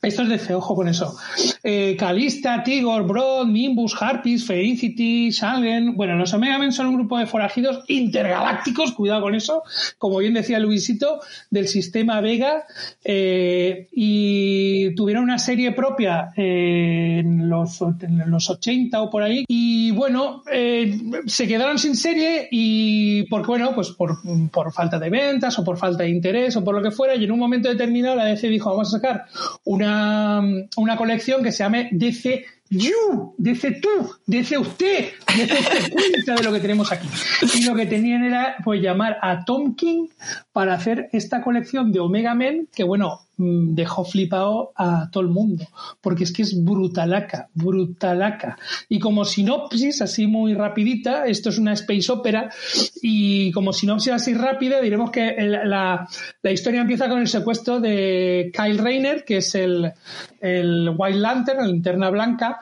Esto 0.03 0.23
es 0.23 0.49
de 0.49 0.55
ojo 0.55 0.75
con 0.75 0.89
eso. 0.89 1.15
Eh, 1.63 1.95
Calista, 1.99 2.63
Tigor, 2.63 3.07
Broad, 3.07 3.47
Nimbus, 3.47 3.95
Harpies, 4.01 4.47
Felicity, 4.47 5.31
Shalgen. 5.31 5.95
Bueno, 5.95 6.17
los 6.17 6.33
Omega 6.33 6.59
Men 6.59 6.73
son 6.73 6.87
un 6.87 6.95
grupo 6.95 7.19
de 7.19 7.27
forajidos 7.27 7.85
intergalácticos, 7.87 8.93
cuidado 8.93 9.21
con 9.21 9.35
eso, 9.35 9.63
como 9.99 10.17
bien 10.19 10.33
decía 10.33 10.59
Luisito, 10.59 11.21
del 11.51 11.69
sistema 11.69 12.23
Vega. 12.23 12.65
Eh, 13.05 13.89
y 13.93 14.95
tuvieron 14.95 15.25
una 15.25 15.39
serie 15.39 15.73
propia 15.73 16.33
en, 16.35 17.51
los, 17.51 17.83
en 17.83 18.31
los 18.31 18.49
80 18.49 19.03
o 19.03 19.11
por 19.11 19.23
ahí. 19.23 19.45
Bueno, 20.01 20.43
eh, 20.51 20.99
se 21.27 21.47
quedaron 21.47 21.79
sin 21.79 21.95
serie 21.95 22.49
y 22.51 23.25
porque, 23.25 23.49
bueno, 23.49 23.75
pues 23.75 23.91
por, 23.91 24.17
por 24.51 24.73
falta 24.73 24.99
de 24.99 25.11
ventas 25.11 25.59
o 25.59 25.63
por 25.63 25.77
falta 25.77 26.05
de 26.05 26.09
interés 26.09 26.57
o 26.57 26.65
por 26.65 26.75
lo 26.75 26.81
que 26.81 26.91
fuera. 26.91 27.15
Y 27.15 27.25
en 27.25 27.33
un 27.33 27.39
momento 27.39 27.69
determinado 27.69 28.17
la 28.17 28.25
DC 28.25 28.49
dijo, 28.49 28.71
vamos 28.71 28.89
a 28.89 28.99
sacar 28.99 29.27
una 29.65 30.41
una, 30.77 30.97
colección 30.97 31.43
que 31.43 31.53
se 31.53 31.65
llame 31.65 31.91
DC 31.93 32.47
You, 32.71 33.35
dice 33.37 33.73
tú, 33.73 34.11
dice 34.25 34.57
usted, 34.57 35.11
dice 35.37 35.59
usted 35.59 35.93
cuenta 35.93 36.35
de 36.35 36.43
lo 36.45 36.53
que 36.55 36.61
tenemos 36.61 36.91
aquí. 36.91 37.07
Y 37.57 37.65
lo 37.65 37.75
que 37.75 37.85
tenían 37.85 38.25
era 38.25 38.57
pues 38.65 38.81
llamar 38.81 39.19
a 39.21 39.45
Tom 39.45 39.75
King 39.75 40.07
para 40.51 40.73
hacer 40.77 41.11
esta 41.13 41.43
colección 41.43 41.93
de 41.93 42.01
Omega 42.01 42.35
Men, 42.35 42.69
que 42.75 42.85
bueno, 42.85 43.21
dejó 43.41 44.05
flipado 44.05 44.73
a 44.77 45.09
todo 45.11 45.23
el 45.23 45.31
mundo, 45.31 45.67
porque 46.01 46.25
es 46.25 46.33
que 46.33 46.43
es 46.43 46.63
brutalaca, 46.63 47.49
brutalaca. 47.55 48.59
Y 48.89 48.99
como 48.99 49.25
sinopsis, 49.25 50.03
así 50.03 50.27
muy 50.27 50.55
rapidita, 50.55 51.27
esto 51.27 51.49
es 51.49 51.59
una 51.59 51.73
space 51.73 52.13
opera, 52.13 52.51
y 53.03 53.51
como 53.53 53.73
sinopsis 53.73 54.13
así 54.13 54.35
rápida, 54.35 54.81
diremos 54.81 55.11
que 55.11 55.35
la, 55.39 56.07
la 56.43 56.51
historia 56.53 56.83
empieza 56.83 57.09
con 57.09 57.21
el 57.21 57.29
secuestro 57.29 57.81
de 57.81 58.53
Kyle 58.55 58.79
Rayner, 58.79 59.25
que 59.25 59.39
es 59.39 59.55
el, 59.55 59.93
el 60.41 60.91
White 60.97 61.19
Lantern, 61.19 61.61
la 61.61 61.67
linterna 61.67 62.11
blanca, 62.11 62.61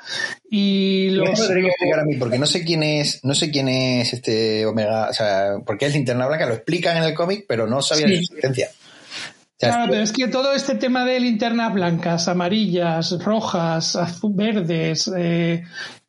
y 0.48 1.10
los... 1.10 1.28
explicar 1.50 2.00
a 2.00 2.04
mí, 2.04 2.16
porque 2.16 2.38
no 2.38 2.46
sé 2.46 2.64
quién 2.64 2.82
es, 2.82 3.24
no 3.24 3.34
sé 3.34 3.50
quién 3.50 3.68
es 3.68 4.12
este 4.12 4.64
Omega, 4.66 5.08
o 5.10 5.12
sea, 5.12 5.56
porque 5.66 5.86
es 5.86 5.94
linterna 5.94 6.26
blanca, 6.26 6.46
lo 6.46 6.54
explican 6.54 6.96
en 6.96 7.02
el 7.02 7.14
cómic, 7.14 7.44
pero 7.48 7.66
no 7.66 7.82
sabía 7.82 8.06
su 8.06 8.14
existencia. 8.14 8.68
Claro, 9.58 9.86
pero 9.90 10.02
es 10.02 10.12
que 10.12 10.28
todo 10.28 10.52
este 10.52 10.74
tema 10.74 11.04
de 11.04 11.20
linternas 11.20 11.72
blancas, 11.72 12.28
amarillas, 12.28 13.22
rojas, 13.24 13.96
azul, 13.96 14.32
verdes, 14.34 15.10
eh, 15.16 15.64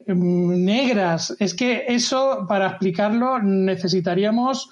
negras, 0.07 1.35
es 1.39 1.53
que 1.53 1.85
eso, 1.87 2.45
para 2.47 2.67
explicarlo, 2.67 3.39
necesitaríamos 3.39 4.69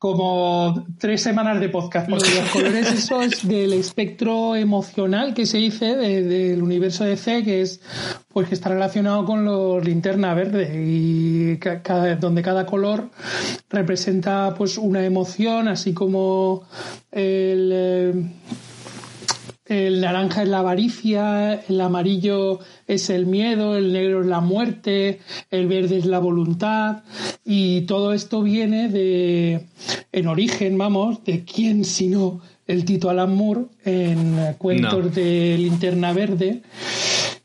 como 0.00 0.86
tres 0.96 1.22
semanas 1.22 1.60
de 1.60 1.68
podcast, 1.68 2.08
porque 2.08 2.34
los 2.34 2.48
colores 2.54 2.90
eso 2.90 3.20
es 3.20 3.46
del 3.46 3.74
espectro 3.74 4.56
emocional 4.56 5.34
que 5.34 5.44
se 5.44 5.58
dice 5.58 5.94
del 5.94 6.62
universo 6.62 7.04
de 7.04 7.18
C, 7.18 7.44
que 7.44 7.60
es 7.60 7.82
pues 8.32 8.48
que 8.48 8.54
está 8.54 8.70
relacionado 8.70 9.26
con 9.26 9.44
los 9.44 9.84
linterna 9.84 10.32
verde 10.32 10.72
y 10.86 11.58
cada, 11.58 12.16
donde 12.16 12.40
cada 12.40 12.64
color 12.64 13.10
representa 13.68 14.54
pues 14.56 14.78
una 14.78 15.04
emoción, 15.04 15.68
así 15.68 15.92
como 15.92 16.62
el 17.12 17.70
eh, 17.70 18.12
el 19.70 20.00
naranja 20.00 20.42
es 20.42 20.48
la 20.48 20.58
avaricia, 20.58 21.54
el 21.68 21.80
amarillo 21.80 22.58
es 22.88 23.08
el 23.08 23.26
miedo, 23.26 23.76
el 23.76 23.92
negro 23.92 24.22
es 24.22 24.26
la 24.26 24.40
muerte, 24.40 25.20
el 25.50 25.68
verde 25.68 25.98
es 25.98 26.06
la 26.06 26.18
voluntad 26.18 27.04
y 27.44 27.82
todo 27.82 28.12
esto 28.12 28.42
viene 28.42 28.88
de, 28.88 29.66
en 30.10 30.26
origen, 30.26 30.76
vamos, 30.76 31.22
de 31.24 31.44
quién 31.44 31.84
sino 31.84 32.40
el 32.66 32.84
Tito 32.84 33.10
Alan 33.10 33.34
Moore 33.34 33.66
en 33.84 34.54
Cuentos 34.58 35.14
de 35.14 35.56
Linterna 35.56 36.12
Verde. 36.12 36.62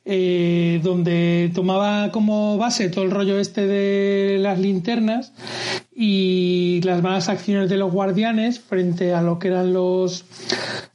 Eh, 0.07 0.81
donde 0.83 1.49
tomaba 1.55 2.11
como 2.11 2.59
base 2.59 2.89
todo 2.89 3.03
el 3.05 3.09
rollo 3.09 3.39
este 3.39 3.65
de 3.65 4.37
las 4.37 4.59
linternas 4.59 5.33
y 5.95 6.79
las 6.83 7.01
malas 7.01 7.27
acciones 7.27 7.71
de 7.71 7.77
los 7.77 7.91
guardianes 7.91 8.59
frente 8.59 9.15
a 9.15 9.23
lo 9.23 9.39
que 9.39 9.47
eran 9.47 9.73
los 9.73 10.25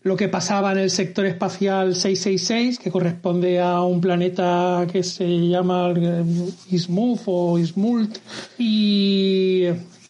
lo 0.02 0.16
que 0.16 0.28
pasaba 0.28 0.72
en 0.72 0.78
el 0.78 0.90
sector 0.90 1.26
espacial 1.26 1.94
666 1.94 2.78
que 2.78 2.90
corresponde 2.90 3.60
a 3.60 3.82
un 3.82 4.00
planeta 4.00 4.86
que 4.90 5.02
se 5.02 5.26
llama 5.48 5.92
Ismuf 6.70 7.22
o 7.26 7.58
Ismult 7.58 8.18
y 8.58 9.66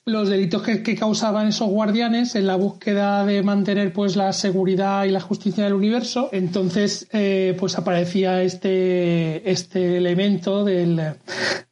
los 0.07 0.29
delitos 0.29 0.62
que, 0.62 0.94
causaban 0.94 1.48
esos 1.48 1.68
guardianes 1.68 2.35
en 2.35 2.46
la 2.46 2.57
búsqueda 2.57 3.24
de 3.24 3.42
mantener 3.42 3.92
pues 3.92 4.16
la 4.16 4.33
seguridad 4.33 5.05
y 5.05 5.11
la 5.11 5.20
justicia 5.20 5.64
del 5.64 5.74
universo 5.74 6.31
entonces 6.33 7.09
eh, 7.12 7.57
pues 7.59 7.76
aparecía 7.76 8.42
este 8.42 9.50
este 9.50 9.96
elemento 9.96 10.64
del, 10.64 11.00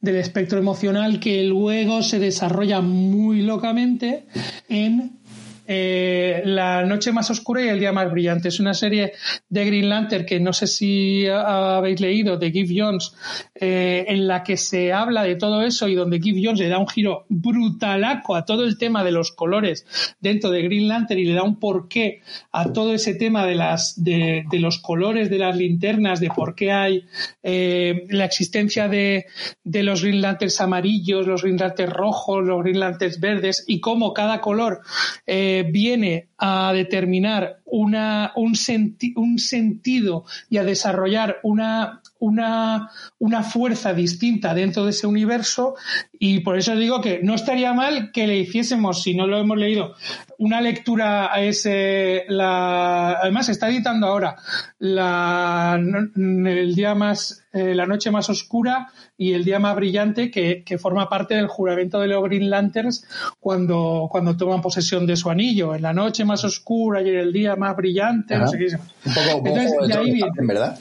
del 0.01 0.17
espectro 0.17 0.59
emocional 0.59 1.21
que 1.21 1.45
luego 1.45 2.03
se 2.03 2.19
desarrolla 2.19 2.81
muy 2.81 3.43
locamente 3.43 4.27
en 4.69 5.18
eh, 5.71 6.41
La 6.47 6.83
noche 6.87 7.13
más 7.13 7.31
oscura 7.31 7.63
y 7.63 7.69
el 7.69 7.79
día 7.79 7.93
más 7.93 8.11
brillante. 8.11 8.49
Es 8.49 8.59
una 8.59 8.73
serie 8.73 9.13
de 9.51 9.67
Green 9.67 9.91
Lantern 9.91 10.25
que 10.25 10.41
no 10.41 10.55
sé 10.55 10.67
si 10.67 11.27
habéis 11.27 12.01
leído, 12.01 12.39
de 12.39 12.51
Give 12.51 12.75
Jones, 12.75 13.15
eh, 13.55 14.07
en 14.09 14.27
la 14.27 14.43
que 14.43 14.57
se 14.57 14.95
habla 14.95 15.23
de 15.23 15.37
todo 15.37 15.63
eso 15.63 15.87
y 15.87 15.95
donde 15.95 16.21
Give 16.21 16.41
Jones 16.43 16.59
le 16.59 16.69
da 16.69 16.79
un 16.79 16.89
giro 16.89 17.27
brutalaco 17.29 18.35
a 18.35 18.47
todo 18.47 18.65
el 18.65 18.79
tema 18.79 19.05
de 19.05 19.13
los 19.13 19.31
colores 19.33 19.87
dentro 20.21 20.51
de 20.51 20.63
Green 20.63 20.89
Lantern 20.89 21.21
y 21.21 21.27
le 21.27 21.35
da 21.35 21.43
un 21.43 21.57
porqué 21.57 22.23
a 22.51 22.73
todo 22.73 22.95
ese 22.95 23.15
tema 23.15 23.45
de, 23.45 23.55
las, 23.55 24.03
de, 24.03 24.47
los 24.53 24.79
colores 24.79 25.29
de 25.29 25.39
las 25.39 25.55
linternas, 25.55 26.19
de 26.19 26.31
por 26.31 26.55
qué 26.55 26.73
hay 26.73 27.05
eh, 27.43 28.07
la 28.09 28.25
existencia 28.25 28.89
de, 28.89 29.27
de 29.65 29.83
los 29.83 30.03
Green 30.03 30.23
Lanterns 30.23 30.63
amarillos, 30.63 31.27
los 31.27 31.43
Green 31.43 31.59
Lanterns 31.59 31.93
rojos, 31.93 32.43
los 32.45 32.63
Green 32.63 32.81
Lanterns 32.81 33.21
verdes 33.21 33.65
y 33.67 33.81
cómo 33.81 34.15
cada 34.15 34.41
color 34.41 34.81
viene 35.63 36.29
a 36.39 36.73
determinar 36.73 37.59
una, 37.65 38.33
un, 38.37 38.55
un 39.17 39.39
sentido 39.39 40.25
y 40.49 40.57
a 40.57 40.65
desarrollar 40.65 41.39
una, 41.43 42.01
una, 42.19 42.91
una 43.19 43.43
fuerza 43.43 43.93
distinta 43.93 44.55
dentro 44.55 44.85
de 44.85 44.91
ese 44.91 45.07
universo. 45.07 45.75
Y 46.19 46.41
por 46.41 46.59
eso 46.59 46.75
digo 46.77 47.01
que 47.01 47.21
no 47.23 47.35
estaría 47.35 47.73
mal 47.73 48.11
que 48.13 48.27
le 48.27 48.39
hiciésemos, 48.39 49.03
si 49.03 49.15
no 49.15 49.27
lo 49.27 49.39
hemos 49.39 49.59
leído, 49.59 49.95
una 50.39 50.61
lectura 50.61 51.33
a 51.33 51.41
ese, 51.43 52.25
la, 52.29 53.13
además 53.23 53.47
se 53.47 53.53
está 53.53 53.69
editando 53.69 54.07
ahora 54.07 54.37
la, 54.79 55.79
el 55.79 56.75
día 56.75 56.95
más, 56.95 57.45
eh, 57.53 57.75
la 57.75 57.87
noche 57.87 58.11
más 58.11 58.29
oscura 58.29 58.93
y 59.17 59.33
el 59.33 59.45
día 59.45 59.59
más 59.59 59.75
brillante 59.75 60.31
que, 60.31 60.63
que, 60.65 60.77
forma 60.77 61.09
parte 61.09 61.35
del 61.35 61.47
juramento 61.47 61.99
de 61.99 62.09
los 62.09 62.23
Green 62.25 62.51
Lanterns 62.51 63.07
cuando, 63.41 64.09
cuando 64.11 64.37
toman 64.37 64.61
posesión 64.61 65.07
de 65.07 65.17
su 65.17 65.31
anillo, 65.31 65.75
en 65.75 65.83
la 65.83 65.95
noche 65.95 66.25
más 66.27 66.45
oscura 66.45 67.01
y 67.01 67.09
en 67.09 67.17
el 67.17 67.33
día 67.33 67.57
más 67.57 67.75
brillante, 67.75 68.37
no 68.37 68.47
sé 68.47 68.59
qué. 68.59 68.67
Un 69.07 69.15
poco, 69.15 69.37
un 69.39 69.47
Entonces, 69.47 69.89
de 69.89 69.95
ahí 69.95 70.13
viene. 70.13 70.31
¿verdad? 70.43 70.79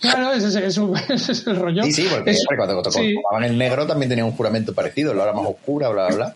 Claro, 0.00 0.32
ese, 0.32 0.66
ese, 0.66 0.80
ese, 1.08 1.32
es 1.32 1.46
el 1.46 1.56
rollo. 1.56 1.82
Sí, 1.82 1.92
sí, 1.92 2.06
porque 2.08 2.30
es, 2.30 2.44
cuando, 2.46 2.74
cuando 2.74 2.90
sí. 2.90 3.14
el 3.42 3.58
negro 3.58 3.86
también 3.86 4.08
tenía 4.08 4.24
un 4.24 4.32
juramento 4.32 4.72
parecido, 4.72 5.14
la 5.14 5.24
hora 5.24 5.32
más 5.32 5.46
oscura, 5.46 5.88
bla, 5.88 6.06
bla, 6.06 6.16
bla. 6.16 6.34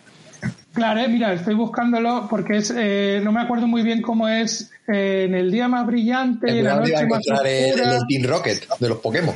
Claro, 0.73 1.01
eh, 1.01 1.09
mira, 1.09 1.33
estoy 1.33 1.55
buscándolo 1.55 2.29
porque 2.31 2.59
es, 2.59 2.73
eh, 2.77 3.21
no 3.23 3.33
me 3.33 3.41
acuerdo 3.41 3.67
muy 3.67 3.83
bien 3.83 4.01
cómo 4.01 4.29
es 4.29 4.71
eh, 4.87 5.25
en 5.27 5.35
el 5.35 5.51
día 5.51 5.67
más 5.67 5.85
brillante, 5.87 6.59
en 6.59 6.64
la 6.64 6.77
noche 6.77 7.07
más 7.07 7.19
oscura. 7.19 7.51
El, 7.51 7.81
el 7.81 8.07
Team 8.09 8.25
Rocket 8.25 8.64
de 8.79 8.88
los 8.88 8.99
Pokémon. 8.99 9.35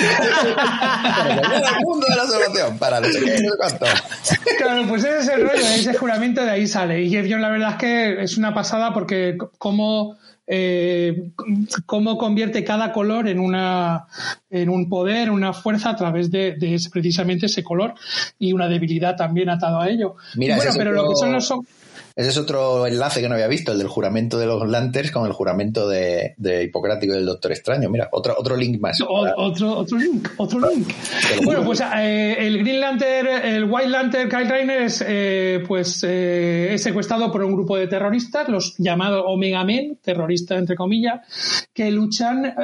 El 0.00 1.84
mundo 1.84 2.06
de 2.08 2.16
la 2.16 2.26
solución 2.26 2.78
para 2.78 3.00
no 3.00 3.06
sé 3.08 3.20
qué, 3.20 3.42
no 3.42 3.50
sé 3.50 3.56
cuánto. 3.58 3.86
Claro, 4.58 4.86
pues 4.88 5.04
ese 5.04 5.18
es 5.18 5.28
el 5.28 5.42
rollo, 5.42 5.60
ese 5.60 5.94
juramento 5.94 6.44
de 6.44 6.50
ahí 6.50 6.66
sale. 6.66 7.02
Y 7.02 7.10
Jeff 7.10 7.26
John, 7.30 7.42
la 7.42 7.50
verdad 7.50 7.70
es 7.72 7.76
que 7.76 8.22
es 8.22 8.36
una 8.36 8.54
pasada 8.54 8.92
porque 8.92 9.36
como 9.58 10.16
eh, 10.46 11.30
cómo 11.86 12.18
convierte 12.18 12.64
cada 12.64 12.92
color 12.92 13.28
en 13.28 13.38
una 13.38 14.06
en 14.50 14.68
un 14.68 14.88
poder, 14.88 15.30
una 15.30 15.52
fuerza 15.52 15.90
a 15.90 15.96
través 15.96 16.30
de, 16.30 16.56
de 16.56 16.76
precisamente 16.92 17.46
ese 17.46 17.62
color 17.62 17.94
y 18.38 18.52
una 18.52 18.68
debilidad 18.68 19.16
también 19.16 19.48
atado 19.48 19.80
a 19.80 19.88
ello. 19.88 20.16
Mira, 20.34 20.56
bueno, 20.56 20.72
pero 20.76 20.92
lo 20.92 21.08
que 21.08 21.14
son 21.14 21.32
los 21.32 21.54
ese 22.16 22.28
es 22.30 22.38
otro 22.38 22.86
enlace 22.86 23.20
que 23.20 23.28
no 23.28 23.34
había 23.34 23.48
visto, 23.48 23.72
el 23.72 23.78
del 23.78 23.88
juramento 23.88 24.38
de 24.38 24.46
los 24.46 24.68
Lanterns 24.68 25.10
con 25.10 25.26
el 25.26 25.32
juramento 25.32 25.88
de, 25.88 26.34
de 26.36 26.64
Hipocrático 26.64 27.12
del 27.14 27.26
Doctor 27.26 27.52
Extraño. 27.52 27.88
Mira, 27.88 28.08
otro, 28.12 28.34
otro 28.38 28.56
link 28.56 28.80
más. 28.80 29.00
O, 29.00 29.26
otro, 29.36 29.78
otro 29.78 29.98
link, 29.98 30.28
otro 30.36 30.60
link. 30.70 30.88
Bueno, 31.44 31.64
pues 31.64 31.82
eh, 31.96 32.36
el 32.38 32.58
Green 32.58 32.80
Lantern, 32.80 33.28
el 33.44 33.64
White 33.64 33.88
Lantern 33.88 34.28
Kyle 34.28 34.48
Rayner 34.48 34.82
es, 34.82 35.04
eh, 35.06 35.62
pues, 35.66 36.04
eh, 36.06 36.74
es 36.74 36.82
secuestrado 36.82 37.30
por 37.30 37.42
un 37.44 37.52
grupo 37.52 37.76
de 37.76 37.86
terroristas, 37.86 38.48
los 38.48 38.74
llamados 38.78 39.24
Omega 39.26 39.64
Men, 39.64 39.98
terroristas 40.02 40.58
entre 40.58 40.76
comillas, 40.76 41.20
que 41.72 41.90
luchan 41.90 42.54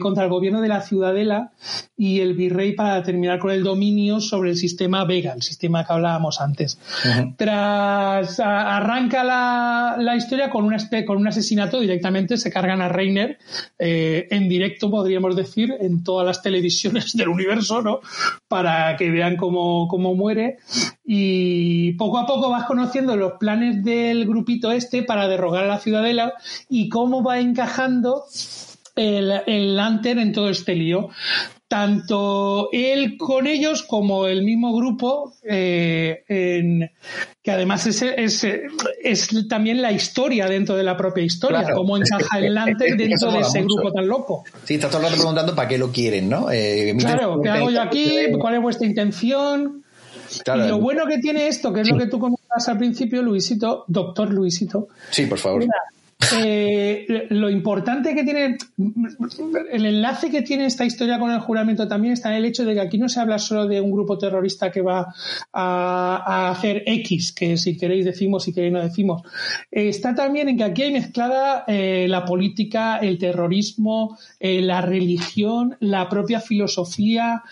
contra 0.00 0.24
el 0.24 0.30
gobierno 0.30 0.60
de 0.60 0.68
la 0.68 0.80
Ciudadela 0.80 1.52
y 1.96 2.20
el 2.20 2.34
virrey 2.34 2.72
para 2.72 3.02
terminar 3.02 3.38
con 3.38 3.50
el 3.50 3.62
dominio 3.62 4.20
sobre 4.20 4.50
el 4.50 4.56
sistema 4.56 5.04
Vega, 5.04 5.32
el 5.34 5.42
sistema 5.42 5.84
que 5.86 5.92
hablábamos 5.92 6.40
antes. 6.40 6.78
Uh 7.04 7.08
-huh. 7.08 7.34
Tras 7.36 8.40
a, 8.40 8.76
a 8.76 8.80
arranca 8.82 9.22
la, 9.22 9.96
la 9.98 10.16
historia 10.16 10.50
con, 10.50 10.64
una, 10.64 10.76
con 11.06 11.16
un 11.16 11.28
asesinato 11.28 11.78
directamente, 11.78 12.36
se 12.36 12.50
cargan 12.50 12.80
a 12.80 12.88
Reiner 12.88 13.38
eh, 13.78 14.26
en 14.30 14.48
directo, 14.48 14.90
podríamos 14.90 15.36
decir, 15.36 15.72
en 15.80 16.02
todas 16.02 16.26
las 16.26 16.42
televisiones 16.42 17.12
del 17.16 17.28
universo, 17.28 17.80
¿no? 17.80 18.00
Para 18.48 18.96
que 18.96 19.10
vean 19.10 19.36
cómo, 19.36 19.86
cómo 19.88 20.14
muere. 20.14 20.58
Y 21.04 21.92
poco 21.92 22.18
a 22.18 22.26
poco 22.26 22.50
vas 22.50 22.64
conociendo 22.64 23.16
los 23.16 23.34
planes 23.34 23.84
del 23.84 24.26
grupito 24.26 24.72
este 24.72 25.02
para 25.02 25.28
derrogar 25.28 25.64
a 25.64 25.68
la 25.68 25.78
ciudadela 25.78 26.34
y 26.68 26.88
cómo 26.88 27.22
va 27.22 27.38
encajando 27.38 28.24
el, 28.96 29.32
el 29.46 29.76
Lantern 29.76 30.18
en 30.18 30.32
todo 30.32 30.48
este 30.48 30.74
lío 30.74 31.08
tanto 31.72 32.68
él 32.70 33.16
con 33.16 33.46
ellos 33.46 33.82
como 33.82 34.26
el 34.26 34.42
mismo 34.42 34.76
grupo, 34.76 35.32
eh, 35.42 36.22
que 37.42 37.50
además 37.50 37.86
es, 37.86 38.02
es, 38.02 39.48
también 39.48 39.80
la 39.80 39.90
historia 39.90 40.48
dentro 40.48 40.76
de 40.76 40.82
la 40.82 40.98
propia 40.98 41.24
historia, 41.24 41.64
cómo 41.74 41.96
encaja 41.96 42.40
el 42.40 42.52
Lantern 42.54 42.98
dentro 42.98 43.32
de 43.32 43.40
ese 43.40 43.62
grupo 43.62 43.90
tan 43.90 44.06
loco. 44.06 44.44
Sí, 44.64 44.74
está 44.74 44.88
todo 44.88 44.98
el 44.98 45.04
rato 45.04 45.16
preguntando 45.16 45.54
para 45.54 45.66
qué 45.66 45.78
lo 45.78 45.90
quieren, 45.90 46.28
¿no? 46.28 46.50
Eh, 46.52 46.94
claro, 46.98 47.40
¿qué 47.40 47.48
hago 47.48 47.70
yo 47.70 47.80
aquí? 47.80 48.16
¿Cuál 48.38 48.56
es 48.56 48.60
vuestra 48.60 48.86
intención? 48.86 49.82
y 50.54 50.68
lo 50.68 50.78
bueno 50.78 51.06
que 51.06 51.16
tiene 51.20 51.48
esto, 51.48 51.72
que 51.72 51.80
es 51.80 51.88
lo 51.90 51.96
que 51.96 52.06
tú 52.06 52.18
comentabas 52.18 52.68
al 52.68 52.76
principio, 52.76 53.22
Luisito, 53.22 53.86
doctor 53.88 54.30
Luisito. 54.30 54.88
Sí, 55.08 55.24
por 55.24 55.38
favor. 55.38 55.64
Eh, 56.38 57.26
lo 57.30 57.50
importante 57.50 58.14
que 58.14 58.24
tiene, 58.24 58.56
el 59.70 59.86
enlace 59.86 60.30
que 60.30 60.42
tiene 60.42 60.66
esta 60.66 60.84
historia 60.84 61.18
con 61.18 61.30
el 61.30 61.40
juramento 61.40 61.88
también 61.88 62.14
está 62.14 62.30
en 62.30 62.36
el 62.36 62.44
hecho 62.44 62.64
de 62.64 62.74
que 62.74 62.80
aquí 62.80 62.98
no 62.98 63.08
se 63.08 63.20
habla 63.20 63.38
solo 63.38 63.66
de 63.66 63.80
un 63.80 63.90
grupo 63.90 64.18
terrorista 64.18 64.70
que 64.70 64.82
va 64.82 65.14
a, 65.52 66.50
hacer 66.50 66.82
X, 66.86 67.32
que 67.32 67.56
si 67.56 67.76
queréis 67.76 68.04
decimos, 68.04 68.44
si 68.44 68.52
queréis 68.52 68.72
no 68.72 68.82
decimos. 68.82 69.22
Eh, 69.70 69.88
está 69.88 70.14
también 70.14 70.48
en 70.48 70.56
que 70.56 70.64
aquí 70.64 70.82
hay 70.82 70.92
mezclada 70.92 71.64
eh, 71.66 72.06
la 72.08 72.24
política, 72.24 72.98
el 72.98 73.18
terrorismo, 73.18 74.18
la 74.40 74.80
religión, 74.80 75.76
la 75.80 76.08
propia 76.08 76.40
filosofía, 76.40 77.42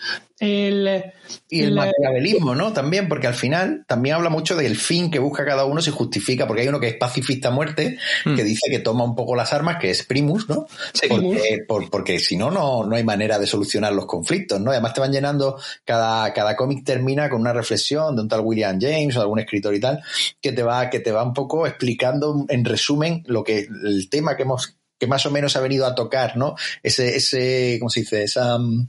el, 0.41 1.03
y 1.49 1.61
el 1.61 1.75
materialismo, 1.75 2.55
¿no? 2.55 2.73
También, 2.73 3.07
porque 3.07 3.27
al 3.27 3.35
final 3.35 3.85
también 3.87 4.15
habla 4.15 4.31
mucho 4.31 4.55
del 4.55 4.75
fin 4.75 5.11
que 5.11 5.19
busca 5.19 5.45
cada 5.45 5.65
uno, 5.65 5.81
se 5.81 5.91
justifica, 5.91 6.47
porque 6.47 6.63
hay 6.63 6.67
uno 6.67 6.79
que 6.79 6.87
es 6.87 6.95
pacifista 6.95 7.49
a 7.49 7.51
muerte, 7.51 7.99
mm. 8.25 8.35
que 8.35 8.43
dice 8.43 8.71
que 8.71 8.79
toma 8.79 9.03
un 9.03 9.15
poco 9.15 9.35
las 9.35 9.53
armas, 9.53 9.77
que 9.77 9.91
es 9.91 10.03
Primus, 10.03 10.49
¿no? 10.49 10.65
Porque, 11.07 11.59
porque 11.91 12.17
si 12.17 12.37
no, 12.37 12.49
no 12.49 12.95
hay 12.95 13.03
manera 13.03 13.37
de 13.37 13.45
solucionar 13.45 13.93
los 13.93 14.07
conflictos, 14.07 14.59
¿no? 14.59 14.71
además 14.71 14.95
te 14.95 15.01
van 15.01 15.11
llenando, 15.11 15.59
cada, 15.85 16.33
cada 16.33 16.55
cómic 16.55 16.83
termina 16.83 17.29
con 17.29 17.41
una 17.41 17.53
reflexión 17.53 18.15
de 18.15 18.23
un 18.23 18.27
tal 18.27 18.41
William 18.41 18.79
James 18.81 19.15
o 19.17 19.21
algún 19.21 19.39
escritor 19.39 19.75
y 19.75 19.79
tal, 19.79 20.01
que 20.41 20.51
te 20.53 20.63
va, 20.63 20.89
que 20.89 21.01
te 21.01 21.11
va 21.11 21.23
un 21.23 21.33
poco 21.33 21.67
explicando 21.67 22.45
en 22.49 22.65
resumen 22.65 23.21
lo 23.27 23.43
que, 23.43 23.67
el 23.83 24.09
tema 24.09 24.35
que 24.35 24.41
hemos 24.41 24.80
que 25.01 25.07
más 25.07 25.25
o 25.25 25.31
menos 25.31 25.55
ha 25.55 25.61
venido 25.61 25.87
a 25.87 25.95
tocar, 25.95 26.37
¿no? 26.37 26.53
Ese, 26.83 27.15
ese, 27.15 27.77
¿cómo 27.79 27.89
se 27.89 28.01
dice? 28.01 28.21
Esa 28.21 28.59
mm, 28.59 28.87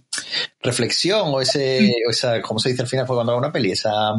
reflexión 0.61 1.29
o 1.29 1.41
ese, 1.41 1.91
o 2.07 2.11
esa, 2.11 2.43
¿cómo 2.43 2.61
se 2.61 2.69
dice 2.69 2.83
al 2.83 2.89
final 2.89 3.07
fue 3.07 3.17
cuando 3.17 3.33
hago 3.33 3.41
una 3.41 3.51
peli? 3.51 3.73
Esa. 3.73 4.13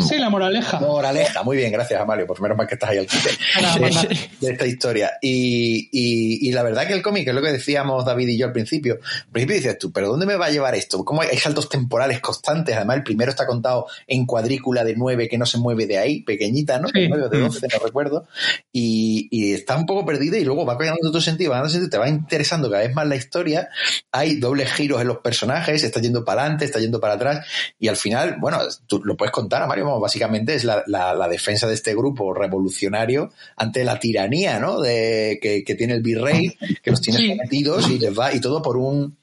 Sí, 0.00 0.18
la 0.18 0.30
moraleja. 0.30 0.80
Moraleja, 0.80 1.42
muy 1.42 1.56
bien, 1.56 1.70
gracias 1.70 2.00
a 2.00 2.04
Mario, 2.04 2.26
por 2.26 2.40
menos 2.40 2.56
mal 2.56 2.66
que 2.66 2.74
estás 2.74 2.90
ahí 2.90 2.98
al 2.98 3.06
quite 3.06 3.30
de, 4.40 4.50
esta 4.50 4.66
historia. 4.66 5.12
Y, 5.20 5.88
y, 5.92 6.48
y, 6.48 6.52
la 6.52 6.62
verdad 6.62 6.86
que 6.86 6.92
el 6.92 7.02
cómic, 7.02 7.28
es 7.28 7.34
lo 7.34 7.42
que 7.42 7.52
decíamos 7.52 8.04
David 8.04 8.28
y 8.28 8.38
yo 8.38 8.46
al 8.46 8.52
principio, 8.52 8.94
al 8.94 9.30
principio 9.30 9.56
dices 9.56 9.78
tú, 9.78 9.92
pero 9.92 10.08
¿dónde 10.08 10.26
me 10.26 10.36
va 10.36 10.46
a 10.46 10.50
llevar 10.50 10.74
esto? 10.74 11.04
¿Cómo 11.04 11.22
hay 11.22 11.36
saltos 11.38 11.68
temporales 11.68 12.20
constantes? 12.20 12.74
Además, 12.76 12.96
el 12.96 13.02
primero 13.04 13.30
está 13.30 13.46
contado 13.46 13.86
en 14.06 14.26
cuadrícula 14.26 14.84
de 14.84 14.96
nueve 14.96 15.28
que 15.28 15.38
no 15.38 15.46
se 15.46 15.58
mueve 15.58 15.86
de 15.86 15.98
ahí, 15.98 16.22
pequeñita, 16.22 16.78
¿no? 16.78 16.88
De 16.88 17.08
9 17.08 17.28
de 17.28 17.40
12, 17.40 17.68
no 17.72 17.84
recuerdo. 17.84 18.26
Y, 18.72 19.28
y, 19.30 19.52
está 19.52 19.76
un 19.76 19.86
poco 19.86 20.04
perdido 20.04 20.36
y 20.36 20.44
luego 20.44 20.64
va 20.66 20.76
cogiendo 20.76 21.08
otro 21.08 21.20
sentido, 21.20 21.50
va 21.50 21.56
dando 21.58 21.70
sentido, 21.70 21.90
te 21.90 21.98
va 21.98 22.08
interesando 22.08 22.70
cada 22.70 22.82
vez 22.82 22.94
más 22.94 23.06
la 23.06 23.16
historia. 23.16 23.68
Hay 24.10 24.36
dobles 24.36 24.72
giros 24.72 25.00
en 25.00 25.08
los 25.08 25.18
personajes, 25.18 25.82
está 25.82 26.00
yendo 26.00 26.24
para 26.24 26.42
adelante, 26.42 26.64
está 26.64 26.80
yendo 26.80 27.00
para 27.00 27.14
atrás. 27.14 27.46
Y 27.78 27.88
al 27.88 27.96
final, 27.96 28.36
bueno, 28.40 28.58
tú 28.86 29.02
lo 29.04 29.16
puedes 29.16 29.32
contar 29.32 29.62
a 29.62 29.66
Mario 29.66 29.83
básicamente 30.00 30.54
es 30.54 30.64
la, 30.64 31.28
defensa 31.28 31.66
de 31.66 31.74
este 31.74 31.94
grupo 31.94 32.34
revolucionario 32.34 33.32
ante 33.56 33.84
la 33.84 33.98
tiranía, 33.98 34.58
¿no? 34.58 34.80
De, 34.80 35.38
que, 35.40 35.74
tiene 35.74 35.94
el 35.94 36.02
virrey, 36.02 36.56
que 36.82 36.90
los 36.90 37.00
tiene 37.00 37.26
sometidos 37.26 37.90
y 37.90 37.98
les 37.98 38.18
va, 38.18 38.32
y 38.32 38.40
todo 38.40 38.62
por 38.62 38.76
un, 38.76 39.16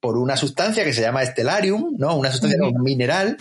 por 0.00 0.16
una 0.16 0.36
sustancia 0.36 0.84
que 0.84 0.92
se 0.92 1.02
llama 1.02 1.24
Stellarium, 1.24 1.96
¿no? 1.98 2.16
Una 2.16 2.30
sustancia 2.30 2.58
un 2.62 2.82
mineral 2.82 3.36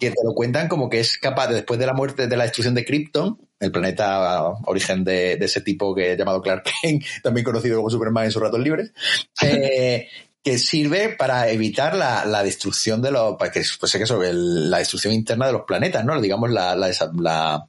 que 0.00 0.10
te 0.10 0.24
lo 0.24 0.34
cuentan 0.34 0.68
como 0.68 0.88
que 0.88 1.00
es 1.00 1.18
capaz, 1.18 1.48
después 1.48 1.78
de 1.78 1.86
la 1.86 1.92
muerte 1.92 2.26
de 2.26 2.36
la 2.36 2.44
destrucción 2.44 2.74
de 2.74 2.84
Krypton, 2.84 3.38
el 3.60 3.72
planeta 3.72 4.48
origen 4.66 5.04
de, 5.04 5.34
ese 5.34 5.60
tipo 5.60 5.94
que 5.94 6.12
he 6.12 6.16
llamado 6.16 6.40
Clark 6.40 6.64
Kent, 6.82 7.04
también 7.22 7.44
conocido 7.44 7.76
como 7.76 7.90
Superman 7.90 8.24
en 8.24 8.30
sus 8.30 8.42
ratos 8.42 8.60
libres, 8.60 8.92
eh, 9.42 10.08
que 10.42 10.58
sirve 10.58 11.10
para 11.10 11.50
evitar 11.50 11.94
la, 11.94 12.24
la 12.24 12.42
destrucción 12.42 13.02
de 13.02 13.10
los, 13.10 13.36
que, 13.52 13.62
pues 13.78 13.92
que 13.92 14.02
eso, 14.02 14.20
la 14.22 14.78
destrucción 14.78 15.12
interna 15.12 15.46
de 15.46 15.52
los 15.52 15.62
planetas, 15.62 16.04
¿no? 16.04 16.20
Digamos 16.20 16.50
la, 16.50 16.76
la, 16.76 16.90
la 17.18 17.66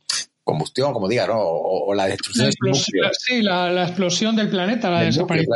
combustión, 0.49 0.93
como 0.93 1.07
diga, 1.07 1.27
¿no? 1.27 1.37
O, 1.39 1.93
la 1.93 2.07
destrucción 2.07 2.45
la 2.45 2.49
explosión, 2.49 3.11
Sí, 3.19 3.41
la, 3.41 3.83
explosión 3.83 4.35
del 4.35 4.49
planeta, 4.49 4.89
la 4.89 5.09
claro, 5.09 5.11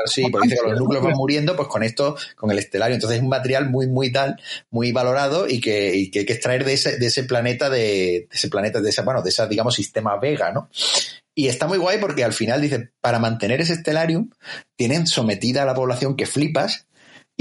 sí, 0.05 0.23
porque 0.29 0.47
dice 0.47 0.57
que 0.63 0.69
los 0.69 0.79
núcleos 0.79 1.03
van 1.03 1.13
muriendo, 1.13 1.55
pues 1.55 1.67
con 1.67 1.81
esto, 1.81 2.15
con 2.35 2.51
el 2.51 2.59
estelario. 2.59 2.95
Entonces 2.95 3.17
es 3.17 3.23
un 3.23 3.29
material 3.29 3.69
muy, 3.69 3.87
muy 3.87 4.11
tal, 4.11 4.39
muy 4.69 4.91
valorado 4.91 5.47
y 5.47 5.59
que, 5.59 5.95
y 5.95 6.11
que 6.11 6.19
hay 6.19 6.25
que 6.25 6.33
extraer 6.33 6.63
de 6.63 6.73
ese, 6.73 6.97
de 6.97 7.07
ese 7.07 7.23
planeta, 7.23 7.69
de, 7.69 7.79
de 7.79 8.27
ese 8.31 8.49
planeta, 8.49 8.81
de 8.81 8.89
ese, 8.89 9.01
bueno, 9.01 9.23
de 9.23 9.29
ese, 9.29 9.47
digamos, 9.47 9.73
sistema 9.73 10.17
Vega, 10.17 10.51
¿no? 10.51 10.69
Y 11.35 11.47
está 11.47 11.67
muy 11.67 11.79
guay 11.79 11.97
porque 11.99 12.23
al 12.23 12.33
final 12.33 12.61
dice, 12.61 12.91
para 13.01 13.17
mantener 13.17 13.61
ese 13.61 13.73
estelarium, 13.73 14.29
tienen 14.75 15.07
sometida 15.07 15.63
a 15.63 15.65
la 15.65 15.73
población 15.73 16.15
que 16.15 16.27
flipas 16.27 16.85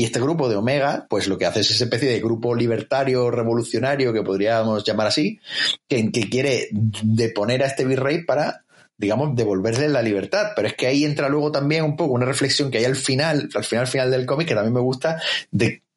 y 0.02 0.04
este 0.04 0.18
grupo 0.18 0.48
de 0.48 0.56
Omega, 0.56 1.06
pues 1.08 1.28
lo 1.28 1.38
que 1.38 1.46
hace 1.46 1.60
es 1.60 1.70
esa 1.70 1.84
especie 1.84 2.10
de 2.10 2.18
grupo 2.18 2.56
libertario, 2.56 3.30
revolucionario, 3.30 4.12
que 4.12 4.22
podríamos 4.22 4.82
llamar 4.82 5.06
así, 5.06 5.38
que, 5.86 6.10
que 6.10 6.28
quiere 6.28 6.66
deponer 6.72 7.62
a 7.62 7.66
este 7.66 7.84
virrey 7.84 8.24
para 8.24 8.64
digamos, 8.98 9.36
devolverle 9.36 9.88
la 9.88 10.02
libertad. 10.02 10.54
Pero 10.56 10.66
es 10.66 10.74
que 10.74 10.88
ahí 10.88 11.04
entra 11.04 11.28
luego 11.28 11.52
también 11.52 11.84
un 11.84 11.94
poco 11.94 12.14
una 12.14 12.26
reflexión 12.26 12.68
que 12.68 12.78
hay 12.78 12.84
al 12.84 12.96
final, 12.96 13.48
al 13.54 13.62
final, 13.62 13.84
al 13.84 13.90
final 13.90 14.10
del 14.10 14.26
cómic, 14.26 14.48
que 14.48 14.54
también 14.56 14.74
me 14.74 14.80
gusta, 14.80 15.22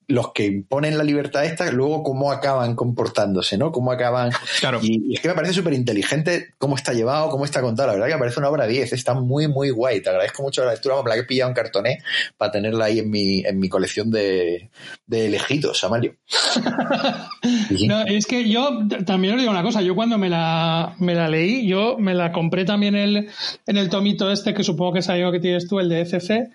los 0.08 0.34
que 0.34 0.46
imponen 0.46 0.98
la 0.98 1.04
libertad 1.04 1.46
esta, 1.46 1.72
luego 1.72 2.04
cómo 2.04 2.32
acaban 2.32 2.76
comportándose, 2.76 3.58
¿no? 3.58 3.72
Cómo 3.72 3.92
acaban... 3.92 4.32
Claro. 4.60 4.80
Y, 4.82 5.14
es 5.14 5.20
que 5.20 5.28
me 5.28 5.34
parece 5.34 5.54
súper 5.54 5.74
inteligente 5.74 6.54
cómo 6.58 6.76
está 6.76 6.94
llevado, 6.94 7.30
cómo 7.30 7.46
está 7.46 7.62
contado. 7.62 7.88
La 7.88 7.94
verdad 7.94 8.08
que 8.08 8.14
me 8.14 8.20
parece 8.20 8.40
una 8.40 8.50
obra 8.50 8.68
10, 8.68 8.94
está 8.94 9.14
muy, 9.14 9.48
muy 9.48 9.70
guay. 9.70 10.02
Te 10.02 10.10
agradezco 10.10 10.44
mucho 10.44 10.64
la 10.64 10.72
lectura, 10.72 11.02
me 11.04 11.10
la 11.10 11.18
he 11.18 11.24
pillado 11.24 11.50
en 11.50 11.56
cartoné 11.56 12.04
para 12.38 12.52
tenerla 12.52 12.86
ahí 12.86 13.00
en 13.00 13.10
mi, 13.10 13.40
en 13.46 13.60
mi 13.60 13.70
colección 13.70 14.12
de, 14.12 14.70
de 15.08 15.26
elegidos, 15.26 15.84
Amalio. 15.84 16.16
no, 17.88 18.06
es 18.06 18.26
que 18.26 18.48
yo 18.48 18.80
también 19.06 19.36
os 19.36 19.40
digo 19.40 19.52
una 19.52 19.64
cosa, 19.64 19.82
yo 19.82 19.96
cuando 19.96 20.18
me 20.18 20.30
la, 20.30 20.96
me 21.00 21.16
la 21.16 21.30
leí, 21.30 21.68
yo 21.68 21.98
me 21.98 22.14
la 22.14 22.32
compré 22.32 22.66
también 22.66 22.96
el, 22.96 23.30
en 23.66 23.78
el 23.78 23.90
tomito 23.90 24.32
este 24.32 24.54
que 24.54 24.64
supongo 24.64 24.94
que 24.94 25.00
es 25.00 25.10
algo 25.10 25.32
que 25.32 25.40
tienes 25.40 25.68
tú, 25.68 25.80
el 25.80 25.90
de 25.90 26.02
FC. 26.02 26.50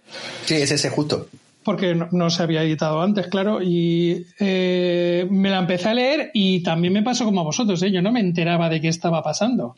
Sí, 0.45 0.55
es 0.55 0.71
ese 0.71 0.91
justo 0.91 1.27
porque 1.65 1.95
no, 1.95 2.31
se 2.31 2.43
había 2.43 2.63
editado 2.63 3.03
antes, 3.03 3.27
claro, 3.27 3.63
y 3.63 4.27
eh, 4.39 5.27
me 5.31 5.51
la 5.51 5.59
empecé 5.59 5.89
a 5.89 5.95
leer 5.95 6.31
y 6.33 6.63
también 6.63 6.93
me 6.93 7.03
pasó 7.03 7.25
como 7.25 7.41
a 7.41 7.45
vosotros, 7.45 7.83
¿eh? 7.83 7.91
yo 7.91 8.03
no 8.03 8.13
me 8.13 8.21
enteraba 8.21 8.69
de 8.69 8.81
qué 8.81 8.89
estaba 8.89 9.23
pasando. 9.23 9.77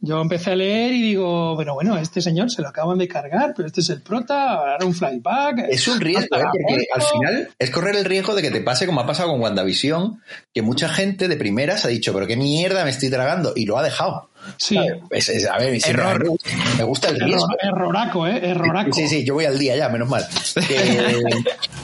Yo 0.00 0.20
empecé 0.20 0.52
a 0.52 0.56
leer 0.56 0.92
y 0.92 1.02
digo, 1.02 1.56
bueno, 1.56 1.74
bueno, 1.74 1.98
este 1.98 2.20
señor 2.20 2.52
se 2.52 2.62
lo 2.62 2.68
acaban 2.68 2.98
de 2.98 3.08
cargar, 3.08 3.52
pero 3.56 3.66
este 3.66 3.80
es 3.80 3.90
el 3.90 4.00
prota, 4.00 4.52
ahora 4.52 4.86
un 4.86 4.94
flyback. 4.94 5.66
Es 5.70 5.88
un 5.88 6.00
riesgo, 6.00 6.36
¿eh? 6.36 6.44
porque 6.52 6.86
al 6.94 7.02
final 7.02 7.48
es 7.58 7.70
correr 7.70 7.96
el 7.96 8.04
riesgo 8.04 8.36
de 8.36 8.42
que 8.42 8.52
te 8.52 8.60
pase 8.60 8.86
como 8.86 9.00
ha 9.00 9.06
pasado 9.06 9.30
con 9.30 9.40
WandaVision, 9.40 10.22
que 10.54 10.62
mucha 10.62 10.88
gente 10.88 11.26
de 11.26 11.36
primeras 11.36 11.84
ha 11.84 11.88
dicho, 11.88 12.12
pero 12.12 12.28
qué 12.28 12.36
mierda 12.36 12.84
me 12.84 12.90
estoy 12.90 13.10
tragando, 13.10 13.54
y 13.56 13.66
lo 13.66 13.76
ha 13.76 13.82
dejado. 13.82 14.30
Sí. 14.56 14.76
a 14.76 15.58
ver, 15.58 15.80
Error. 15.86 16.32
Me, 16.76 16.84
gusta 16.84 17.08
el 17.08 17.20
riesgo. 17.20 17.48
Erroraco, 17.60 18.26
¿eh? 18.26 18.40
Erroraco. 18.42 18.92
Sí, 18.92 19.08
sí, 19.08 19.24
yo 19.24 19.34
voy 19.34 19.44
al 19.44 19.58
día 19.58 19.76
ya, 19.76 19.88
menos 19.88 20.08
mal. 20.08 20.26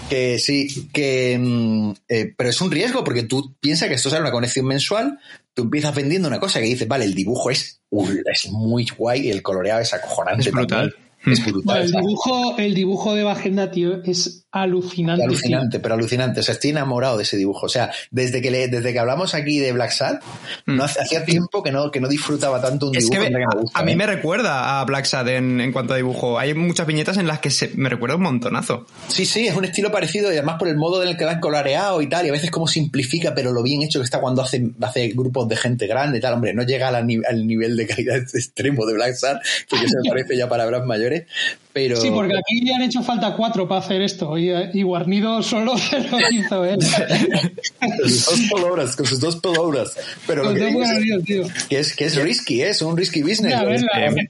Que, 0.08 0.38
sí, 0.38 0.90
que. 0.92 1.38
Mm, 1.40 1.92
eh, 2.08 2.34
pero 2.36 2.50
es 2.50 2.60
un 2.60 2.70
riesgo 2.70 3.02
porque 3.02 3.22
tú 3.22 3.54
piensas 3.58 3.88
que 3.88 3.94
esto 3.94 4.10
es 4.10 4.20
una 4.20 4.30
conexión 4.30 4.66
mensual, 4.66 5.18
tú 5.54 5.62
empiezas 5.62 5.94
vendiendo 5.94 6.28
una 6.28 6.38
cosa 6.38 6.60
que 6.60 6.66
dices, 6.66 6.86
vale, 6.86 7.06
el 7.06 7.14
dibujo 7.14 7.50
es, 7.50 7.80
es 7.90 8.50
muy 8.50 8.86
guay 8.86 9.26
y 9.26 9.30
el 9.30 9.42
coloreado 9.42 9.80
es 9.80 9.94
acojonante. 9.94 10.50
Es 10.50 10.52
brutal. 10.52 10.94
Es 11.24 11.44
brutal. 11.44 11.82
el, 11.82 11.92
dibujo, 11.92 12.58
el 12.58 12.74
dibujo 12.74 13.14
de 13.14 13.22
Bajenda, 13.22 13.70
tío, 13.70 14.02
es 14.04 14.43
alucinante. 14.54 15.24
Alucinante, 15.24 15.80
pero 15.80 15.94
alucinante. 15.94 16.40
O 16.40 16.42
sea, 16.42 16.54
estoy 16.54 16.70
enamorado 16.70 17.16
de 17.16 17.24
ese 17.24 17.36
dibujo. 17.36 17.66
O 17.66 17.68
sea, 17.68 17.90
desde 18.10 18.40
que 18.40 18.50
le, 18.50 18.68
desde 18.68 18.92
que 18.92 18.98
hablamos 19.00 19.34
aquí 19.34 19.58
de 19.58 19.72
Black 19.72 19.90
Sad, 19.90 20.20
no 20.66 20.84
mm. 20.84 20.86
hacía 20.86 21.24
tiempo 21.24 21.62
que 21.62 21.72
no, 21.72 21.90
que 21.90 22.00
no 22.00 22.08
disfrutaba 22.08 22.62
tanto 22.62 22.86
un 22.86 22.92
dibujo. 22.92 23.20
que, 23.20 23.44
a 23.74 23.82
mí 23.82 23.92
¿eh? 23.92 23.96
me 23.96 24.06
recuerda 24.06 24.80
a 24.80 24.84
Black 24.84 25.06
Sad 25.06 25.28
en, 25.28 25.60
en, 25.60 25.72
cuanto 25.72 25.94
a 25.94 25.96
dibujo. 25.96 26.38
Hay 26.38 26.54
muchas 26.54 26.86
viñetas 26.86 27.16
en 27.16 27.26
las 27.26 27.40
que 27.40 27.50
se, 27.50 27.72
me 27.74 27.88
recuerda 27.88 28.14
un 28.14 28.22
montonazo. 28.22 28.86
Sí, 29.08 29.26
sí, 29.26 29.48
es 29.48 29.56
un 29.56 29.64
estilo 29.64 29.90
parecido 29.90 30.32
y 30.32 30.36
además 30.36 30.56
por 30.58 30.68
el 30.68 30.76
modo 30.76 31.02
en 31.02 31.08
el 31.08 31.16
que 31.16 31.24
va 31.24 31.40
coloreado 31.40 32.00
y 32.00 32.08
tal, 32.08 32.24
y 32.24 32.28
a 32.28 32.32
veces 32.32 32.52
como 32.52 32.68
simplifica, 32.68 33.34
pero 33.34 33.52
lo 33.52 33.62
bien 33.62 33.82
hecho 33.82 33.98
que 33.98 34.04
está 34.04 34.20
cuando 34.20 34.42
hace, 34.42 34.70
hace 34.80 35.08
grupos 35.08 35.48
de 35.48 35.56
gente 35.56 35.88
grande 35.88 36.18
y 36.18 36.20
tal. 36.20 36.34
Hombre, 36.34 36.54
no 36.54 36.62
llega 36.62 36.88
al, 36.88 36.94
al 36.94 37.46
nivel 37.46 37.76
de 37.76 37.86
calidad 37.88 38.16
extremo 38.34 38.86
de 38.86 38.94
Black 38.94 39.14
Sad, 39.14 39.38
porque 39.68 39.88
se 39.88 39.96
me 40.00 40.08
parece 40.08 40.36
ya 40.36 40.48
palabras 40.48 40.86
mayores, 40.86 41.24
Sí, 41.74 42.10
porque 42.12 42.34
aquí 42.38 42.60
le 42.60 42.72
han 42.72 42.82
hecho 42.82 43.02
falta 43.02 43.34
cuatro 43.34 43.66
para 43.66 43.80
hacer 43.80 44.00
esto 44.00 44.38
y, 44.38 44.82
Guarnido 44.82 45.42
solo 45.42 45.76
se 45.78 46.00
lo 46.08 46.18
hizo 46.30 46.64
él. 46.64 46.78
con 46.78 48.08
sus 48.08 48.26
dos 48.26 48.40
palabras, 48.52 48.96
con 48.96 49.06
sus 49.06 49.20
dos 49.20 49.36
palabras. 49.36 49.96
Pero 50.24 50.44
lo 50.44 50.54
que, 50.54 51.48
que, 51.68 51.78
es, 51.80 51.96
que 51.96 52.04
es 52.04 52.22
risky, 52.22 52.62
¿eh? 52.62 52.68
es 52.68 52.80
un 52.80 52.96
risky 52.96 53.22
business. 53.22 53.82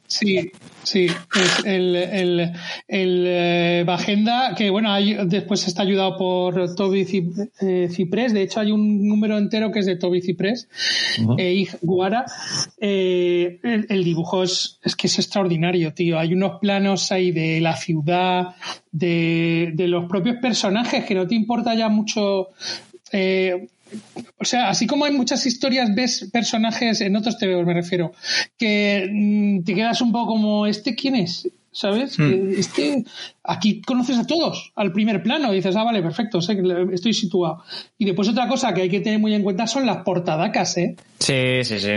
sí, 0.06 0.50
Sí, 0.84 1.06
es 1.06 1.64
el, 1.64 1.96
el, 1.96 2.52
el 2.88 3.24
eh, 3.26 3.84
Bajenda, 3.86 4.54
que 4.54 4.70
bueno, 4.70 4.92
hay, 4.92 5.16
después 5.26 5.66
está 5.66 5.82
ayudado 5.82 6.16
por 6.16 6.74
Toby 6.74 7.06
eh, 7.60 7.88
Ciprés. 7.90 8.32
De 8.34 8.42
hecho, 8.42 8.60
hay 8.60 8.70
un 8.70 9.08
número 9.08 9.38
entero 9.38 9.72
que 9.72 9.80
es 9.80 9.86
de 9.86 9.96
Toby 9.96 10.20
Ciprés 10.20 10.68
e 11.38 11.66
Guara. 11.80 12.26
Eh, 12.78 13.60
el, 13.62 14.04
dibujo 14.04 14.42
es, 14.42 14.78
es 14.82 14.94
que 14.94 15.06
es 15.06 15.18
extraordinario, 15.18 15.94
tío. 15.94 16.18
Hay 16.18 16.34
unos 16.34 16.60
planos 16.60 17.10
ahí 17.10 17.32
de 17.32 17.60
la 17.60 17.76
ciudad, 17.76 18.54
de, 18.92 19.72
de 19.74 19.88
los 19.88 20.04
propios 20.04 20.36
personajes 20.36 21.04
que 21.04 21.14
no 21.14 21.26
te 21.26 21.34
importa 21.34 21.74
ya 21.74 21.88
mucho 21.88 22.50
eh, 23.12 23.68
o 24.38 24.44
sea, 24.44 24.68
así 24.68 24.86
como 24.86 25.04
hay 25.04 25.12
muchas 25.12 25.46
historias, 25.46 25.94
ves 25.94 26.28
personajes, 26.32 27.00
en 27.00 27.16
otros 27.16 27.38
te 27.38 27.46
veo, 27.46 27.64
me 27.64 27.74
refiero, 27.74 28.12
que 28.58 29.08
mm, 29.10 29.64
te 29.64 29.74
quedas 29.74 30.00
un 30.00 30.12
poco 30.12 30.32
como, 30.32 30.66
¿este 30.66 30.94
quién 30.94 31.16
es? 31.16 31.48
¿Sabes? 31.72 32.18
Hmm. 32.18 32.50
Este, 32.56 33.04
aquí 33.44 33.82
conoces 33.82 34.18
a 34.18 34.26
todos 34.26 34.72
al 34.74 34.92
primer 34.92 35.22
plano 35.22 35.52
y 35.52 35.56
dices, 35.56 35.76
ah, 35.76 35.84
vale, 35.84 36.02
perfecto, 36.02 36.40
sé 36.40 36.56
que 36.56 36.86
estoy 36.92 37.12
situado. 37.12 37.62
Y 37.98 38.06
después 38.06 38.28
otra 38.28 38.48
cosa 38.48 38.72
que 38.72 38.82
hay 38.82 38.88
que 38.88 39.00
tener 39.00 39.18
muy 39.18 39.34
en 39.34 39.42
cuenta 39.42 39.66
son 39.66 39.86
las 39.86 39.98
portadacas, 39.98 40.76
¿eh? 40.78 40.96
Sí, 41.18 41.62
sí, 41.62 41.78
sí. 41.78 41.92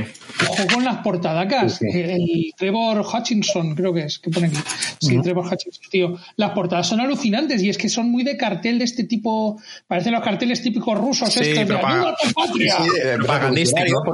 Ojo 0.50 0.64
con 0.74 0.84
las 0.84 0.98
portadacas. 0.98 1.82
El 1.82 2.52
Trevor 2.58 3.02
Hutchinson, 3.02 3.76
creo 3.76 3.94
que 3.94 4.02
es, 4.02 4.20
que 4.20 4.30
pone 4.30 4.48
aquí. 4.48 4.58
Sí, 5.02 5.22
Trevor 5.22 5.46
Hutchinson, 5.46 5.90
tío. 5.90 6.18
Las 6.36 6.52
portadas 6.52 6.88
son 6.88 7.00
alucinantes 7.00 7.62
y 7.64 7.70
es 7.70 7.78
que 7.78 7.90
son 7.90 8.12
muy 8.12 8.24
de 8.24 8.38
cartel 8.38 8.80
de 8.80 8.86
este 8.86 9.06
tipo, 9.06 9.60
parecen 9.88 10.14
los 10.14 10.24
carteles 10.24 10.62
típicos 10.62 10.98
rusos 10.98 11.34
sí, 11.34 11.40
estos 11.42 11.68
de 11.68 11.76
¡Ayuda 11.76 12.10
a 12.10 12.16
tu 12.16 12.34
patria! 12.34 12.76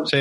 Sí, 0.06 0.18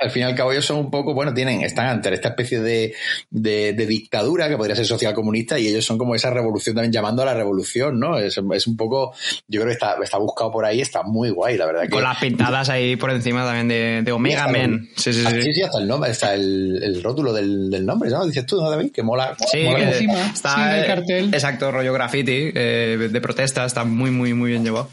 Al, 0.00 0.10
fin 0.10 0.22
y 0.22 0.24
al 0.24 0.34
cabo 0.34 0.52
ellos 0.52 0.64
son 0.64 0.78
un 0.78 0.90
poco, 0.90 1.14
bueno, 1.14 1.32
tienen, 1.32 1.62
están 1.62 1.86
ante 1.86 2.12
esta 2.12 2.28
especie 2.28 2.60
de, 2.60 2.94
de, 3.30 3.86
dictadura 3.86 4.48
que 4.48 4.56
podría 4.56 4.76
ser 4.76 4.86
social 4.86 5.14
comunista 5.14 5.58
y 5.58 5.68
ellos 5.68 5.84
son 5.84 5.98
como 5.98 6.14
esa 6.14 6.30
revolución 6.40 6.74
también 6.74 6.92
llamando 6.92 7.22
a 7.22 7.26
la 7.26 7.34
revolución, 7.34 7.98
¿no? 7.98 8.18
Es, 8.18 8.38
es 8.38 8.66
un 8.66 8.76
poco, 8.76 9.12
yo 9.48 9.60
creo 9.60 9.66
que 9.66 9.72
está, 9.72 9.96
está 10.02 10.18
buscado 10.18 10.50
por 10.50 10.64
ahí, 10.64 10.80
está 10.80 11.02
muy 11.02 11.30
guay, 11.30 11.56
la 11.56 11.66
verdad. 11.66 11.88
Con 11.88 12.02
las 12.02 12.18
pintadas 12.18 12.68
ahí 12.68 12.96
por 12.96 13.10
encima 13.10 13.44
también 13.44 13.68
de, 13.68 14.02
de 14.02 14.12
Omega 14.12 14.48
Man. 14.48 14.88
Sí, 14.96 15.12
sí, 15.12 15.24
sí. 15.24 15.52
Sí, 15.54 15.62
hasta 15.62 15.78
el 15.78 15.88
nombre, 15.88 16.10
está 16.10 16.34
el, 16.34 16.80
el 16.82 17.02
rótulo 17.02 17.32
del, 17.32 17.70
del, 17.70 17.86
nombre, 17.86 18.10
¿no? 18.10 18.26
Dices 18.26 18.46
tú, 18.46 18.60
¿no, 18.60 18.70
David? 18.70 18.92
Que 18.92 19.02
mola. 19.02 19.36
Sí, 19.50 19.64
mola 19.64 19.90
encima, 19.90 20.26
está 20.26 20.80
el 20.80 20.86
cartel. 20.86 21.34
Exacto, 21.34 21.70
rollo 21.70 21.92
graffiti 21.92 22.50
eh, 22.54 23.08
de 23.10 23.20
protesta, 23.20 23.64
está 23.64 23.84
muy, 23.84 24.10
muy, 24.10 24.34
muy 24.34 24.50
bien 24.50 24.64
llevado. 24.64 24.88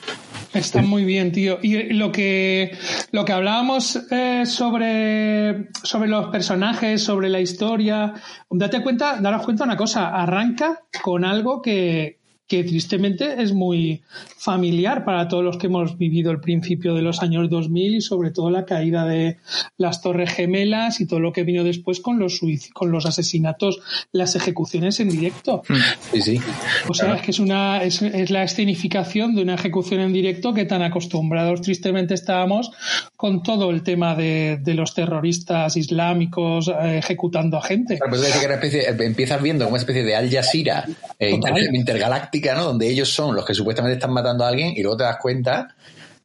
Está 0.54 0.82
muy 0.82 1.04
bien, 1.04 1.32
tío. 1.32 1.60
Y 1.62 1.94
lo 1.94 2.12
que, 2.12 2.78
lo 3.12 3.26
que 3.26 3.34
hablábamos 3.34 4.00
eh, 4.12 4.46
sobre, 4.46 5.70
sobre 5.84 6.10
los 6.10 6.28
personajes, 6.28 7.04
sobre 7.04 7.30
la 7.30 7.40
historia, 7.40 8.14
date 8.50 8.82
cuenta, 8.82 9.20
daros 9.20 9.44
cuenta 9.44 9.66
una 9.66 9.78
cosa, 9.78 10.10
arranca 10.10 10.84
con 11.04 11.26
algo 11.26 11.62
que, 11.62 12.17
que 12.48 12.64
tristemente 12.64 13.42
es 13.42 13.54
muy 13.54 14.02
familiar 14.38 15.04
para 15.04 15.28
todos 15.28 15.44
los 15.44 15.58
que 15.58 15.68
hemos 15.68 15.98
vivido 15.98 16.32
el 16.32 16.40
principio 16.40 16.94
de 16.94 17.02
los 17.02 17.22
años 17.22 17.50
2000 17.50 17.96
y 17.96 18.02
sobre 18.02 18.32
todo 18.32 18.50
la 18.50 18.66
caída 18.66 19.06
de 19.06 19.38
las 19.78 20.02
Torres 20.02 20.32
Gemelas 20.32 21.02
y 21.02 21.08
todo 21.08 21.20
lo 21.20 21.34
que 21.34 21.44
vino 21.44 21.66
después 21.66 22.00
con 22.00 22.20
los 22.20 22.40
con 22.74 22.92
los 22.92 23.06
asesinatos, 23.06 23.80
las 24.14 24.36
ejecuciones 24.36 25.00
en 25.02 25.10
directo. 25.10 25.64
Hmm. 25.68 25.76
Sí, 26.14 26.22
sí. 26.22 26.40
O 26.88 26.94
sea, 26.94 27.16
es 27.16 27.22
que 27.22 27.32
es 27.32 27.40
una 27.40 27.84
es, 27.84 28.02
la 28.32 28.44
escenificación 28.44 29.36
de 29.36 29.42
una 29.42 29.56
ejecución 29.56 30.00
en 30.00 30.14
directo 30.14 30.54
que 30.54 30.64
tan 30.64 30.82
acostumbrados 30.82 31.62
tristemente 31.62 32.14
estábamos 32.14 32.72
con 33.18 33.44
todo 33.44 33.72
el 33.72 33.84
tema 33.84 34.16
de, 34.16 34.58
de 34.62 34.74
los 34.74 34.94
terroristas 34.94 35.76
islámicos 35.76 36.70
eh, 36.70 37.00
ejecutando 37.00 37.58
a 37.58 37.62
gente. 37.62 38.00
pues 38.10 38.74
empiezas 39.00 39.42
viendo 39.42 39.66
como 39.66 39.74
una 39.74 39.82
especie 39.82 40.04
de 40.04 40.16
Al 40.16 40.30
Jazeera 40.30 40.86
eh, 41.20 41.38
intergaláctica 41.74 42.37
donde 42.42 42.90
ellos 42.90 43.10
son 43.10 43.36
los 43.36 43.46
que 43.46 43.54
supuestamente 43.54 43.98
están 43.98 44.14
matando 44.14 44.46
a 44.46 44.50
alguien 44.50 44.74
y 44.76 44.82
luego 44.82 44.98
te 44.98 45.04
das 45.04 45.18
cuenta 45.22 45.76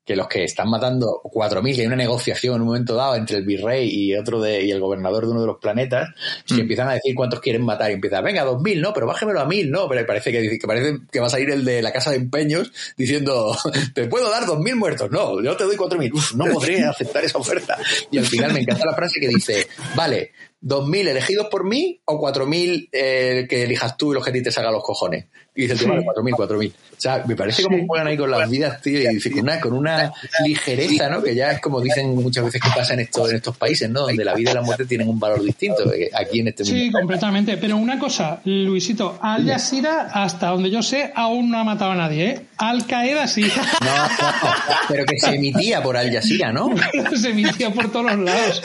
que 0.05 0.17
los 0.17 0.27
que 0.27 0.45
están 0.45 0.69
matando 0.69 1.21
4.000, 1.23 1.75
que 1.75 1.81
hay 1.83 1.87
una 1.87 1.97
negociación 1.97 2.57
en 2.57 2.63
un 2.63 2.67
momento 2.69 2.97
dado 2.97 3.15
entre 3.15 3.37
el 3.37 3.45
virrey 3.45 3.89
y 3.89 4.17
otro 4.17 4.41
de, 4.41 4.65
y 4.65 4.71
el 4.73 4.81
gobernador 4.81 5.27
de 5.27 5.31
uno 5.31 5.41
de 5.43 5.47
los 5.47 5.59
planetas, 5.59 6.09
que 6.45 6.55
mm. 6.55 6.61
empiezan 6.61 6.89
a 6.89 6.95
decir 6.95 7.15
cuántos 7.15 7.41
quieren 7.41 7.63
matar 7.65 7.91
y 7.91 7.95
empiezan, 7.95 8.25
venga, 8.25 8.45
2.000, 8.45 8.81
no, 8.81 8.93
pero 8.93 9.07
bájemelo 9.07 9.41
a 9.41 9.47
1.000, 9.47 9.71
no, 9.71 9.89
pero 9.89 10.05
parece 10.05 10.33
que, 10.33 10.59
que 10.59 10.67
parece 10.67 10.99
que 11.11 11.21
va 11.21 11.29
a 11.29 11.31
salir 11.31 11.51
el 11.51 11.65
de 11.65 11.83
la 11.83 11.93
casa 11.93 12.11
de 12.11 12.17
empeños 12.17 12.73
diciendo, 12.97 13.57
te 13.95 14.09
puedo 14.09 14.29
dar 14.29 14.43
2.000 14.43 14.75
muertos, 14.75 15.11
no, 15.11 15.41
yo 15.41 15.57
te 15.57 15.65
doy 15.65 15.77
4.000, 15.77 16.13
Uf, 16.13 16.35
no 16.35 16.47
podré 16.47 16.85
aceptar 16.85 17.25
esa 17.25 17.39
oferta. 17.39 17.79
Y 18.11 18.19
al 18.19 18.27
final 18.27 18.53
me 18.53 18.61
encanta 18.61 18.85
la 18.85 18.97
frase 18.97 19.21
que 19.21 19.29
dice, 19.29 19.69
vale, 19.95 20.33
2.000 20.63 21.09
elegidos 21.09 21.47
por 21.49 21.65
mí 21.65 22.01
o 22.05 22.21
4.000 22.21 22.89
eh, 22.93 23.47
que 23.49 23.65
elijas 23.65 23.97
tú 23.97 24.13
y 24.13 24.15
los 24.15 24.25
que 24.25 24.31
a 24.31 24.33
ti 24.33 24.43
te 24.43 24.53
salgan 24.53 24.73
los 24.73 24.83
cojones. 24.83 25.27
Y 25.55 25.63
dice 25.63 25.75
el 25.75 25.81
tema 25.81 25.97
de 25.97 26.03
4.000, 26.03 26.31
4.000. 26.31 26.73
O 26.73 26.73
sea, 26.97 27.25
me 27.27 27.37
parece 27.37 27.65
como 27.65 27.85
juegan 27.87 28.07
ahí 28.07 28.17
con 28.17 28.31
las 28.31 28.49
vidas, 28.49 28.81
tío, 28.81 29.01
y 29.11 29.21
con 29.21 29.41
una, 29.41 29.61
con 29.61 29.73
una 29.73 30.13
ligereza, 30.45 31.11
¿no? 31.11 31.23
Que 31.23 31.35
ya 31.35 31.51
es 31.51 31.61
como 31.61 31.81
dicen 31.81 32.15
muchas 32.15 32.45
veces 32.45 32.63
que 32.63 32.69
pasa 32.75 32.95
en, 32.95 33.01
esto, 33.01 33.29
en 33.29 33.37
estos 33.37 33.57
países, 33.57 33.91
¿no? 33.91 34.03
Donde 34.03 34.25
la 34.25 34.35
vida 34.35 34.53
y 34.53 34.55
la 34.55 34.63
muerte 34.63 34.87
tienen 34.87 35.09
un 35.09 35.19
valor 35.19 35.43
distinto 35.43 35.83
aquí 36.15 36.41
en 36.41 36.49
este 36.49 36.65
mundo. 36.65 36.79
Sí, 36.79 36.91
completamente. 36.91 37.57
Pero 37.57 37.77
una 37.77 37.99
cosa, 37.99 38.41
Luisito, 38.45 39.19
Al 39.21 39.45
Jazeera, 39.45 40.11
hasta 40.13 40.51
donde 40.51 40.71
yo 40.71 40.81
sé, 40.81 41.13
aún 41.15 41.51
no 41.51 41.59
ha 41.59 41.65
matado 41.65 41.91
a 41.91 41.97
nadie, 41.97 42.31
¿eh? 42.31 42.41
Al 42.57 42.87
Qaeda 42.87 43.27
sí. 43.27 43.43
No, 43.43 43.97
no, 43.97 44.09
pero 44.89 45.05
que 45.05 45.19
se 45.19 45.35
emitía 45.35 45.83
por 45.83 45.97
Al 45.97 46.11
Jazeera, 46.11 46.53
¿no? 46.53 46.71
se 47.21 47.31
emitía 47.31 47.71
por 47.71 47.91
todos 47.91 48.07
los 48.07 48.19
lados. 48.21 48.63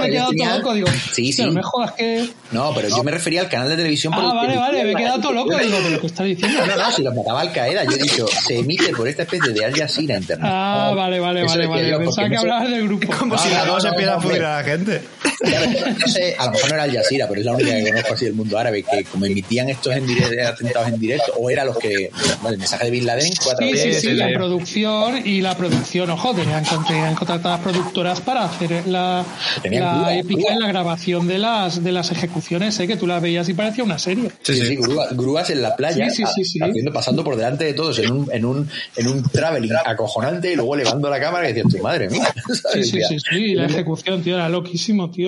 me 0.00 0.06
he 0.06 0.10
quedado 0.10 0.32
todo 0.32 0.56
loco, 0.56 0.74
digo. 0.74 0.88
Sí, 1.18 1.32
sí. 1.32 1.44
No 1.44 1.50
me 1.50 1.62
jodas 1.64 1.92
que. 1.94 2.30
No, 2.52 2.72
pero 2.72 2.88
yo 2.88 3.02
me 3.02 3.10
refería 3.10 3.40
al 3.40 3.48
canal 3.48 3.68
de 3.68 3.76
televisión. 3.76 4.12
Ah, 4.14 4.32
vale, 4.32 4.56
vale, 4.56 4.84
me 4.84 4.92
he 4.92 4.94
quedado 4.94 5.20
todo 5.20 5.32
loco, 5.32 5.58
digo, 5.58 5.76
pero 5.82 6.06
está 6.06 6.22
diciendo? 6.22 6.64
No, 6.64 6.76
no, 6.76 6.92
si 6.92 7.02
los 7.02 7.12
mataba 7.12 7.40
Al 7.40 7.52
Qaeda, 7.52 7.82
yo 7.82 7.90
he 7.90 7.98
dicho, 7.98 8.26
se 8.28 8.60
emite 8.60 8.92
por 8.92 9.08
esta 9.08 9.22
especie 9.22 9.52
de 9.52 9.64
Al 9.64 9.74
Jazeera 9.74 10.16
Internet. 10.16 10.48
Ah, 10.48 10.92
vale, 10.94 11.18
vale, 11.18 11.44
vale, 11.44 11.66
vale. 11.66 11.98
Pensaba 11.98 12.28
que 12.28 12.36
hablabas 12.36 12.70
del 12.70 12.84
grupo. 12.84 13.08
Como 13.18 13.36
si 13.36 13.50
la 13.50 13.66
cosa 13.66 13.88
empieza 13.88 14.14
a 14.14 14.20
fluir 14.20 14.44
a 14.44 14.58
la 14.58 14.64
gente. 14.64 15.02
No 15.40 16.08
sé, 16.08 16.34
a 16.38 16.46
lo 16.46 16.52
mejor 16.52 16.68
no 16.68 16.74
era 16.74 16.82
Al 16.84 16.92
Jazeera, 16.92 17.28
pero 17.28 17.40
es 17.40 17.46
la 17.46 17.52
única 17.52 17.70
que 17.70 17.88
conozco 17.90 18.14
así 18.14 18.24
del 18.24 18.34
mundo 18.34 18.58
árabe, 18.58 18.82
que 18.82 19.04
como 19.04 19.26
emitían 19.26 19.68
estos 19.68 19.94
en 19.94 20.06
directo, 20.06 20.48
atentados 20.48 20.88
en 20.88 21.00
directo, 21.00 21.32
o 21.36 21.50
era 21.50 21.64
los 21.64 21.78
que, 21.78 22.10
bueno, 22.40 22.54
el 22.54 22.58
mensaje 22.58 22.86
de 22.86 22.90
Bin 22.90 23.06
Laden, 23.06 23.32
cuatro 23.42 23.66
sí, 23.66 23.72
veces. 23.72 24.00
Sí, 24.00 24.08
sí, 24.08 24.14
la 24.14 24.28
producción 24.32 25.26
y 25.26 25.40
la 25.40 25.56
producción, 25.56 26.10
ojo, 26.10 26.34
tenían, 26.34 26.64
tenían 26.86 27.14
contratadas 27.14 27.60
las 27.60 27.74
productoras 27.74 28.20
para 28.20 28.44
hacer 28.44 28.86
la, 28.86 29.24
la 29.64 30.16
épica 30.16 30.52
en 30.52 30.60
la 30.60 30.68
grabación 30.68 31.26
de 31.26 31.38
las, 31.38 31.82
de 31.82 31.92
las 31.92 32.10
ejecuciones, 32.10 32.78
¿eh? 32.80 32.86
que 32.86 32.96
tú 32.96 33.06
las 33.06 33.22
veías 33.22 33.48
y 33.48 33.54
parecía 33.54 33.84
una 33.84 33.98
serie. 33.98 34.30
Sí, 34.42 34.54
sí, 34.54 34.66
sí 34.66 34.78
grúas, 35.12 35.50
en 35.50 35.62
la 35.62 35.76
playa, 35.76 36.06
haciendo, 36.06 36.92
pasando 36.92 37.24
por 37.24 37.36
delante 37.36 37.64
de 37.64 37.74
todos 37.74 37.98
en 37.98 38.10
un, 38.10 38.28
en 38.32 38.44
un, 38.44 38.68
en 38.96 39.08
un 39.08 39.22
traveling 39.22 39.72
acojonante 39.84 40.52
y 40.52 40.56
luego 40.56 40.74
elevando 40.74 41.08
la 41.08 41.20
cámara 41.20 41.48
y 41.48 41.52
diciendo, 41.52 41.78
madre 41.82 42.08
mía. 42.08 42.32
Sí, 42.72 42.82
sí, 42.82 43.00
sí, 43.08 43.16
sí, 43.30 43.54
la 43.54 43.66
ejecución, 43.66 44.22
tío, 44.22 44.34
era 44.34 44.48
loquísimo, 44.48 45.10
tío. 45.10 45.27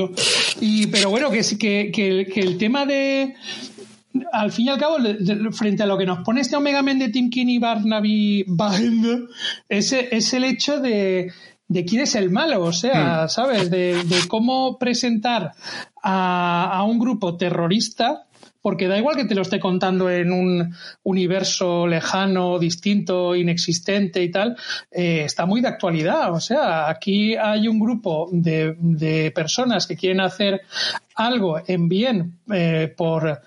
Y, 0.60 0.86
pero 0.88 1.10
bueno, 1.10 1.30
que, 1.30 1.42
que, 1.58 1.90
que, 1.92 2.26
que 2.32 2.40
el 2.40 2.58
tema 2.58 2.86
de, 2.86 3.34
al 4.32 4.52
fin 4.52 4.66
y 4.66 4.68
al 4.70 4.78
cabo, 4.78 4.96
frente 5.52 5.82
a 5.82 5.86
lo 5.86 5.96
que 5.98 6.06
nos 6.06 6.20
pone 6.24 6.40
este 6.40 6.56
Omega 6.56 6.82
Men 6.82 6.98
de 6.98 7.08
Tim 7.08 7.30
King 7.30 7.46
y 7.46 7.58
Barnaby 7.58 8.44
Band, 8.46 9.28
es, 9.68 9.92
es 9.92 10.32
el 10.32 10.44
hecho 10.44 10.80
de, 10.80 11.32
de 11.68 11.84
quién 11.84 12.02
es 12.02 12.14
el 12.16 12.30
malo, 12.30 12.62
o 12.62 12.72
sea, 12.72 13.24
hmm. 13.24 13.28
¿sabes? 13.28 13.70
De, 13.70 14.02
de 14.04 14.28
cómo 14.28 14.78
presentar 14.78 15.52
a, 16.02 16.70
a, 16.72 16.84
un 16.84 16.98
grupo 16.98 17.36
terrorista 17.36 18.26
porque 18.62 18.88
da 18.88 18.98
igual 18.98 19.16
que 19.16 19.24
te 19.24 19.34
lo 19.34 19.42
esté 19.42 19.58
contando 19.58 20.10
en 20.10 20.32
un 20.32 20.74
universo 21.02 21.86
lejano, 21.86 22.58
distinto, 22.58 23.34
inexistente 23.34 24.22
y 24.22 24.30
tal, 24.30 24.56
eh, 24.90 25.22
está 25.24 25.46
muy 25.46 25.60
de 25.60 25.68
actualidad. 25.68 26.32
O 26.32 26.40
sea, 26.40 26.88
aquí 26.88 27.36
hay 27.36 27.68
un 27.68 27.78
grupo 27.78 28.28
de, 28.32 28.76
de 28.78 29.30
personas 29.30 29.86
que 29.86 29.96
quieren 29.96 30.20
hacer 30.20 30.62
algo 31.14 31.60
en 31.66 31.88
bien 31.88 32.38
eh, 32.52 32.92
por, 32.96 33.40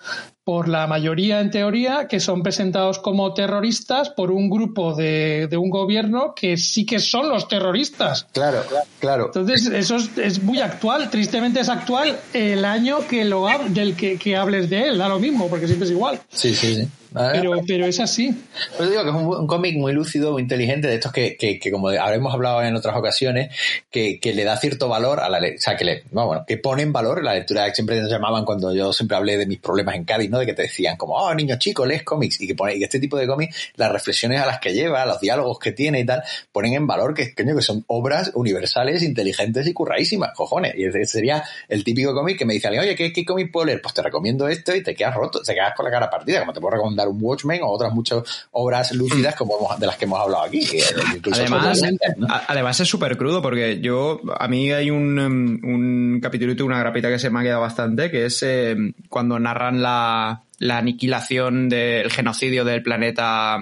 por 0.44 0.68
la 0.68 0.88
mayoría 0.88 1.40
en 1.40 1.52
teoría, 1.52 2.08
que 2.08 2.20
son 2.20 2.44
presentados 2.44 3.00
como 3.00 3.34
terroristas 3.34 4.10
por 4.10 4.32
un 4.32 4.50
grupo 4.50 4.94
de, 4.94 5.48
un 5.58 5.70
gobierno 5.70 6.34
que 6.36 6.58
sí 6.58 6.86
que 6.86 7.00
son 7.00 7.30
los 7.30 7.48
terroristas. 7.48 8.28
Claro, 8.34 8.64
claro. 9.00 9.28
Entonces, 9.28 9.68
eso 9.68 9.98
es, 10.18 10.44
muy 10.44 10.60
actual, 10.60 11.10
tristemente 11.10 11.62
es 11.62 11.70
actual 11.70 12.20
el 12.34 12.66
año 12.66 13.08
que 13.08 13.24
lo 13.24 13.48
del 13.70 13.96
que, 13.96 14.18
que 14.18 14.36
hables 14.36 14.70
de 14.70 14.90
él, 14.90 14.98
da 14.98 15.08
lo 15.08 15.20
mismo, 15.20 15.48
porque 15.48 15.68
siempre 15.68 15.86
es 15.86 15.92
igual. 15.92 16.20
Sí, 16.30 16.54
sí, 16.54 16.76
sí. 16.76 16.88
Pero, 17.14 17.54
pero 17.68 17.86
es 17.86 18.00
así. 18.00 18.36
Pues 18.78 18.90
digo 18.90 19.04
que 19.04 19.10
es 19.10 19.16
un, 19.16 19.48
cómic 19.48 19.78
muy 19.78 19.94
lúcido, 19.94 20.32
muy 20.32 20.42
inteligente, 20.42 20.88
de 20.88 20.96
estos 20.96 21.12
que, 21.12 21.38
que, 21.38 21.60
que, 21.60 21.72
como 21.72 21.90
habremos 21.90 22.34
hablado 22.34 22.62
en 22.64 22.76
otras 22.76 22.96
ocasiones, 22.96 23.56
que, 23.92 24.20
que 24.20 24.34
le 24.34 24.44
da 24.44 24.58
cierto 24.58 24.88
valor 24.88 25.20
a 25.20 25.30
la 25.30 25.40
o 25.40 25.58
sea, 25.58 25.76
que 25.76 25.86
le, 25.86 26.04
bueno, 26.12 26.44
que 26.48 26.58
pone 26.58 26.84
en 26.84 26.94
valor 26.94 27.24
la 27.24 27.34
lectura 27.34 27.66
que 27.66 27.76
siempre 27.76 28.00
nos 28.02 28.10
llamaban 28.10 28.46
cuando 28.46 28.74
yo 28.74 28.94
siempre 28.94 29.18
hablé 29.18 29.38
de 29.38 29.46
mis 29.46 29.60
problemas 29.60 29.96
en 29.96 30.06
Cádiz, 30.06 30.30
¿no? 30.30 30.40
De 30.40 30.46
que 30.46 30.54
te 30.54 30.64
decían 30.64 30.98
como, 30.98 31.16
oh, 31.16 31.34
niño 31.34 31.58
chico, 31.58 31.86
lees 31.86 32.04
cómics, 32.04 32.42
y 32.42 32.48
que 32.48 32.56
pone, 32.56 32.76
y 32.76 32.84
este 32.84 33.00
tipo 33.00 33.18
de 33.18 33.28
cómics, 33.28 33.72
las 33.76 33.92
reflexiones 33.92 34.42
a 34.42 34.46
las 34.46 34.60
que 34.60 34.74
lleva, 34.74 35.06
los 35.06 35.20
diálogos 35.20 35.60
que 35.60 35.72
tiene 35.72 36.00
y 36.00 36.06
tal, 36.06 36.24
ponen 36.52 36.74
en 36.74 36.88
valor 36.88 37.14
que, 37.14 37.34
que 37.34 37.62
son 37.62 37.84
obras 37.88 38.32
universales, 38.34 39.04
inteligentes 39.04 39.68
y 39.68 39.74
curradísimas, 39.74 40.32
cojones. 40.36 40.74
Y 40.78 40.86
ese 40.86 41.06
sería 41.06 41.44
el 41.70 41.84
típico 41.84 42.14
cómic 42.14 42.38
que 42.38 42.46
me 42.46 42.54
dice 42.54 42.68
alguien, 42.68 42.84
oye, 42.84 42.96
¿qué, 42.96 43.12
¿qué 43.14 43.26
cómic 43.26 43.52
puedo 43.52 43.68
leer? 43.68 43.82
Pues 43.82 43.94
te 43.94 44.02
recomiendo 44.02 44.48
esto 44.48 44.76
y 44.76 44.82
te 44.82 44.96
quedas 44.96 45.16
roto, 45.16 45.42
te 45.42 45.54
quedas 45.54 45.74
con 45.76 45.86
la 45.86 45.92
cara 45.92 46.10
partida, 46.10 46.40
como 46.40 46.54
te 46.54 46.60
puedo 46.60 46.76
recomendar 46.76 47.03
un 47.08 47.18
Watchmen 47.20 47.62
o 47.64 47.68
otras 47.68 47.94
muchas 47.94 48.48
obras 48.52 48.94
lúcidas 48.94 49.36
como 49.36 49.58
de 49.78 49.86
las 49.86 49.98
que 49.98 50.06
hemos 50.06 50.20
hablado 50.20 50.44
aquí. 50.44 50.68
Además, 52.48 52.80
es 52.80 52.88
súper 52.88 53.18
crudo 53.18 53.42
porque 53.42 53.80
yo, 53.82 54.22
a 54.38 54.48
mí 54.48 54.72
hay 54.72 54.90
un, 54.90 55.20
um, 55.20 55.60
un 55.64 56.20
capítulo, 56.22 56.54
una 56.66 56.80
grapita 56.80 57.10
que 57.10 57.20
se 57.20 57.30
me 57.30 57.40
ha 57.40 57.44
quedado 57.44 57.62
bastante, 57.62 58.12
que 58.12 58.26
es 58.26 58.44
eh, 58.44 58.76
cuando 59.10 59.40
narran 59.40 59.82
la, 59.82 60.44
la 60.60 60.78
aniquilación 60.78 61.70
del 61.70 62.12
genocidio 62.12 62.66
del 62.66 62.84
planeta 62.84 63.60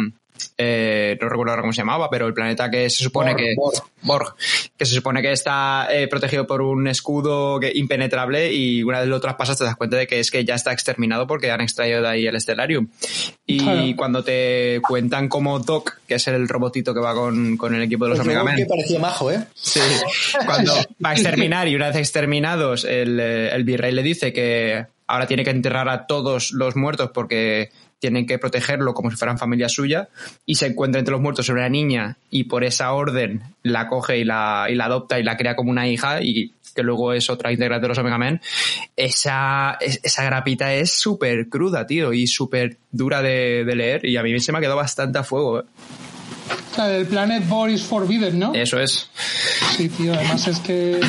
eh, 0.64 1.18
no 1.20 1.28
recuerdo 1.28 1.53
ahora 1.53 1.64
cómo 1.64 1.74
se 1.74 1.82
llamaba, 1.82 2.07
pero 2.07 2.28
el 2.28 2.36
planeta 2.36 2.70
que 2.70 2.88
se 2.91 3.03
supone 3.03 3.36
que 3.36 3.55
Borg. 4.03 4.36
que 4.78 4.86
se 4.86 4.93
supone 4.93 5.24
que 5.24 5.32
está 5.32 5.88
eh, 5.89 6.07
protegido 6.07 6.45
por 6.45 6.62
un 6.62 6.88
escudo 6.88 7.59
impenetrable 7.74 8.53
y 8.53 8.84
una 8.84 8.99
vez 8.99 9.07
lo 9.07 9.20
traspasas 9.20 9.57
te 9.57 9.64
das 9.64 9.76
cuenta 9.76 9.97
de 9.97 10.05
que 10.05 10.20
es 10.20 10.30
que 10.30 10.45
ya 10.45 10.53
está 10.53 10.72
exterminado 10.72 11.26
porque 11.26 11.49
han 11.49 11.62
extraído 11.62 12.03
de 12.03 12.07
ahí 12.07 12.28
el 12.28 12.39
Stellarium. 12.39 12.89
Y 13.47 13.95
cuando 13.95 14.24
te 14.24 14.80
cuentan 14.88 15.30
como 15.30 15.57
Doc, 15.59 15.99
que 16.07 16.16
es 16.16 16.28
el 16.28 16.47
robotito 16.47 16.93
que 16.93 16.99
va 16.99 17.16
con, 17.16 17.57
el 17.74 17.82
equipo 17.82 18.05
de 18.05 18.12
los 18.12 18.20
Omega 18.20 18.43
Men. 18.43 18.57
que 18.57 18.66
parecía 18.68 18.99
majo, 18.99 19.32
¿eh? 19.32 19.43
Sí. 19.55 19.80
Cuando 20.45 20.74
va 21.03 21.09
a 21.09 21.14
exterminar 21.14 21.68
y 21.68 21.76
una 21.76 21.88
vez 21.88 21.97
exterminados, 21.97 22.86
el, 22.86 23.20
eh, 23.20 23.49
el 23.51 23.64
virrey 23.64 23.93
le 23.93 24.03
dice 24.03 24.32
que 24.32 24.86
ahora 25.07 25.26
tiene 25.26 25.43
que 25.43 25.49
enterrar 25.49 25.89
a 25.89 26.05
todos 26.05 26.51
los 26.51 26.76
muertos 26.76 27.09
porque 27.14 27.72
tienen 28.02 28.26
que 28.26 28.39
protegerlo 28.39 28.95
como 28.95 29.12
si 29.12 29.16
fueran 29.16 29.38
familia 29.38 29.70
suya 29.70 30.10
y 30.45 30.56
se 30.56 30.66
encuentra 30.66 30.99
entre 30.99 31.12
los 31.12 31.22
muertos 31.22 31.47
una 31.49 31.70
niña 31.70 32.18
y 32.32 32.45
por 32.45 32.64
esa 32.64 32.91
orden 32.93 33.43
la 33.62 33.88
coge 33.88 34.18
y 34.18 34.24
la, 34.24 34.66
y 34.70 34.76
la 34.76 34.86
adopta 34.86 35.20
y 35.20 35.24
la 35.24 35.38
crea 35.38 35.56
como 35.56 35.70
una 35.70 35.88
hija 35.88 36.22
y 36.22 36.52
que 36.74 36.82
luego 36.82 37.14
es 37.14 37.30
otra 37.30 37.52
integrante 37.52 37.84
de 37.84 37.89
los 37.89 37.97
Omega 37.97 38.18
Men, 38.18 38.41
esa, 38.95 39.78
esa 39.80 40.24
grapita 40.24 40.74
es 40.74 40.93
súper 40.93 41.47
cruda, 41.47 41.86
tío, 41.86 42.12
y 42.14 42.28
súper 42.28 42.78
dura 42.91 43.22
de, 43.22 43.66
leer 43.76 44.06
y 44.06 44.18
a 44.18 44.24
mí 44.24 44.39
se 44.39 44.52
me 44.52 44.58
ha 44.58 44.62
quedado 44.62 44.78
bastante 44.78 45.20
a 45.20 45.24
fuego. 45.24 45.60
¿eh? 45.60 45.64
El 46.80 47.06
Planet 47.06 47.47
Boris 47.47 47.84
Forbidden, 47.84 48.39
¿no? 48.39 48.54
Eso 48.56 48.80
es. 48.80 49.10
Sí, 49.76 49.89
tío, 49.89 50.14
además 50.14 50.47
es 50.47 50.60
que... 50.60 50.99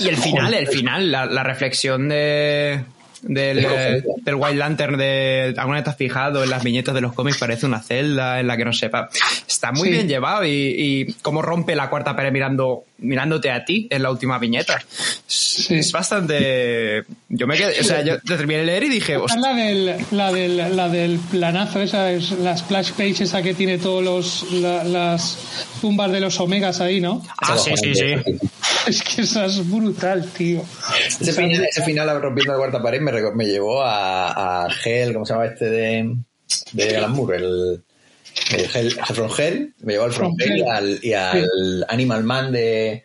Y 0.00 0.08
el 0.08 0.16
final, 0.16 0.52
el 0.52 0.66
final, 0.66 1.10
la 1.10 1.42
reflexión 1.44 2.08
de, 2.08 2.84
del, 3.26 3.64
eh, 3.64 4.02
del 4.22 4.34
White 4.34 4.56
Lantern 4.56 4.96
de 4.96 5.54
alguna 5.56 5.76
vez 5.78 5.84
te 5.84 5.90
has 5.90 5.96
fijado 5.96 6.44
en 6.44 6.50
las 6.50 6.62
viñetas 6.62 6.94
de 6.94 7.00
los 7.00 7.12
cómics 7.12 7.38
parece 7.38 7.66
una 7.66 7.80
celda 7.80 8.40
en 8.40 8.46
la 8.46 8.56
que 8.56 8.64
no 8.64 8.72
sepa. 8.72 9.08
Está 9.46 9.72
muy 9.72 9.90
bien 9.90 10.08
llevado 10.08 10.44
y, 10.44 10.50
y 10.50 11.12
cómo 11.22 11.42
rompe 11.42 11.74
la 11.74 11.90
cuarta 11.90 12.14
pared 12.14 12.32
mirando 12.32 12.84
mirándote 12.98 13.50
a 13.50 13.64
ti 13.64 13.86
en 13.90 14.02
la 14.02 14.10
última 14.10 14.38
viñeta. 14.38 14.82
Es 15.26 15.92
bastante 15.92 17.04
yo 17.28 17.46
me 17.46 17.56
quedé 17.56 17.80
o 17.80 17.84
sea 17.84 18.02
yo 18.02 18.18
terminé 18.20 18.60
de 18.60 18.66
leer 18.66 18.84
y 18.84 18.88
dije 18.88 19.18
la 19.18 19.54
del, 19.54 19.96
la 20.12 20.32
del 20.32 20.76
la 20.76 20.88
del 20.88 21.18
planazo 21.18 21.80
esa 21.80 22.10
es 22.12 22.30
la 22.32 22.56
splash 22.56 22.92
page 22.92 23.24
esa 23.24 23.42
que 23.42 23.54
tiene 23.54 23.78
todos 23.78 24.02
los 24.02 24.52
las 24.52 25.38
tumbas 25.80 26.12
de 26.12 26.20
los 26.20 26.38
omegas 26.40 26.80
ahí 26.80 27.00
no 27.00 27.22
ah 27.38 27.56
sí 27.58 27.72
sí 27.76 27.94
sí 27.94 28.14
es 28.88 29.02
que 29.02 29.22
esa 29.22 29.46
es 29.46 29.68
brutal 29.70 30.30
tío. 30.32 30.62
Ese, 31.20 31.32
final, 31.32 31.64
ese 31.64 31.82
final 31.82 32.20
rompiendo 32.20 32.52
la 32.52 32.58
cuarta 32.58 32.82
pared 32.82 33.00
me 33.00 33.12
me, 33.12 33.46
llevó 33.46 33.82
a, 33.82 34.64
a 34.64 34.68
Hell, 34.84 35.12
¿cómo 35.12 35.24
se 35.24 35.32
llama 35.32 35.46
este 35.46 35.70
de, 35.70 36.16
de 36.72 36.96
Alan 36.96 37.12
Moore? 37.12 37.36
El, 37.38 37.84
el 38.74 38.92
From 38.92 39.30
Hell, 39.36 39.74
me 39.80 39.94
llevó 39.94 40.04
al 40.04 40.12
From 40.12 40.34
Hell 40.38 40.98
y 41.02 41.12
al 41.12 41.86
Animal 41.88 42.24
Man 42.24 42.52
de, 42.52 43.04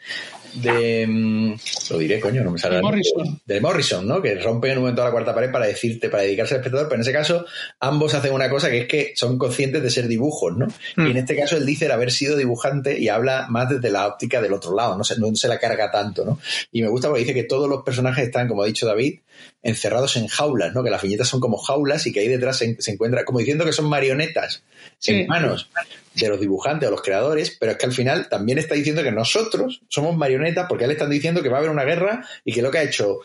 de 0.54 1.06
mm, 1.08 1.54
lo 1.92 1.98
diré 1.98 2.20
coño 2.20 2.44
no 2.44 2.52
me 2.52 2.60
sale 2.60 2.78
de 2.78 2.82
Morrison. 2.82 3.42
de 3.46 3.62
Morrison 3.62 4.08
no 4.08 4.22
que 4.22 4.36
rompe 4.36 4.72
en 4.72 4.78
un 4.78 4.84
momento 4.84 5.04
la 5.04 5.12
cuarta 5.12 5.34
pared 5.34 5.52
para 5.52 5.68
decirte 5.68 6.10
para 6.10 6.24
dedicarse 6.24 6.56
al 6.56 6.62
espectador 6.62 6.88
pero 6.88 6.96
en 6.96 7.02
ese 7.02 7.14
caso 7.14 7.46
ambos 7.80 8.14
hacen 8.14 8.34
una 8.34 8.50
cosa 8.50 8.70
que 8.70 8.80
es 8.80 8.88
que 8.88 9.14
son 9.16 9.38
conscientes 9.38 9.84
de 9.84 9.90
ser 9.90 10.08
dibujos 10.08 10.56
no 10.58 10.68
y 10.98 11.02
en 11.02 11.14
mm. 11.14 11.18
este 11.18 11.36
caso 11.36 11.58
él 11.58 11.66
dice 11.66 11.86
el 11.86 11.92
haber 11.92 12.12
sido 12.12 12.36
dibujante 12.36 13.00
y 13.00 13.10
habla 13.10 13.48
más 13.50 13.70
desde 13.70 13.90
la 13.90 14.08
óptica 14.08 14.42
del 14.42 14.54
otro 14.54 14.76
lado 14.76 14.98
no 14.98 15.04
se, 15.04 15.20
no 15.20 15.34
se 15.36 15.48
la 15.48 15.60
carga 15.60 15.92
tanto 15.92 16.26
no 16.26 16.40
y 16.72 16.82
me 16.82 16.90
gusta 16.90 17.08
porque 17.08 17.22
dice 17.22 17.34
que 17.34 17.44
todos 17.44 17.70
los 17.70 17.84
personajes 17.84 18.26
están 18.26 18.48
como 18.48 18.64
ha 18.64 18.66
dicho 18.66 18.86
David 18.86 19.20
encerrados 19.62 20.16
en 20.16 20.28
jaulas, 20.28 20.74
¿no? 20.74 20.84
Que 20.84 20.90
las 20.90 21.02
viñetas 21.02 21.28
son 21.28 21.40
como 21.40 21.58
jaulas 21.58 22.06
y 22.08 22.14
que 22.14 22.22
ahí 22.22 22.28
detrás 22.28 22.58
se, 22.58 22.92
encuentra, 22.92 23.26
como 23.26 23.40
diciendo 23.40 23.66
que 23.66 23.74
son 23.74 23.86
marionetas 23.86 24.64
en 25.06 25.28
manos 25.28 25.70
de 26.16 26.30
los 26.30 26.40
dibujantes 26.40 26.88
o 26.88 26.92
los 26.92 27.02
creadores, 27.02 27.56
pero 27.60 27.74
es 27.74 27.78
que 27.78 27.86
al 27.86 27.94
final 27.94 28.30
también 28.30 28.58
está 28.58 28.76
diciendo 28.76 29.04
que 29.04 29.12
nosotros 29.12 29.82
somos 29.88 30.16
marionetas 30.16 30.68
porque 30.68 30.86
él 30.86 30.92
están 30.92 31.10
diciendo 31.10 31.42
que 31.42 31.50
va 31.50 31.58
a 31.58 31.60
haber 31.60 31.72
una 31.72 31.84
guerra 31.84 32.26
y 32.44 32.54
que 32.54 32.62
lo 32.62 32.72
que 32.72 32.80
ha 32.80 32.84
hecho 32.84 33.20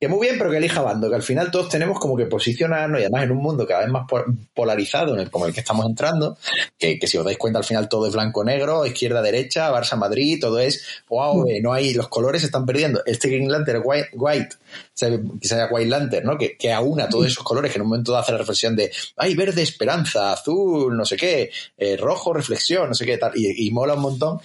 que 0.00 0.06
muy 0.06 0.28
bien, 0.28 0.38
pero 0.38 0.50
que 0.50 0.58
elija 0.58 0.80
bando, 0.80 1.08
que 1.08 1.16
al 1.16 1.24
final 1.24 1.50
todos 1.50 1.68
tenemos 1.68 1.98
como 1.98 2.16
que 2.16 2.26
posicionarnos 2.26 3.00
y 3.00 3.02
además 3.02 3.24
en 3.24 3.32
un 3.32 3.38
mundo 3.38 3.66
cada 3.66 3.80
vez 3.80 3.90
más 3.90 4.06
polarizado 4.54 5.14
en 5.14 5.20
el, 5.20 5.30
como 5.30 5.46
el 5.46 5.52
que 5.52 5.60
estamos 5.60 5.86
entrando, 5.86 6.38
que, 6.78 7.00
si 7.04 7.18
os 7.18 7.24
dais 7.24 7.36
cuenta 7.36 7.58
al 7.58 7.64
final 7.64 7.88
todo 7.88 8.06
es 8.06 8.12
blanco-negro, 8.12 8.86
izquierda-derecha, 8.86 9.72
Barça-Madrid, 9.72 10.40
todo 10.40 10.60
es, 10.60 11.02
wow, 11.08 11.44
mm. 11.44 11.48
eh, 11.48 11.60
no 11.60 11.72
hay, 11.72 11.94
los 11.94 12.06
colores 12.06 12.42
se 12.42 12.46
están 12.46 12.64
perdiendo. 12.64 13.02
Este 13.06 13.28
Green 13.28 13.50
Lantern 13.50 13.82
White, 13.84 14.10
white 14.12 14.56
sea 14.92 15.68
White 15.70 15.90
Lantern, 15.90 16.26
¿no? 16.26 16.38
Que, 16.38 16.56
que 16.56 16.72
aúna 16.72 17.08
todos 17.08 17.26
esos 17.26 17.44
colores, 17.44 17.72
que 17.72 17.78
en 17.78 17.82
un 17.82 17.88
momento 17.88 18.16
hace 18.16 18.32
la 18.32 18.38
reflexión 18.38 18.76
de, 18.76 18.90
ay, 19.16 19.34
verde, 19.34 19.62
esperanza, 19.62 20.32
azul, 20.32 20.96
no 20.96 21.04
sé 21.04 21.16
qué, 21.16 21.50
eh, 21.76 21.96
rojo, 21.96 22.32
reflexión, 22.32 22.88
no 22.88 22.94
sé 22.94 23.06
qué, 23.06 23.18
tal, 23.18 23.32
y, 23.34 23.70
mola 23.70 23.94
un 23.94 24.02
montón, 24.02 24.40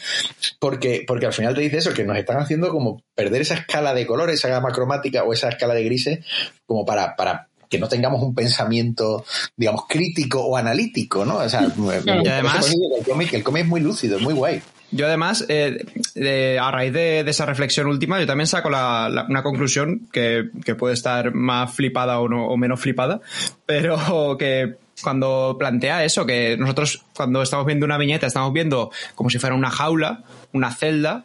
porque, 0.60 1.04
porque 1.08 1.26
al 1.26 1.34
final 1.34 1.56
te 1.56 1.62
dice 1.62 1.78
eso, 1.78 1.94
que 1.94 2.04
nos 2.04 2.18
están 2.18 2.38
haciendo 2.38 2.70
como 2.70 3.02
perder 3.16 3.42
esa 3.42 3.56
escala 3.56 3.94
de 3.94 4.06
colores, 4.06 4.36
esa 4.36 4.50
gama 4.50 4.72
cromática 4.72 5.24
o 5.24 5.34
esa 5.34 5.50
escala 5.50 5.74
de 5.74 5.84
grises, 5.84 6.20
como 6.66 6.86
para, 6.86 7.16
para 7.16 7.48
que 7.70 7.80
no 7.80 7.88
tengamos 7.88 8.22
un 8.22 8.36
pensamiento, 8.36 9.26
digamos, 9.58 9.86
crítico 9.90 10.46
o 10.46 10.56
analítico, 10.56 11.26
¿no? 11.26 11.38
O 11.38 11.50
sea, 11.50 11.62
además, 11.62 12.72
el 12.72 13.04
cómic, 13.04 13.34
el 13.34 13.44
cómic 13.44 13.64
es 13.64 13.70
muy 13.70 13.82
lúcido, 13.82 14.18
es 14.18 14.24
muy 14.24 14.36
guay. 14.36 14.62
Yo 14.94 15.08
además, 15.08 15.44
eh, 15.50 16.60
a 16.62 16.70
raíz 16.70 16.94
de, 16.94 17.22
esa 17.22 17.48
reflexión 17.48 17.88
última, 17.88 18.20
yo 18.20 18.28
también 18.28 18.46
saco 18.46 18.70
una 18.70 19.42
conclusión 19.42 20.08
que, 20.12 20.50
puede 20.78 20.94
estar 20.94 21.34
más 21.34 21.74
flipada 21.74 22.20
o, 22.20 22.30
no, 22.30 22.46
o 22.46 22.58
menos 22.58 22.80
flipada, 22.80 23.20
pero 23.66 24.38
que 24.38 24.76
cuando 25.02 25.56
plantea 25.58 26.06
eso, 26.06 26.28
que 26.28 26.56
nosotros 26.58 27.04
cuando 27.16 27.42
estamos 27.42 27.66
viendo 27.66 27.88
una 27.88 27.98
viñeta 27.98 28.28
estamos 28.28 28.54
viendo 28.54 28.92
como 29.16 29.32
si 29.32 29.40
fuera 29.40 29.56
una 29.56 29.72
jaula, 29.72 30.24
una 30.52 30.72
celda, 30.72 31.24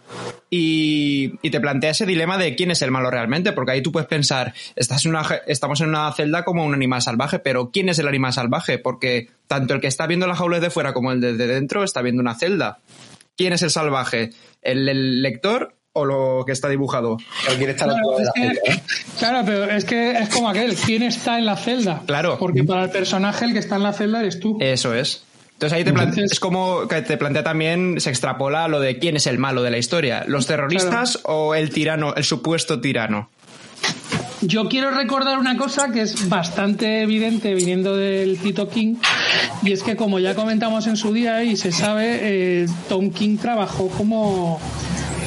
y, 0.49 1.37
te 1.51 1.61
plantea 1.61 1.91
ese 1.91 2.07
dilema 2.07 2.39
de 2.39 2.55
quién 2.55 2.71
es 2.71 2.81
el 2.81 2.91
malo 2.91 3.11
realmente, 3.11 3.53
porque 3.53 3.73
ahí 3.73 3.83
tú 3.83 3.93
puedes 3.93 4.09
pensar, 4.09 4.55
estás 4.77 5.05
en 5.05 5.11
una, 5.11 5.27
estamos 5.47 5.83
en 5.83 5.91
una 5.91 6.11
celda 6.13 6.45
como 6.45 6.65
un 6.65 6.73
animal 6.73 7.03
salvaje, 7.03 7.39
pero 7.39 7.71
¿quién 7.71 7.91
es 7.91 7.99
el 7.99 8.09
animal 8.09 8.33
salvaje? 8.33 8.79
Porque 8.79 9.29
tanto 9.47 9.75
el 9.75 9.83
que 9.83 9.89
está 9.89 10.07
viendo 10.07 10.27
la 10.27 10.37
jaula 10.37 10.59
de 10.59 10.71
fuera 10.71 10.95
como 10.95 11.13
el 11.13 11.21
de 11.21 11.35
dentro 11.35 11.85
está 11.85 12.01
viendo 12.01 12.23
una 12.23 12.35
celda. 12.35 12.79
¿Quién 13.39 13.53
es 13.53 13.63
el 13.63 13.71
salvaje? 13.71 14.31
¿El, 14.63 15.23
lector 15.23 15.77
o 15.93 16.05
lo 16.05 16.43
que 16.45 16.51
está 16.51 16.69
dibujado? 16.69 17.19
claro, 19.19 19.43
pero 19.47 19.65
es 19.65 19.85
que 19.85 20.11
es 20.11 20.29
como 20.29 20.51
aquel, 20.51 20.75
¿quién 20.75 21.05
está 21.05 21.39
en 21.39 21.47
la 21.47 21.57
celda? 21.57 22.03
Claro. 22.05 22.37
Porque 22.39 22.65
para 22.65 22.85
el 22.85 22.91
personaje 22.91 23.45
el 23.45 23.53
que 23.53 23.61
está 23.61 23.77
en 23.77 23.85
la 23.85 23.93
celda 23.93 24.21
eres 24.21 24.41
tú. 24.41 24.59
Eso 24.61 24.93
es. 24.93 25.23
Entonces 25.53 25.77
ahí 25.77 25.85
te 25.85 25.93
plantea, 25.93 26.25
es 26.25 26.41
como 26.41 26.89
que 26.89 27.01
te 27.03 27.17
plantea 27.17 27.45
también, 27.45 28.01
se 28.01 28.11
extrapola 28.11 28.67
lo 28.67 28.81
de 28.81 28.99
quién 28.99 29.17
es 29.17 29.29
el 29.29 29.39
malo 29.39 29.63
de 29.63 29.71
la 29.71 29.79
historia, 29.79 30.25
los 30.27 30.47
terroristas 30.47 31.21
o 31.23 31.55
el 31.55 31.71
tirano, 31.71 32.15
el 32.17 32.25
supuesto 32.25 32.81
tirano. 32.81 33.31
Yo 34.41 34.69
quiero 34.69 34.91
recordar 34.93 35.39
una 35.39 35.57
cosa 35.57 35.91
que 35.91 36.03
es 36.03 36.29
bastante 36.29 37.03
evidente 37.03 37.55
viniendo 37.55 37.97
del 37.97 38.39
Tito 38.39 38.69
King, 38.69 38.97
y 39.63 39.73
es 39.73 39.83
que 39.83 39.97
como 39.97 40.21
ya 40.21 40.35
comentamos 40.35 40.87
en 40.87 40.97
su 40.97 41.13
día 41.13 41.43
y 41.43 41.57
se 41.57 41.73
sabe, 41.73 42.19
eh, 42.23 42.67
Tom 42.89 43.11
King 43.11 43.37
trabajó 43.37 43.89
como 43.89 44.61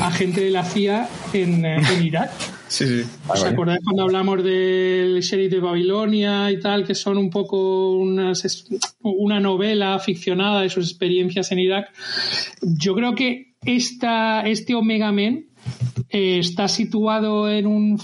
agente 0.01 0.41
de 0.41 0.51
la 0.51 0.63
CIA 0.63 1.09
en, 1.33 1.65
eh, 1.65 1.81
Irak. 2.01 2.31
Sí, 2.69 2.87
sí. 2.87 3.03
¿Os 3.27 3.43
acordáis 3.43 3.81
cuando 3.83 4.03
hablamos 4.03 4.41
del 4.45 5.19
sheriff 5.19 5.51
de 5.51 5.59
Babilonia 5.59 6.49
y 6.49 6.59
tal, 6.61 6.87
que 6.87 6.95
son 6.95 7.17
un 7.17 7.29
poco 7.29 7.91
unas, 7.91 8.65
una 9.01 9.41
novela 9.41 9.99
ficcionada 9.99 10.61
de 10.61 10.69
sus 10.69 10.89
experiencias 10.89 11.51
en 11.51 11.59
Irak? 11.59 11.91
Yo 12.61 12.95
creo 12.95 13.13
que 13.13 13.55
esta, 13.65 14.41
este 14.43 14.73
Omega 14.73 15.11
Men 15.11 15.50
eh, 16.09 16.39
está 16.39 16.67
situado 16.67 17.49
en 17.49 17.67
un, 17.67 17.99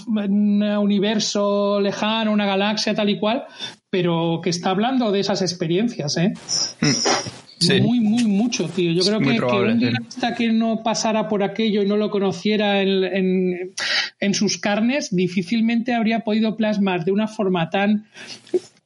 universo 0.78 1.80
lejano, 1.80 2.32
una 2.32 2.46
galaxia 2.46 2.94
tal 2.94 3.10
y 3.10 3.18
cual, 3.18 3.44
pero 3.90 4.40
que 4.42 4.50
está 4.50 4.70
hablando 4.70 5.12
de 5.12 5.20
esas 5.20 5.42
experiencias, 5.42 6.16
¿eh? 6.16 6.32
Mm. 6.80 7.82
Muy, 7.82 8.00
muy 8.00 8.24
mucho, 8.24 8.68
tío. 8.68 8.92
Yo 8.92 9.02
creo 9.02 9.18
que, 9.18 9.40
un 9.40 9.78
guionista 9.78 10.34
que 10.34 10.52
no 10.52 10.82
pasara 10.84 11.28
por 11.28 11.42
aquello 11.42 11.82
y 11.82 11.86
no 11.86 11.96
lo 11.96 12.08
conociera 12.08 12.80
en, 12.82 13.74
en, 14.20 14.34
sus 14.34 14.58
carnes, 14.58 15.08
difícilmente 15.10 15.92
habría 15.92 16.20
podido 16.20 16.56
plasmar 16.56 17.04
de 17.04 17.10
una 17.10 17.26
forma 17.26 17.68
tan 17.68 18.06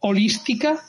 holística 0.01 0.81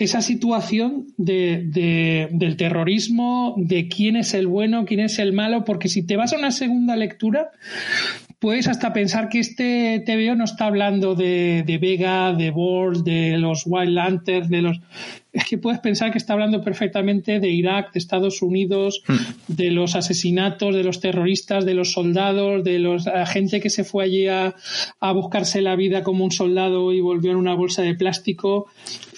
esa 0.00 0.22
situación 0.22 1.08
de, 1.18 2.28
del 2.32 2.56
terrorismo, 2.56 3.54
de 3.58 3.86
quién 3.86 4.16
es 4.16 4.32
el 4.32 4.46
bueno, 4.46 4.86
quién 4.86 5.00
es 5.00 5.18
el 5.18 5.34
malo, 5.34 5.64
porque 5.66 5.88
si 5.88 6.02
te 6.02 6.16
vas 6.16 6.32
a 6.32 6.38
una 6.38 6.52
segunda 6.52 6.96
lectura, 6.96 7.50
puedes 8.38 8.66
hasta 8.66 8.94
pensar 8.94 9.28
que 9.28 9.40
este 9.40 10.02
TVO 10.06 10.36
no 10.36 10.44
está 10.44 10.64
hablando 10.64 11.14
de, 11.14 11.64
de 11.66 11.76
Vega, 11.76 12.32
de 12.32 12.50
Ball, 12.50 13.04
de 13.04 13.36
los 13.36 13.64
Wild 13.66 13.92
Lanterns, 13.92 14.48
de 14.48 14.62
los... 14.62 14.80
Es 15.32 15.44
que 15.44 15.58
puedes 15.58 15.80
pensar 15.80 16.10
que 16.10 16.18
está 16.18 16.32
hablando 16.32 16.62
perfectamente 16.62 17.38
de 17.38 17.48
Irak, 17.48 17.92
de 17.92 17.98
Estados 17.98 18.42
Unidos, 18.42 19.02
hmm. 19.06 19.16
de 19.48 19.70
los 19.70 19.94
asesinatos, 19.94 20.74
de 20.74 20.82
los 20.82 21.00
terroristas, 21.00 21.64
de 21.64 21.74
los 21.74 21.92
soldados, 21.92 22.64
de 22.64 22.78
los, 22.78 23.06
la 23.06 23.26
gente 23.26 23.60
que 23.60 23.70
se 23.70 23.84
fue 23.84 24.04
allí 24.04 24.26
a, 24.26 24.54
a 25.00 25.12
buscarse 25.12 25.60
la 25.62 25.76
vida 25.76 26.02
como 26.02 26.24
un 26.24 26.32
soldado 26.32 26.92
y 26.92 27.00
volvió 27.00 27.30
en 27.30 27.36
una 27.36 27.54
bolsa 27.54 27.82
de 27.82 27.94
plástico 27.94 28.68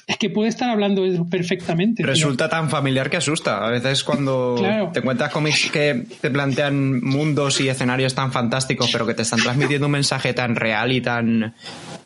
es 0.07 0.17
que 0.17 0.31
puede 0.31 0.49
estar 0.49 0.69
hablando 0.69 1.05
eso 1.05 1.27
perfectamente. 1.29 2.03
Resulta 2.03 2.49
tan 2.49 2.69
familiar 2.69 3.09
que 3.09 3.17
asusta. 3.17 3.65
A 3.65 3.71
veces 3.71 4.03
cuando 4.03 4.57
te 4.93 4.99
encuentras 4.99 5.31
cómics 5.31 5.71
que 5.71 6.07
te 6.21 6.31
plantean 6.31 7.03
mundos 7.03 7.61
y 7.61 7.69
escenarios 7.69 8.15
tan 8.15 8.33
fantásticos, 8.33 8.91
pero 8.91 9.07
que 9.07 9.15
te 9.15 9.23
están 9.23 9.41
transmitiendo 9.41 9.87
un 9.87 9.93
mensaje 9.93 10.35
tan 10.35 10.57
real 10.57 10.93
y 10.93 11.01
tan 11.01 11.55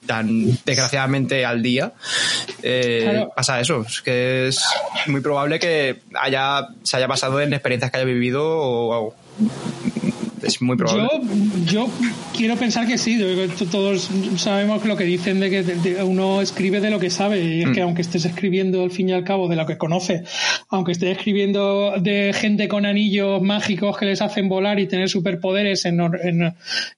tan 0.07 0.57
desgraciadamente 0.65 1.45
al 1.45 1.63
día, 1.63 1.93
eh, 2.63 3.27
pasa 3.35 3.61
eso. 3.61 3.85
Que 4.03 4.49
es 4.49 4.65
muy 5.07 5.21
probable 5.21 5.59
que 5.59 6.01
haya, 6.15 6.69
se 6.83 6.97
haya 6.97 7.07
basado 7.07 7.41
en 7.41 7.53
experiencias 7.53 7.91
que 7.91 7.99
haya 7.99 8.07
vivido 8.07 8.43
o 8.45 9.15
es 10.43 10.63
muy 10.63 10.77
probable. 10.77 11.09
Yo, 11.67 11.89
quiero 12.37 12.57
pensar 12.57 12.87
que 12.87 12.99
sí. 12.99 13.19
Todos 13.71 14.11
sabemos 14.37 14.85
lo 14.85 14.97
que 14.97 15.05
dicen 15.05 15.41
de 15.41 15.51
que 15.51 16.03
uno 16.03 16.41
escribe 16.41 16.81
de 16.81 16.91
lo 16.91 16.99
que 16.99 17.11
sabe. 17.11 17.43
Y 17.43 17.63
es 17.63 17.71
que 17.71 17.81
mm. 17.81 17.85
aunque 17.85 18.03
estés 18.03 18.25
escribiendo 18.25 18.83
al 18.83 18.91
fin 18.91 19.09
y 19.09 19.13
al 19.13 19.25
cabo 19.25 19.49
de 19.49 19.57
lo 19.57 19.67
que 19.67 19.79
conoce, 19.79 20.25
aunque 20.69 20.93
estés 20.93 21.17
escribiendo 21.17 21.95
de 22.01 22.33
gente 22.35 22.69
con 22.69 22.87
anillos 22.87 23.43
mágicos 23.43 23.97
que 23.97 24.07
les 24.07 24.23
hacen 24.23 24.49
volar 24.49 24.79
y 24.81 24.87
tener 24.87 25.09
superpoderes 25.09 25.85
en, 25.85 26.01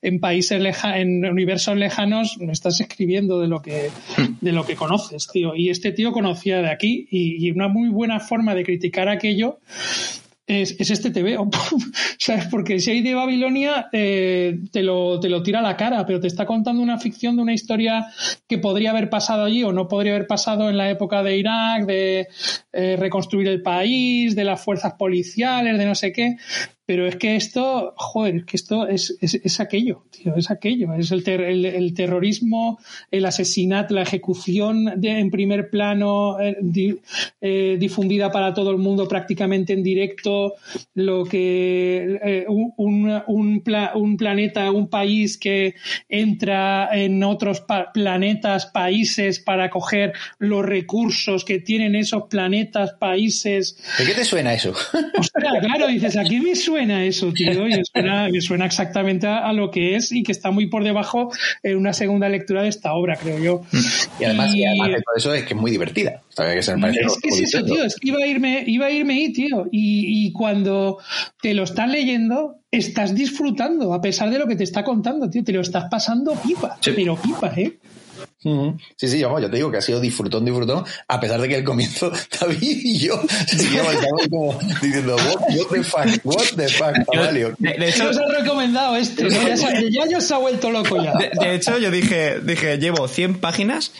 en, 0.02 0.20
países 0.20 0.60
lejanos, 0.60 0.98
en 0.98 1.24
universos 1.24 1.76
lejanos, 1.76 2.38
estás 2.50 2.80
escribiendo 2.80 3.40
de 3.40 3.48
lo 3.48 3.62
que, 3.62 3.90
mm. 4.16 4.38
de 4.40 4.52
lo 4.52 4.64
que 4.64 4.76
conoces, 4.76 5.28
tío. 5.28 5.54
Y 5.54 5.70
este 5.70 5.92
tío 5.92 6.12
conocía 6.12 6.60
de 6.60 6.70
aquí 6.70 7.06
y, 7.10 7.46
y 7.46 7.50
una 7.50 7.68
muy 7.68 7.88
buena 7.88 8.20
forma 8.20 8.54
de 8.54 8.64
criticar 8.64 9.08
aquello 9.08 9.58
es, 10.48 10.74
es 10.80 10.90
este 10.90 11.10
TVO. 11.10 11.48
¿Sabes? 12.18 12.46
Porque 12.46 12.80
si 12.80 12.90
hay 12.90 13.02
de 13.02 13.14
Babilonia 13.14 13.88
eh, 13.92 14.58
te, 14.72 14.82
lo, 14.82 15.20
te 15.20 15.28
lo 15.28 15.42
tira 15.42 15.60
a 15.60 15.62
la 15.62 15.76
cara, 15.76 16.04
pero 16.06 16.20
te 16.20 16.26
está 16.26 16.46
contando 16.46 16.82
una 16.82 16.98
ficción 16.98 17.36
de 17.36 17.42
una 17.42 17.52
historia 17.52 18.06
que 18.48 18.58
podría 18.58 18.90
haber 18.90 19.10
pasado 19.10 19.44
allí 19.44 19.62
o 19.62 19.72
no 19.72 19.86
podría 19.86 20.14
haber 20.14 20.26
pasado 20.26 20.70
en 20.70 20.78
la 20.78 20.90
época 20.90 21.22
de 21.22 21.36
Irak, 21.36 21.86
de 21.86 22.28
eh, 22.72 22.96
reconstruir 22.96 23.46
el 23.48 23.62
país, 23.62 24.34
de 24.34 24.44
las 24.44 24.64
fuerzas 24.64 24.94
policiales, 24.94 25.78
de 25.78 25.84
no 25.86 25.94
sé 25.94 26.12
qué. 26.12 26.36
Pero 26.88 27.06
es 27.06 27.16
que 27.16 27.36
esto, 27.36 27.92
joder, 27.98 28.46
que 28.46 28.56
esto 28.56 28.88
es, 28.88 29.18
es, 29.20 29.34
es 29.34 29.60
aquello, 29.60 30.04
tío, 30.10 30.34
es 30.36 30.50
aquello. 30.50 30.94
Es 30.94 31.10
el, 31.10 31.22
el, 31.28 31.92
terrorismo, 31.92 32.78
el 33.10 33.26
asesinato, 33.26 33.92
la 33.92 34.00
ejecución 34.00 34.98
de, 34.98 35.18
en 35.18 35.30
primer 35.30 35.68
plano, 35.68 36.40
eh, 36.40 36.56
eh, 37.42 37.76
difundida 37.78 38.32
para 38.32 38.54
todo 38.54 38.70
el 38.70 38.78
mundo 38.78 39.06
prácticamente 39.06 39.74
en 39.74 39.82
directo, 39.82 40.54
lo 40.94 41.26
que 41.26 42.18
eh, 42.24 42.46
un, 42.48 42.72
un, 43.26 43.62
un, 43.94 44.16
planeta, 44.16 44.72
un 44.72 44.88
país 44.88 45.36
que 45.36 45.74
entra 46.08 46.88
en 46.90 47.22
otros 47.22 47.64
planetas, 47.92 48.64
países 48.64 49.40
para 49.40 49.68
coger 49.68 50.14
los 50.38 50.64
recursos 50.64 51.44
que 51.44 51.58
tienen 51.58 51.94
esos 51.96 52.28
planetas, 52.30 52.94
países. 52.94 53.76
¿De 53.98 54.06
qué 54.06 54.14
te 54.14 54.24
suena 54.24 54.54
eso? 54.54 54.70
Ostras, 55.18 55.52
claro, 55.60 55.86
dices, 55.88 56.16
aquí 56.16 56.40
me 56.40 56.56
suena 56.56 56.77
suena 56.78 57.04
eso, 57.04 57.32
tío, 57.32 57.66
y 57.66 57.72
suena, 57.92 58.28
suena 58.40 58.66
exactamente 58.66 59.26
a, 59.26 59.52
lo 59.52 59.70
que 59.70 59.96
es 59.96 60.12
y 60.12 60.22
que 60.22 60.32
está 60.32 60.50
muy 60.50 60.66
por 60.66 60.84
debajo 60.84 61.32
en 61.62 61.76
una 61.76 61.92
segunda 61.92 62.28
lectura 62.28 62.62
de 62.62 62.68
esta 62.68 62.92
obra, 62.92 63.16
creo 63.16 63.38
yo. 63.38 63.62
Y 64.20 64.24
además, 64.24 64.54
y, 64.54 64.64
además 64.64 64.88
de 64.88 65.02
todo 65.02 65.16
eso 65.16 65.34
es 65.34 65.44
que 65.44 65.54
es 65.54 65.60
muy 65.60 65.70
divertida. 65.70 66.22
es 66.38 67.18
que 67.20 67.28
es 67.28 67.40
eso, 67.40 67.64
tío, 67.64 67.84
es 67.84 67.96
que 67.96 68.08
iba 68.08 68.18
a 68.18 68.26
irme, 68.26 68.62
iba 68.66 68.86
a 68.86 68.90
irme 68.90 69.14
ahí, 69.14 69.32
tío. 69.32 69.66
Y, 69.72 70.26
y 70.26 70.32
cuando 70.32 70.98
te 71.42 71.52
lo 71.54 71.64
estás 71.64 71.90
leyendo, 71.90 72.60
estás 72.70 73.14
disfrutando, 73.14 73.92
a 73.92 74.00
pesar 74.00 74.30
de 74.30 74.38
lo 74.38 74.46
que 74.46 74.54
te 74.54 74.64
está 74.64 74.84
contando, 74.84 75.28
tío, 75.28 75.42
te 75.42 75.52
lo 75.52 75.60
estás 75.60 75.86
pasando 75.90 76.34
pipa, 76.34 76.78
pero 76.84 77.16
pipa, 77.16 77.52
¿eh? 77.56 77.78
Sí, 78.40 79.08
sí, 79.08 79.18
yo, 79.18 79.36
yo 79.40 79.50
te 79.50 79.56
digo 79.56 79.70
que 79.70 79.78
ha 79.78 79.82
sido 79.82 80.00
disfrutón, 80.00 80.44
disfrutón, 80.44 80.84
a 81.08 81.18
pesar 81.18 81.40
de 81.40 81.48
que 81.48 81.56
el 81.56 81.64
comienzo 81.64 82.12
David 82.40 82.78
y 82.84 82.98
yo 82.98 83.20
seguíamos 83.46 83.96
como 84.30 84.58
diciendo, 84.80 85.16
what, 85.16 85.46
the 85.48 85.82
fuck, 85.82 86.24
what 86.24 86.46
the 86.56 86.68
fuck, 86.68 86.94
Amalio. 87.12 87.54
De, 87.58 87.88
hecho, 87.88 88.08
os 88.08 88.16
he 88.16 88.40
recomendado 88.40 88.94
esto, 88.94 89.26
ya, 89.26 89.54
ya, 89.54 90.06
ya 90.06 90.20
se 90.20 90.34
ha 90.34 90.38
vuelto 90.38 90.70
loco 90.70 91.02
ya. 91.02 91.14
De, 91.14 91.54
hecho, 91.54 91.78
yo 91.78 91.90
dije, 91.90 92.38
dije, 92.40 92.78
llevo 92.78 93.08
100 93.08 93.40
páginas 93.40 93.92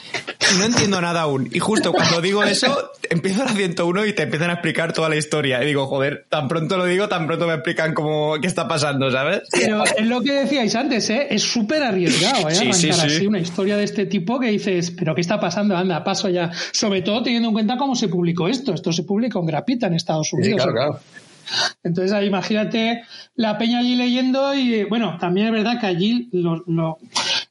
y 0.55 0.59
no 0.59 0.67
entiendo 0.67 1.01
nada 1.01 1.23
aún. 1.23 1.51
Y 1.53 1.59
justo 1.59 1.93
cuando 1.93 2.21
digo 2.21 2.45
eso, 2.45 2.93
empiezo 3.11 3.45
la 3.45 3.51
101 3.51 4.07
y 4.07 4.13
te 4.13 4.23
empiezan 4.23 4.51
a 4.51 4.55
explicar 4.55 4.93
toda 4.93 5.09
la 5.09 5.17
historia. 5.17 5.63
Y 5.63 5.67
digo, 5.67 5.87
joder, 5.87 6.27
tan 6.29 6.49
pronto 6.49 6.77
lo 6.77 6.85
digo, 6.85 7.09
tan 7.09 7.27
pronto 7.27 7.47
me 7.47 7.55
explican 7.55 7.95
cómo, 7.95 8.37
qué 8.41 8.47
está 8.47 8.69
pasando, 8.69 9.11
¿sabes? 9.11 9.43
Pero 9.51 9.85
es 9.85 10.07
lo 10.07 10.21
que 10.21 10.33
decíais 10.33 10.75
antes, 10.75 11.09
¿eh? 11.11 11.29
Es 11.31 11.43
súper 11.43 11.83
arriesgado, 11.83 12.49
¿eh? 12.49 12.55
Sí, 12.55 12.73
sí, 12.73 12.93
sí. 12.93 13.01
así 13.01 13.27
una 13.27 13.41
historia 13.41 13.77
de 13.77 13.85
este 13.85 14.07
tipo 14.07 14.39
que 14.39 14.49
dices, 14.49 14.91
pero 14.91 15.15
¿qué 15.15 15.21
está 15.21 15.41
pasando? 15.41 15.77
Anda, 15.77 16.05
paso 16.05 16.29
ya. 16.29 16.51
Sobre 16.73 17.03
todo 17.03 17.23
teniendo 17.23 17.49
en 17.49 17.55
cuenta 17.55 17.77
cómo 17.77 17.95
se 17.95 18.09
publicó 18.09 18.49
esto. 18.49 18.75
Esto 18.75 18.93
se 18.93 19.05
publicó 19.05 19.41
en 19.41 19.47
grapita 19.47 19.87
en 19.87 19.95
Estados 19.95 20.33
Unidos. 20.33 20.57
claro, 20.57 20.73
claro. 20.73 21.01
Entonces, 21.83 22.13
ahí, 22.13 22.27
imagínate 22.27 23.03
la 23.35 23.59
peña 23.59 23.79
allí 23.79 23.95
leyendo 23.95 24.55
y, 24.55 24.85
bueno, 24.85 25.17
también 25.19 25.47
es 25.49 25.53
verdad 25.53 25.81
que 25.81 25.87
allí 25.87 26.29
lo, 26.33 26.99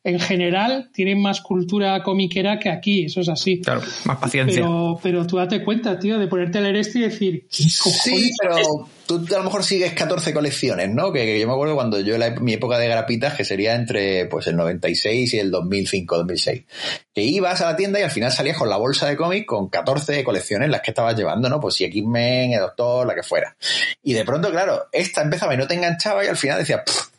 en 0.04 0.20
general 0.20 0.90
tienen 0.94 1.22
más 1.22 1.42
cultura 1.42 2.02
comiquera 2.04 2.60
que 2.60 2.70
aquí, 2.70 3.06
eso 3.06 3.22
es 3.22 3.30
así. 3.30 3.62
Claro, 3.62 3.82
más 4.06 4.18
paciencia. 4.18 4.62
Pero, 4.62 5.00
pero 5.02 5.28
tú 5.28 5.38
date 5.38 5.64
cuenta, 5.64 6.00
tío, 6.00 6.18
de 6.18 6.28
ponerte 6.28 6.60
a 6.60 6.62
leer 6.62 6.78
esto 6.78 7.00
y 7.00 7.02
decir, 7.02 7.46
Sí, 7.50 8.32
pero 8.42 8.88
tú 9.06 9.26
a 9.34 9.38
lo 9.38 9.44
mejor 9.44 9.64
sigues 9.64 9.94
14 9.94 10.34
colecciones, 10.34 10.90
¿no? 10.90 11.12
Que, 11.12 11.40
yo 11.40 11.48
me 11.48 11.54
acuerdo 11.54 11.76
cuando 11.76 12.00
yo, 12.00 12.18
la, 12.18 12.32
mi 12.32 12.54
época 12.54 12.78
de 12.78 12.88
grapitas, 12.88 13.34
que 13.36 13.44
sería 13.44 13.76
entre 13.76 14.26
pues 14.28 14.48
el 14.48 14.56
96 14.56 15.34
y 15.34 15.40
el 15.40 15.52
2005-2006, 15.52 16.66
que 17.14 17.22
ibas 17.24 17.62
a 17.62 17.72
la 17.72 17.76
tienda 17.76 18.00
y 18.00 18.04
al 18.04 18.12
final 18.12 18.32
salías 18.32 18.58
con 18.58 18.70
la 18.70 18.78
bolsa 18.78 19.08
de 19.08 19.18
cómics 19.18 19.46
con 19.46 19.70
14 19.70 20.24
colecciones 20.24 20.70
las 20.70 20.82
que 20.82 20.92
estabas 20.92 21.16
llevando, 21.18 21.50
¿no? 21.50 21.60
Pues 21.60 21.76
si 21.76 21.86
X-Men, 21.86 22.54
el 22.54 22.60
Doctor, 22.60 23.08
la 23.08 23.16
que 23.16 23.24
fuera. 23.24 23.56
Y 24.04 24.14
de 24.14 24.24
pronto, 24.24 24.52
claro, 24.52 24.86
esta 24.92 25.22
empezaba 25.22 25.54
y 25.54 25.58
no 25.58 25.68
te 25.68 25.76
enganchaba 25.76 26.24
y 26.24 26.28
al 26.28 26.38
final 26.38 26.60
decía, 26.60 26.84
pues 26.86 27.10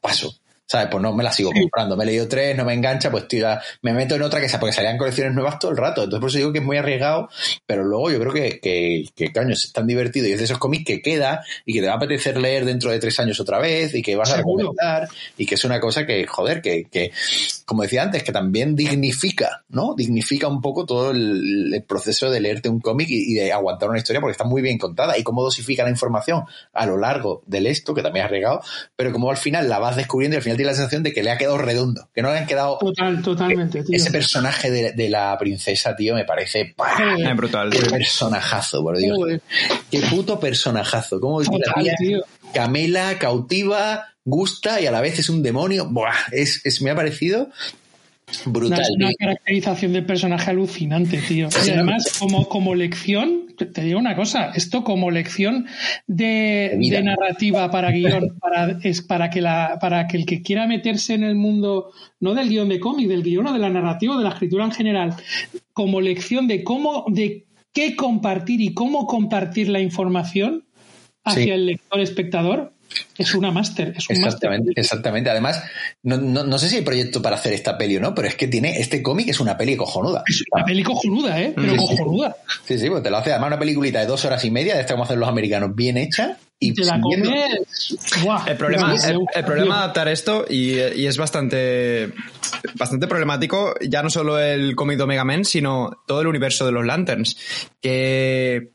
paso. 0.00 0.34
¿Sabes? 0.68 0.88
Pues 0.90 1.02
no 1.02 1.14
me 1.14 1.24
la 1.24 1.32
sigo 1.32 1.50
comprando. 1.50 1.96
Me 1.96 2.04
he 2.04 2.06
leído 2.06 2.28
tres, 2.28 2.56
no 2.56 2.64
me 2.64 2.74
engancha, 2.74 3.10
pues 3.10 3.26
tío, 3.26 3.48
me 3.82 3.92
meto 3.94 4.14
en 4.14 4.22
otra 4.22 4.40
que 4.40 4.48
sea, 4.48 4.60
porque 4.60 4.74
salían 4.74 4.98
colecciones 4.98 5.34
nuevas 5.34 5.58
todo 5.58 5.70
el 5.70 5.78
rato. 5.78 6.04
Entonces 6.04 6.20
por 6.20 6.28
eso 6.28 6.38
digo 6.38 6.52
que 6.52 6.58
es 6.58 6.64
muy 6.64 6.76
arriesgado, 6.76 7.30
pero 7.66 7.82
luego 7.84 8.10
yo 8.10 8.20
creo 8.20 8.32
que, 8.32 8.60
que, 8.60 9.04
que 9.16 9.32
coño, 9.32 9.54
es 9.54 9.72
tan 9.72 9.86
divertido 9.86 10.28
y 10.28 10.32
es 10.32 10.38
de 10.38 10.44
esos 10.44 10.58
cómics 10.58 10.84
que 10.84 11.00
queda 11.00 11.42
y 11.64 11.72
que 11.72 11.80
te 11.80 11.86
va 11.86 11.94
a 11.94 11.96
apetecer 11.96 12.38
leer 12.38 12.66
dentro 12.66 12.90
de 12.90 12.98
tres 12.98 13.18
años 13.18 13.40
otra 13.40 13.58
vez 13.58 13.94
y 13.94 14.02
que 14.02 14.14
vas 14.14 14.30
a 14.32 14.36
recomendar 14.36 15.08
y 15.38 15.46
que 15.46 15.54
es 15.54 15.64
una 15.64 15.80
cosa 15.80 16.04
que, 16.04 16.26
joder, 16.26 16.60
que, 16.60 16.84
que 16.84 17.12
como 17.64 17.82
decía 17.82 18.02
antes, 18.02 18.22
que 18.22 18.32
también 18.32 18.76
dignifica, 18.76 19.64
¿no? 19.68 19.94
Dignifica 19.94 20.48
un 20.48 20.60
poco 20.60 20.84
todo 20.84 21.10
el, 21.12 21.84
proceso 21.86 22.30
de 22.30 22.40
leerte 22.40 22.68
un 22.68 22.80
cómic 22.80 23.08
y, 23.10 23.34
de 23.34 23.52
aguantar 23.52 23.88
una 23.88 23.98
historia 23.98 24.20
porque 24.20 24.32
está 24.32 24.44
muy 24.44 24.60
bien 24.60 24.78
contada 24.78 25.16
y 25.16 25.22
cómo 25.22 25.42
dosifica 25.42 25.84
la 25.84 25.90
información 25.90 26.44
a 26.72 26.86
lo 26.86 26.98
largo 26.98 27.42
del 27.46 27.66
esto, 27.66 27.94
que 27.94 28.02
también 28.02 28.26
has 28.26 28.30
regado, 28.30 28.60
pero 28.96 29.12
como 29.12 29.30
al 29.30 29.36
final 29.36 29.68
la 29.68 29.78
vas 29.78 29.96
descubriendo 29.96 30.34
y 30.34 30.38
al 30.38 30.42
final 30.42 30.57
tiene 30.58 30.72
la 30.72 30.76
sensación 30.76 31.02
de 31.02 31.12
que 31.12 31.22
le 31.22 31.30
ha 31.30 31.38
quedado 31.38 31.56
redondo, 31.56 32.10
que 32.14 32.20
no 32.20 32.30
le 32.30 32.38
han 32.38 32.46
quedado. 32.46 32.76
Total, 32.78 33.22
totalmente, 33.22 33.82
tío. 33.82 33.96
Ese 33.96 34.10
personaje 34.10 34.70
de, 34.70 35.08
la 35.08 35.36
princesa, 35.38 35.96
tío, 35.96 36.14
me 36.14 36.24
parece. 36.24 36.74
brutal. 37.34 37.70
Qué 37.70 37.88
personajazo, 37.88 38.82
por 38.82 38.98
Dios. 38.98 39.18
Qué 39.90 40.00
puto 40.02 40.38
personajazo. 40.38 41.20
¿Cómo 41.20 41.40
Total, 41.42 41.86
tío. 41.98 42.20
camela, 42.52 43.18
cautiva, 43.18 44.08
gusta 44.24 44.80
y 44.80 44.86
a 44.86 44.90
la 44.90 45.00
vez 45.00 45.18
es 45.18 45.30
un 45.30 45.42
demonio. 45.42 45.86
Buah, 45.88 46.12
es, 46.32 46.60
es 46.64 46.82
me 46.82 46.90
ha 46.90 46.94
parecido 46.94 47.48
brutal. 48.46 48.80
Es 48.80 48.90
una 48.90 49.10
caracterización 49.18 49.92
del 49.92 50.06
personaje 50.06 50.50
alucinante, 50.50 51.18
tío. 51.18 51.48
Y 51.66 51.70
además, 51.70 52.16
como, 52.18 52.48
como 52.48 52.74
lección, 52.74 53.46
te 53.56 53.82
digo 53.82 53.98
una 53.98 54.16
cosa, 54.16 54.52
esto 54.54 54.84
como 54.84 55.10
lección 55.10 55.66
de, 56.06 56.78
de 56.78 57.02
narrativa 57.02 57.70
para 57.70 57.90
guion, 57.90 58.36
para, 58.40 58.78
es 58.82 59.02
para 59.02 59.30
que, 59.30 59.40
la, 59.40 59.78
para 59.80 60.06
que 60.06 60.16
el 60.16 60.26
que 60.26 60.42
quiera 60.42 60.66
meterse 60.66 61.14
en 61.14 61.24
el 61.24 61.34
mundo, 61.34 61.92
no 62.20 62.34
del 62.34 62.48
guion 62.48 62.68
de 62.68 62.80
cómic, 62.80 63.08
del 63.08 63.22
guion 63.22 63.46
o 63.46 63.52
de 63.52 63.58
la 63.58 63.70
narrativa, 63.70 64.16
de 64.16 64.24
la 64.24 64.30
escritura 64.30 64.64
en 64.64 64.72
general, 64.72 65.14
como 65.72 66.00
lección 66.00 66.46
de 66.46 66.64
cómo, 66.64 67.04
de 67.08 67.46
qué 67.72 67.96
compartir 67.96 68.60
y 68.60 68.74
cómo 68.74 69.06
compartir 69.06 69.68
la 69.68 69.80
información 69.80 70.64
hacia 71.24 71.54
el 71.54 71.66
lector 71.66 72.00
espectador, 72.00 72.72
es 73.16 73.34
una 73.34 73.50
máster, 73.50 73.94
es 73.96 74.08
un 74.08 74.16
Exactamente, 74.16 74.72
exactamente. 74.76 75.30
Además, 75.30 75.62
no, 76.02 76.16
no, 76.18 76.58
sé 76.58 76.68
si 76.68 76.76
hay 76.76 76.82
proyecto 76.82 77.20
para 77.20 77.36
hacer 77.36 77.52
esta 77.52 77.76
peli 77.76 77.96
o 77.96 78.00
no, 78.00 78.14
pero 78.14 78.28
es 78.28 78.36
que 78.36 78.48
tiene, 78.48 78.78
este 78.78 79.02
cómic 79.02 79.28
es 79.28 79.40
una 79.40 79.56
peli 79.56 79.76
cojonuda. 79.76 80.22
Es 80.26 80.42
una 80.52 80.64
peli 80.64 80.82
cojonuda, 80.82 81.40
¿eh? 81.40 81.52
Pero 81.54 81.76
cojonuda. 81.76 82.36
Sí, 82.64 82.78
sí, 82.78 82.88
pues 82.88 83.02
te 83.02 83.10
lo 83.10 83.16
hace 83.16 83.32
además 83.32 83.48
una 83.48 83.58
peliculita 83.58 84.00
de 84.00 84.06
dos 84.06 84.24
horas 84.24 84.44
y 84.44 84.50
media, 84.50 84.74
de 84.74 84.80
esta 84.80 84.94
como 84.94 85.04
hacen 85.04 85.20
los 85.20 85.28
americanos, 85.28 85.74
bien 85.74 85.96
hecha. 85.96 86.38
Y 86.60 86.74
te 86.74 86.84
la 86.84 87.00
comes. 87.00 87.96
El 88.46 88.56
problema, 88.56 88.94
el, 88.94 89.44
problema 89.44 89.76
de 89.76 89.80
adaptar 89.82 90.08
esto, 90.08 90.44
y, 90.48 90.74
es 90.78 91.16
bastante, 91.16 92.12
bastante 92.74 93.06
problemático, 93.06 93.74
ya 93.80 94.02
no 94.02 94.10
solo 94.10 94.40
el 94.40 94.74
cómic 94.74 94.96
de 94.96 95.04
Omega 95.04 95.24
Men, 95.24 95.44
sino 95.44 96.02
todo 96.06 96.20
el 96.20 96.26
universo 96.26 96.66
de 96.66 96.72
los 96.72 96.84
Lanterns. 96.84 97.36
Que 97.80 98.72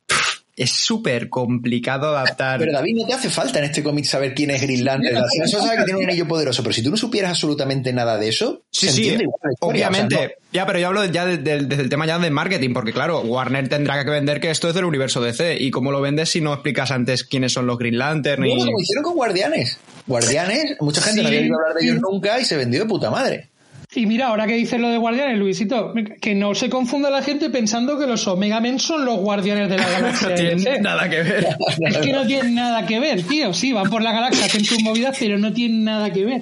es 0.55 0.71
súper 0.71 1.29
complicado 1.29 2.15
adaptar. 2.15 2.59
Pero 2.59 2.73
David, 2.73 2.95
no 2.97 3.07
te 3.07 3.13
hace 3.13 3.29
falta 3.29 3.59
en 3.59 3.65
este 3.65 3.81
cómic 3.81 4.05
saber 4.05 4.33
quién 4.33 4.51
es 4.51 4.61
Green 4.61 4.85
Lantern. 4.85 5.15
no 5.15 5.47
sabe 5.47 5.77
que 5.77 5.83
tiene 5.85 5.99
un 5.99 6.05
anillo 6.05 6.27
poderoso, 6.27 6.61
pero 6.61 6.73
si 6.73 6.83
tú 6.83 6.91
no 6.91 6.97
supieras 6.97 7.31
absolutamente 7.31 7.91
nada 7.91 8.17
de 8.17 8.29
eso, 8.29 8.63
sí, 8.69 8.89
sí, 8.89 9.17
obviamente. 9.59 10.37
Ya, 10.51 10.67
pero 10.67 10.77
yo 10.77 10.87
hablo 10.87 11.03
ya 11.05 11.25
desde 11.25 11.81
el 11.81 11.89
tema 11.89 12.05
ya 12.05 12.19
de 12.19 12.29
marketing, 12.29 12.73
porque 12.73 12.93
claro, 12.93 13.21
Warner 13.21 13.67
tendrá 13.69 14.03
que 14.03 14.11
vender 14.11 14.39
que 14.39 14.51
esto 14.51 14.69
es 14.69 14.75
del 14.75 14.85
universo 14.85 15.19
DC. 15.21 15.57
¿Y 15.59 15.71
cómo 15.71 15.91
lo 15.91 15.99
vendes 15.99 16.29
si 16.29 16.41
no 16.41 16.53
explicas 16.53 16.91
antes 16.91 17.23
quiénes 17.23 17.53
son 17.53 17.65
los 17.65 17.79
Green 17.79 17.97
Lantern? 17.97 18.45
Y... 18.45 18.49
como 18.49 18.79
hicieron 18.79 19.03
con 19.03 19.15
Guardianes. 19.15 19.79
Guardianes, 20.05 20.75
mucha 20.79 21.01
gente 21.01 21.23
no 21.23 21.29
había 21.29 21.41
oído 21.41 21.55
hablar 21.55 21.75
de 21.79 21.85
ellos 21.85 22.01
nunca 22.01 22.39
y 22.39 22.45
se 22.45 22.57
vendió 22.57 22.81
de 22.81 22.85
puta 22.85 23.09
madre. 23.09 23.49
Y 23.95 24.05
mira, 24.05 24.27
ahora 24.27 24.47
que 24.47 24.55
dices 24.55 24.79
lo 24.79 24.89
de 24.89 24.97
guardianes, 24.97 25.37
Luisito, 25.37 25.93
que 26.19 26.33
no 26.33 26.55
se 26.55 26.69
confunda 26.69 27.09
la 27.09 27.21
gente 27.21 27.49
pensando 27.49 27.97
que 27.99 28.07
los 28.07 28.27
Omega 28.27 28.59
Men 28.59 28.79
son 28.79 29.05
los 29.05 29.17
guardianes 29.17 29.69
de 29.69 29.77
la 29.77 29.89
galaxia. 29.89 30.29
no 30.29 30.35
tienen 30.35 30.81
nada 30.81 31.09
que 31.09 31.21
ver. 31.21 31.47
Es 31.79 31.97
que 31.97 32.11
no 32.13 32.25
tienen 32.25 32.55
nada 32.55 32.85
que 32.85 32.99
ver, 32.99 33.21
tío. 33.23 33.53
Sí, 33.53 33.71
van 33.71 33.89
por 33.89 34.01
la 34.01 34.11
galaxia, 34.11 34.45
hacen 34.45 34.65
sus 34.65 34.81
movidas, 34.81 35.15
pero 35.19 35.37
no 35.37 35.53
tienen 35.53 35.83
nada 35.83 36.11
que 36.11 36.25
ver. 36.25 36.41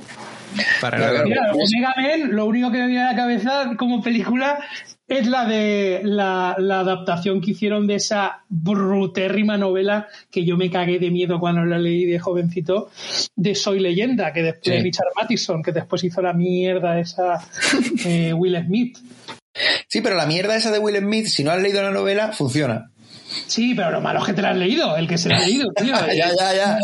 Para 0.79 0.97
nada. 0.97 1.23
Mira, 1.23 1.51
Omega 1.53 1.93
Men, 1.97 2.35
lo 2.35 2.45
único 2.45 2.71
que 2.71 2.77
me 2.79 2.87
viene 2.87 3.03
a 3.03 3.11
la 3.11 3.15
cabeza 3.15 3.71
como 3.77 4.01
película 4.01 4.59
es 5.07 5.27
la 5.27 5.45
de 5.45 6.01
la, 6.03 6.51
adaptación 6.51 7.41
que 7.41 7.51
hicieron 7.51 7.85
de 7.85 7.95
esa 7.95 8.43
brutérrima 8.47 9.57
novela 9.57 10.07
que 10.29 10.45
yo 10.45 10.55
me 10.55 10.71
cagué 10.71 10.99
de 10.99 11.11
miedo 11.11 11.39
cuando 11.39 11.65
la 11.65 11.77
leí 11.77 12.05
de 12.05 12.17
jovencito, 12.17 12.89
de 13.35 13.53
Soy 13.53 13.79
Leyenda, 13.79 14.31
que 14.31 14.41
después 14.41 14.77
de 14.77 14.81
Richard 14.81 15.07
Mattison, 15.15 15.61
que 15.61 15.73
después 15.73 16.03
hizo 16.05 16.21
la 16.21 16.31
mierda 16.31 16.97
esa 16.97 17.45
eh, 18.05 18.31
Will 18.33 18.57
Smith. 18.65 18.97
Sí, 19.87 19.99
pero 20.01 20.15
la 20.15 20.25
mierda 20.25 20.55
esa 20.55 20.71
de 20.71 20.79
Will 20.79 20.97
Smith, 20.97 21.25
si 21.25 21.43
no 21.43 21.51
has 21.51 21.61
leído 21.61 21.81
la 21.81 21.91
novela, 21.91 22.31
funciona. 22.31 22.91
Sí, 23.47 23.73
pero 23.75 23.91
lo 23.91 24.01
malo 24.01 24.19
es 24.19 24.25
que 24.25 24.33
te 24.33 24.41
la 24.41 24.51
has 24.51 24.57
leído, 24.57 24.95
el 24.95 25.07
que 25.07 25.17
se 25.17 25.29
la 25.29 25.37
ha 25.37 25.39
leído, 25.39 25.71
tío. 25.73 25.93
ya, 26.15 26.29
ya, 26.37 26.55
ya. 26.55 26.77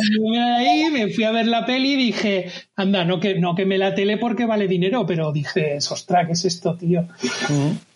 Ahí 0.57 0.89
me 0.91 1.09
fui 1.09 1.23
a 1.23 1.31
ver 1.31 1.47
la 1.47 1.65
peli 1.65 1.93
y 1.93 1.95
dije, 1.95 2.51
anda, 2.77 3.03
no 3.03 3.19
que, 3.19 3.39
no 3.39 3.55
que 3.55 3.65
me 3.65 3.77
la 3.77 3.95
tele 3.95 4.17
porque 4.17 4.45
vale 4.45 4.67
dinero, 4.67 5.05
pero 5.05 5.31
dije, 5.31 5.77
ostras, 5.77 6.27
¿qué 6.27 6.33
es 6.33 6.45
esto, 6.45 6.75
tío? 6.75 7.07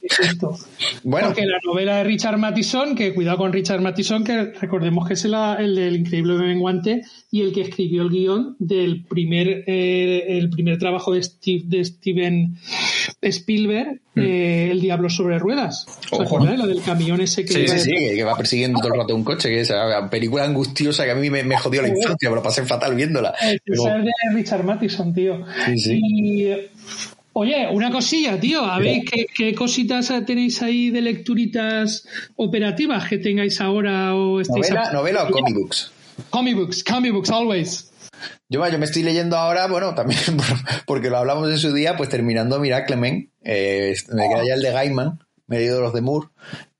¿Qué 0.02 0.08
es 0.08 0.20
esto? 0.20 0.58
Bueno. 1.04 1.28
Porque 1.28 1.46
la 1.46 1.60
novela 1.64 1.98
de 1.98 2.04
Richard 2.04 2.40
Mattison, 2.40 2.96
que 2.96 3.14
cuidado 3.14 3.38
con 3.38 3.54
Richard 3.54 3.82
Mattison, 3.82 4.24
que 4.24 4.46
recordemos 4.46 5.08
que 5.08 5.14
es 5.14 5.24
el, 5.26 5.36
el 5.36 5.76
del 5.76 5.96
Increíble 5.98 6.34
Menguante 6.34 7.04
y 7.30 7.42
el 7.42 7.54
que 7.54 7.62
escribió 7.62 8.02
el 8.02 8.10
guion 8.10 8.56
del 8.58 9.06
primer, 9.06 9.64
eh, 9.68 10.38
el 10.38 10.50
primer 10.50 10.80
trabajo 10.80 11.14
de, 11.14 11.22
Steve, 11.22 11.64
de 11.66 11.86
Steven 11.86 12.58
Spielberg, 13.22 14.02
mm. 14.16 14.20
eh, 14.20 14.72
El 14.72 14.82
Diablo 14.82 15.10
sobre 15.10 15.38
Ruedas. 15.38 15.86
¿Se 16.10 16.22
acuerdan? 16.22 16.58
La 16.58 16.66
del 16.66 16.82
camión 16.82 17.22
ese 17.22 17.46
que... 17.46 17.54
Sí, 17.54 17.68
sí, 17.68 17.80
sí, 17.80 17.92
que 18.16 18.24
va 18.24 18.36
persiguiendo 18.36 18.80
todo 18.80 18.94
el 18.94 19.00
rato 19.00 19.16
un 19.16 19.24
coche, 19.24 19.50
que 19.50 19.62
es 19.62 19.70
una 19.70 20.10
película 20.10 20.44
angustiosa 20.44 21.06
que 21.06 21.12
a 21.12 21.16
mí 21.16 21.30
me, 21.30 21.58
jodió 21.58 21.84
la 21.84 21.90
infancia, 21.90 22.30
pero 22.30 22.42
pasé 22.42 22.66
fatal 22.66 22.96
viéndola. 22.96 23.34
Es 23.42 23.62
de 23.66 24.12
Richard 24.34 24.66
Mattison, 24.74 25.14
tío. 25.14 25.46
Sí, 25.66 25.78
sí. 25.78 26.00
Y, 26.02 26.54
Oye, 27.34 27.68
una 27.72 27.90
cosilla, 27.92 28.40
tío. 28.40 28.66
A 28.66 28.80
ver 28.80 29.04
qué, 29.06 29.56
cositas 29.56 30.12
tenéis 30.26 30.62
ahí 30.62 30.90
de 30.90 31.02
lecturitas 31.02 32.06
operativas 32.36 33.08
que 33.08 33.20
tengáis 33.20 33.62
ahora 33.62 34.16
o 34.16 34.42
¿Novela, 34.42 34.92
¿Novela 34.92 35.24
o 35.24 35.32
comic 35.32 35.56
books? 35.56 35.92
Comic 36.30 36.56
books, 36.56 36.84
comic 36.84 37.14
books, 37.14 37.30
always. 37.30 37.92
Yo, 38.50 38.68
yo 38.68 38.78
me 38.78 38.86
estoy 38.86 39.04
leyendo 39.04 39.38
ahora, 39.38 39.68
bueno, 39.68 39.96
también 39.96 40.20
porque 40.86 41.10
lo 41.10 41.18
hablamos 41.18 41.50
en 41.50 41.58
su 41.58 41.74
día, 41.74 41.96
pues 41.96 42.10
terminando 42.10 42.60
Miraclemen, 42.60 43.32
eh, 43.44 43.96
me 44.10 44.28
queda 44.28 44.46
ya 44.46 44.54
el 44.56 44.62
de 44.62 44.72
Gaiman, 44.72 45.20
me 45.48 45.56
he 45.56 45.60
leído 45.60 45.82
los 45.82 45.94
de 45.94 46.02
Moore, 46.02 46.28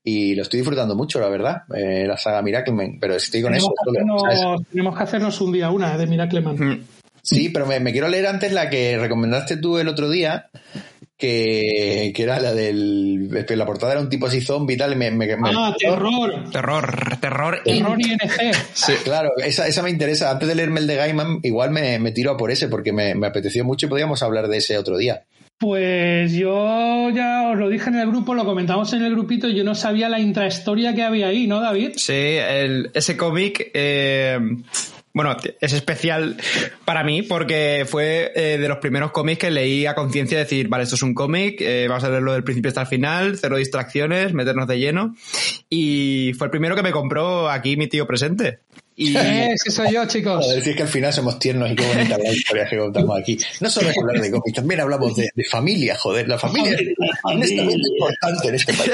y 0.04 0.34
lo 0.34 0.42
estoy 0.42 0.60
disfrutando 0.60 0.94
mucho, 0.94 1.18
la 1.18 1.28
verdad, 1.28 1.62
eh, 1.74 2.04
la 2.06 2.18
saga 2.18 2.42
Miracleman, 2.42 2.98
pero 3.00 3.14
estoy 3.16 3.40
con 3.40 3.54
eso. 3.54 3.72
Hacernos, 3.88 4.68
tenemos 4.70 4.96
que 4.96 5.02
hacernos 5.02 5.40
un 5.40 5.52
día 5.52 5.70
una 5.70 5.96
de 5.96 6.06
Miracleman. 6.06 6.56
Mm. 6.56 6.84
Sí, 7.22 7.48
pero 7.50 7.66
me, 7.66 7.92
quiero 7.92 8.08
leer 8.08 8.26
antes 8.26 8.52
la 8.52 8.68
que 8.68 8.98
recomendaste 8.98 9.56
tú 9.56 9.78
el 9.78 9.88
otro 9.88 10.10
día, 10.10 10.50
que, 11.16 12.12
era 12.16 12.40
la 12.40 12.52
del. 12.52 13.28
La 13.30 13.66
portada 13.66 13.92
era 13.92 14.00
un 14.00 14.08
tipo 14.08 14.26
así 14.26 14.40
zombie 14.40 14.74
y 14.74 14.78
tal. 14.78 14.96
Me, 14.96 15.06
ah, 15.06 15.74
terror. 15.78 16.50
Terror, 16.50 17.18
terror. 17.20 17.60
Terror 17.62 17.62
ING. 17.64 18.18
Sí. 18.74 18.92
Claro, 19.04 19.30
esa, 19.38 19.68
esa 19.68 19.82
me 19.82 19.90
interesa. 19.90 20.30
Antes 20.30 20.48
de 20.48 20.56
leerme 20.56 20.80
el 20.80 20.88
de 20.88 20.96
Gaiman, 20.96 21.38
igual 21.44 21.70
me, 21.70 21.98
me 22.00 22.10
tiro 22.10 22.32
a 22.32 22.36
por 22.36 22.50
ese, 22.50 22.68
porque 22.68 22.92
me, 22.92 23.14
me 23.14 23.28
apeteció 23.28 23.64
mucho 23.64 23.86
y 23.86 23.88
podíamos 23.88 24.22
hablar 24.22 24.48
de 24.48 24.56
ese 24.56 24.76
otro 24.76 24.96
día. 24.96 25.22
Pues 25.62 26.32
yo 26.32 27.10
ya 27.10 27.50
os 27.52 27.56
lo 27.56 27.68
dije 27.68 27.88
en 27.88 27.94
el 27.94 28.08
grupo, 28.08 28.34
lo 28.34 28.44
comentamos 28.44 28.92
en 28.94 29.04
el 29.04 29.12
grupito, 29.12 29.48
yo 29.48 29.62
no 29.62 29.76
sabía 29.76 30.08
la 30.08 30.18
intrahistoria 30.18 30.92
que 30.92 31.04
había 31.04 31.28
ahí, 31.28 31.46
¿no, 31.46 31.60
David? 31.60 31.92
Sí, 31.94 32.12
ese 32.92 33.16
cómic, 33.16 33.70
eh, 33.72 34.40
bueno, 35.14 35.36
es 35.60 35.72
especial 35.72 36.36
para 36.84 37.04
mí 37.04 37.22
porque 37.22 37.84
fue 37.86 38.32
eh, 38.34 38.58
de 38.58 38.68
los 38.68 38.78
primeros 38.78 39.12
cómics 39.12 39.40
que 39.40 39.50
leí 39.50 39.84
a 39.84 39.94
conciencia 39.94 40.38
decir, 40.38 40.68
vale, 40.68 40.84
esto 40.84 40.96
es 40.96 41.02
un 41.02 41.12
cómic, 41.14 41.60
eh, 41.60 41.86
vamos 41.88 42.04
a 42.04 42.08
leerlo 42.08 42.32
del 42.32 42.44
principio 42.44 42.68
hasta 42.68 42.82
el 42.82 42.86
final, 42.86 43.36
cero 43.38 43.56
distracciones, 43.56 44.32
meternos 44.32 44.66
de 44.66 44.78
lleno. 44.78 45.14
Y 45.68 46.32
fue 46.38 46.46
el 46.46 46.50
primero 46.50 46.74
que 46.74 46.82
me 46.82 46.92
compró 46.92 47.50
aquí 47.50 47.76
mi 47.76 47.88
tío 47.88 48.06
presente. 48.06 48.60
Y... 48.96 49.16
ese 49.16 49.70
soy 49.70 49.92
yo, 49.92 50.06
chicos. 50.06 50.48
A 50.48 50.54
decir 50.54 50.76
que 50.76 50.82
al 50.82 50.88
final 50.88 51.12
somos 51.12 51.38
tiernos 51.38 51.70
y 51.70 51.74
qué 51.74 51.86
bonita 51.86 52.18
la 52.18 52.32
historia 52.32 52.66
que 52.68 52.78
contamos 52.78 53.18
aquí. 53.18 53.38
No 53.60 53.70
solo 53.70 53.90
es 53.90 53.98
hablar 53.98 54.20
de 54.20 54.30
cómics, 54.30 54.54
también 54.54 54.80
hablamos 54.80 55.16
de, 55.16 55.30
familia, 55.50 55.96
joder. 55.96 56.28
La 56.28 56.38
familia 56.38 56.72
es 56.72 56.88
honestamente 57.22 57.88
importante 57.88 58.48
en 58.48 58.54
este 58.54 58.74
país. 58.74 58.92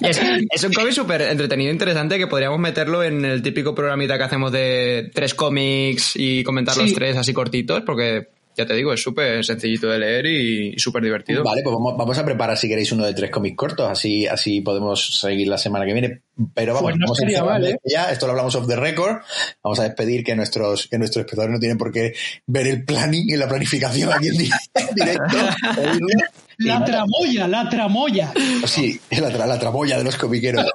es, 0.52 0.64
un 0.64 0.72
cómic 0.72 0.92
súper 0.92 1.22
entretenido 1.22 1.70
e 1.70 1.72
interesante 1.72 2.18
que 2.18 2.26
podríamos 2.26 2.58
meterlo 2.58 3.02
en 3.02 3.24
el 3.24 3.42
típico 3.42 3.74
programita 3.74 4.18
que 4.18 4.24
hacemos 4.24 4.52
de 4.52 5.10
tres 5.14 5.34
cómics 5.34 6.12
y 6.16 6.42
comentar 6.42 6.76
los 6.76 6.92
tres 6.92 7.16
así 7.16 7.32
cortitos, 7.32 7.82
porque 7.82 8.28
ya 8.60 8.66
te 8.66 8.74
digo, 8.74 8.92
es 8.92 9.02
súper 9.02 9.44
sencillito 9.44 9.88
de 9.88 9.98
leer 9.98 10.26
y, 10.26 10.78
súper 10.78 11.02
divertido. 11.02 11.42
Vale, 11.42 11.62
pues 11.62 11.74
vamos, 11.78 12.18
a 12.18 12.24
preparar 12.24 12.56
si 12.56 12.68
queréis 12.68 12.92
uno 12.92 13.06
de 13.06 13.14
tres 13.14 13.30
cómics 13.30 13.56
cortos, 13.56 13.90
así, 13.90 14.26
así 14.26 14.60
podemos 14.60 15.20
seguir 15.20 15.48
la 15.48 15.58
semana 15.58 15.86
que 15.86 15.92
viene. 15.92 16.22
Pero 16.54 16.74
vamos, 16.74 16.92
pues 16.92 17.34
vamos 17.36 17.62
ya, 17.84 18.10
esto 18.10 18.26
lo 18.26 18.32
hablamos 18.32 18.54
off 18.54 18.66
the 18.66 18.76
record. 18.76 19.22
Vamos 19.62 19.80
a 19.80 19.84
despedir 19.84 20.24
que 20.24 20.34
nuestros, 20.34 20.88
que 20.88 20.98
nuestros 20.98 21.24
espectadores 21.24 21.52
no 21.52 21.60
tienen 21.60 21.78
por 21.78 21.92
qué 21.92 22.14
ver 22.46 22.66
el 22.66 22.84
planning 22.84 23.28
y 23.28 23.36
la 23.36 23.48
planificación 23.48 24.12
aquí 24.12 24.28
en 24.28 24.36
directo. 24.94 25.36
La 26.60 26.84
tramoya, 26.84 27.48
la 27.48 27.68
tramoya. 27.70 28.32
Sí, 28.66 29.00
la, 29.10 29.30
la 29.46 29.58
tramoya 29.58 29.96
de 29.96 30.04
los 30.04 30.16
comiqueros. 30.16 30.66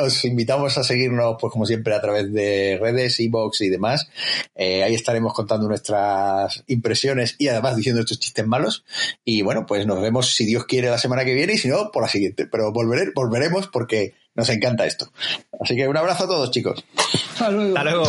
Os, 0.00 0.24
invitamos 0.24 0.78
a 0.78 0.82
seguirnos, 0.82 1.36
pues 1.38 1.52
como 1.52 1.66
siempre, 1.66 1.94
a 1.94 2.00
través 2.00 2.32
de 2.32 2.78
redes, 2.80 3.20
e 3.20 3.30
y 3.60 3.68
demás. 3.68 4.08
Eh, 4.54 4.82
ahí 4.82 4.94
estaremos 4.94 5.34
contando 5.34 5.68
nuestras 5.68 6.64
impresiones 6.68 7.36
y 7.38 7.48
además 7.48 7.76
diciendo 7.76 8.00
estos 8.00 8.18
chistes 8.18 8.46
malos. 8.46 8.84
Y 9.26 9.42
bueno, 9.42 9.66
pues 9.66 9.86
nos 9.86 10.00
vemos 10.00 10.34
si 10.34 10.46
Dios 10.46 10.64
quiere 10.64 10.88
la 10.88 10.98
semana 10.98 11.24
que 11.26 11.34
viene 11.34 11.52
y 11.52 11.58
si 11.58 11.68
no, 11.68 11.90
por 11.90 12.02
la 12.02 12.08
siguiente. 12.08 12.46
Pero 12.46 12.72
volveré, 12.72 13.10
volveremos 13.14 13.66
porque 13.66 14.14
nos 14.34 14.48
encanta 14.48 14.86
esto. 14.86 15.12
Así 15.60 15.76
que 15.76 15.86
un 15.86 15.96
abrazo 15.98 16.24
a 16.24 16.28
todos, 16.28 16.50
chicos. 16.50 16.82
Hasta 17.34 17.50
luego. 17.50 18.08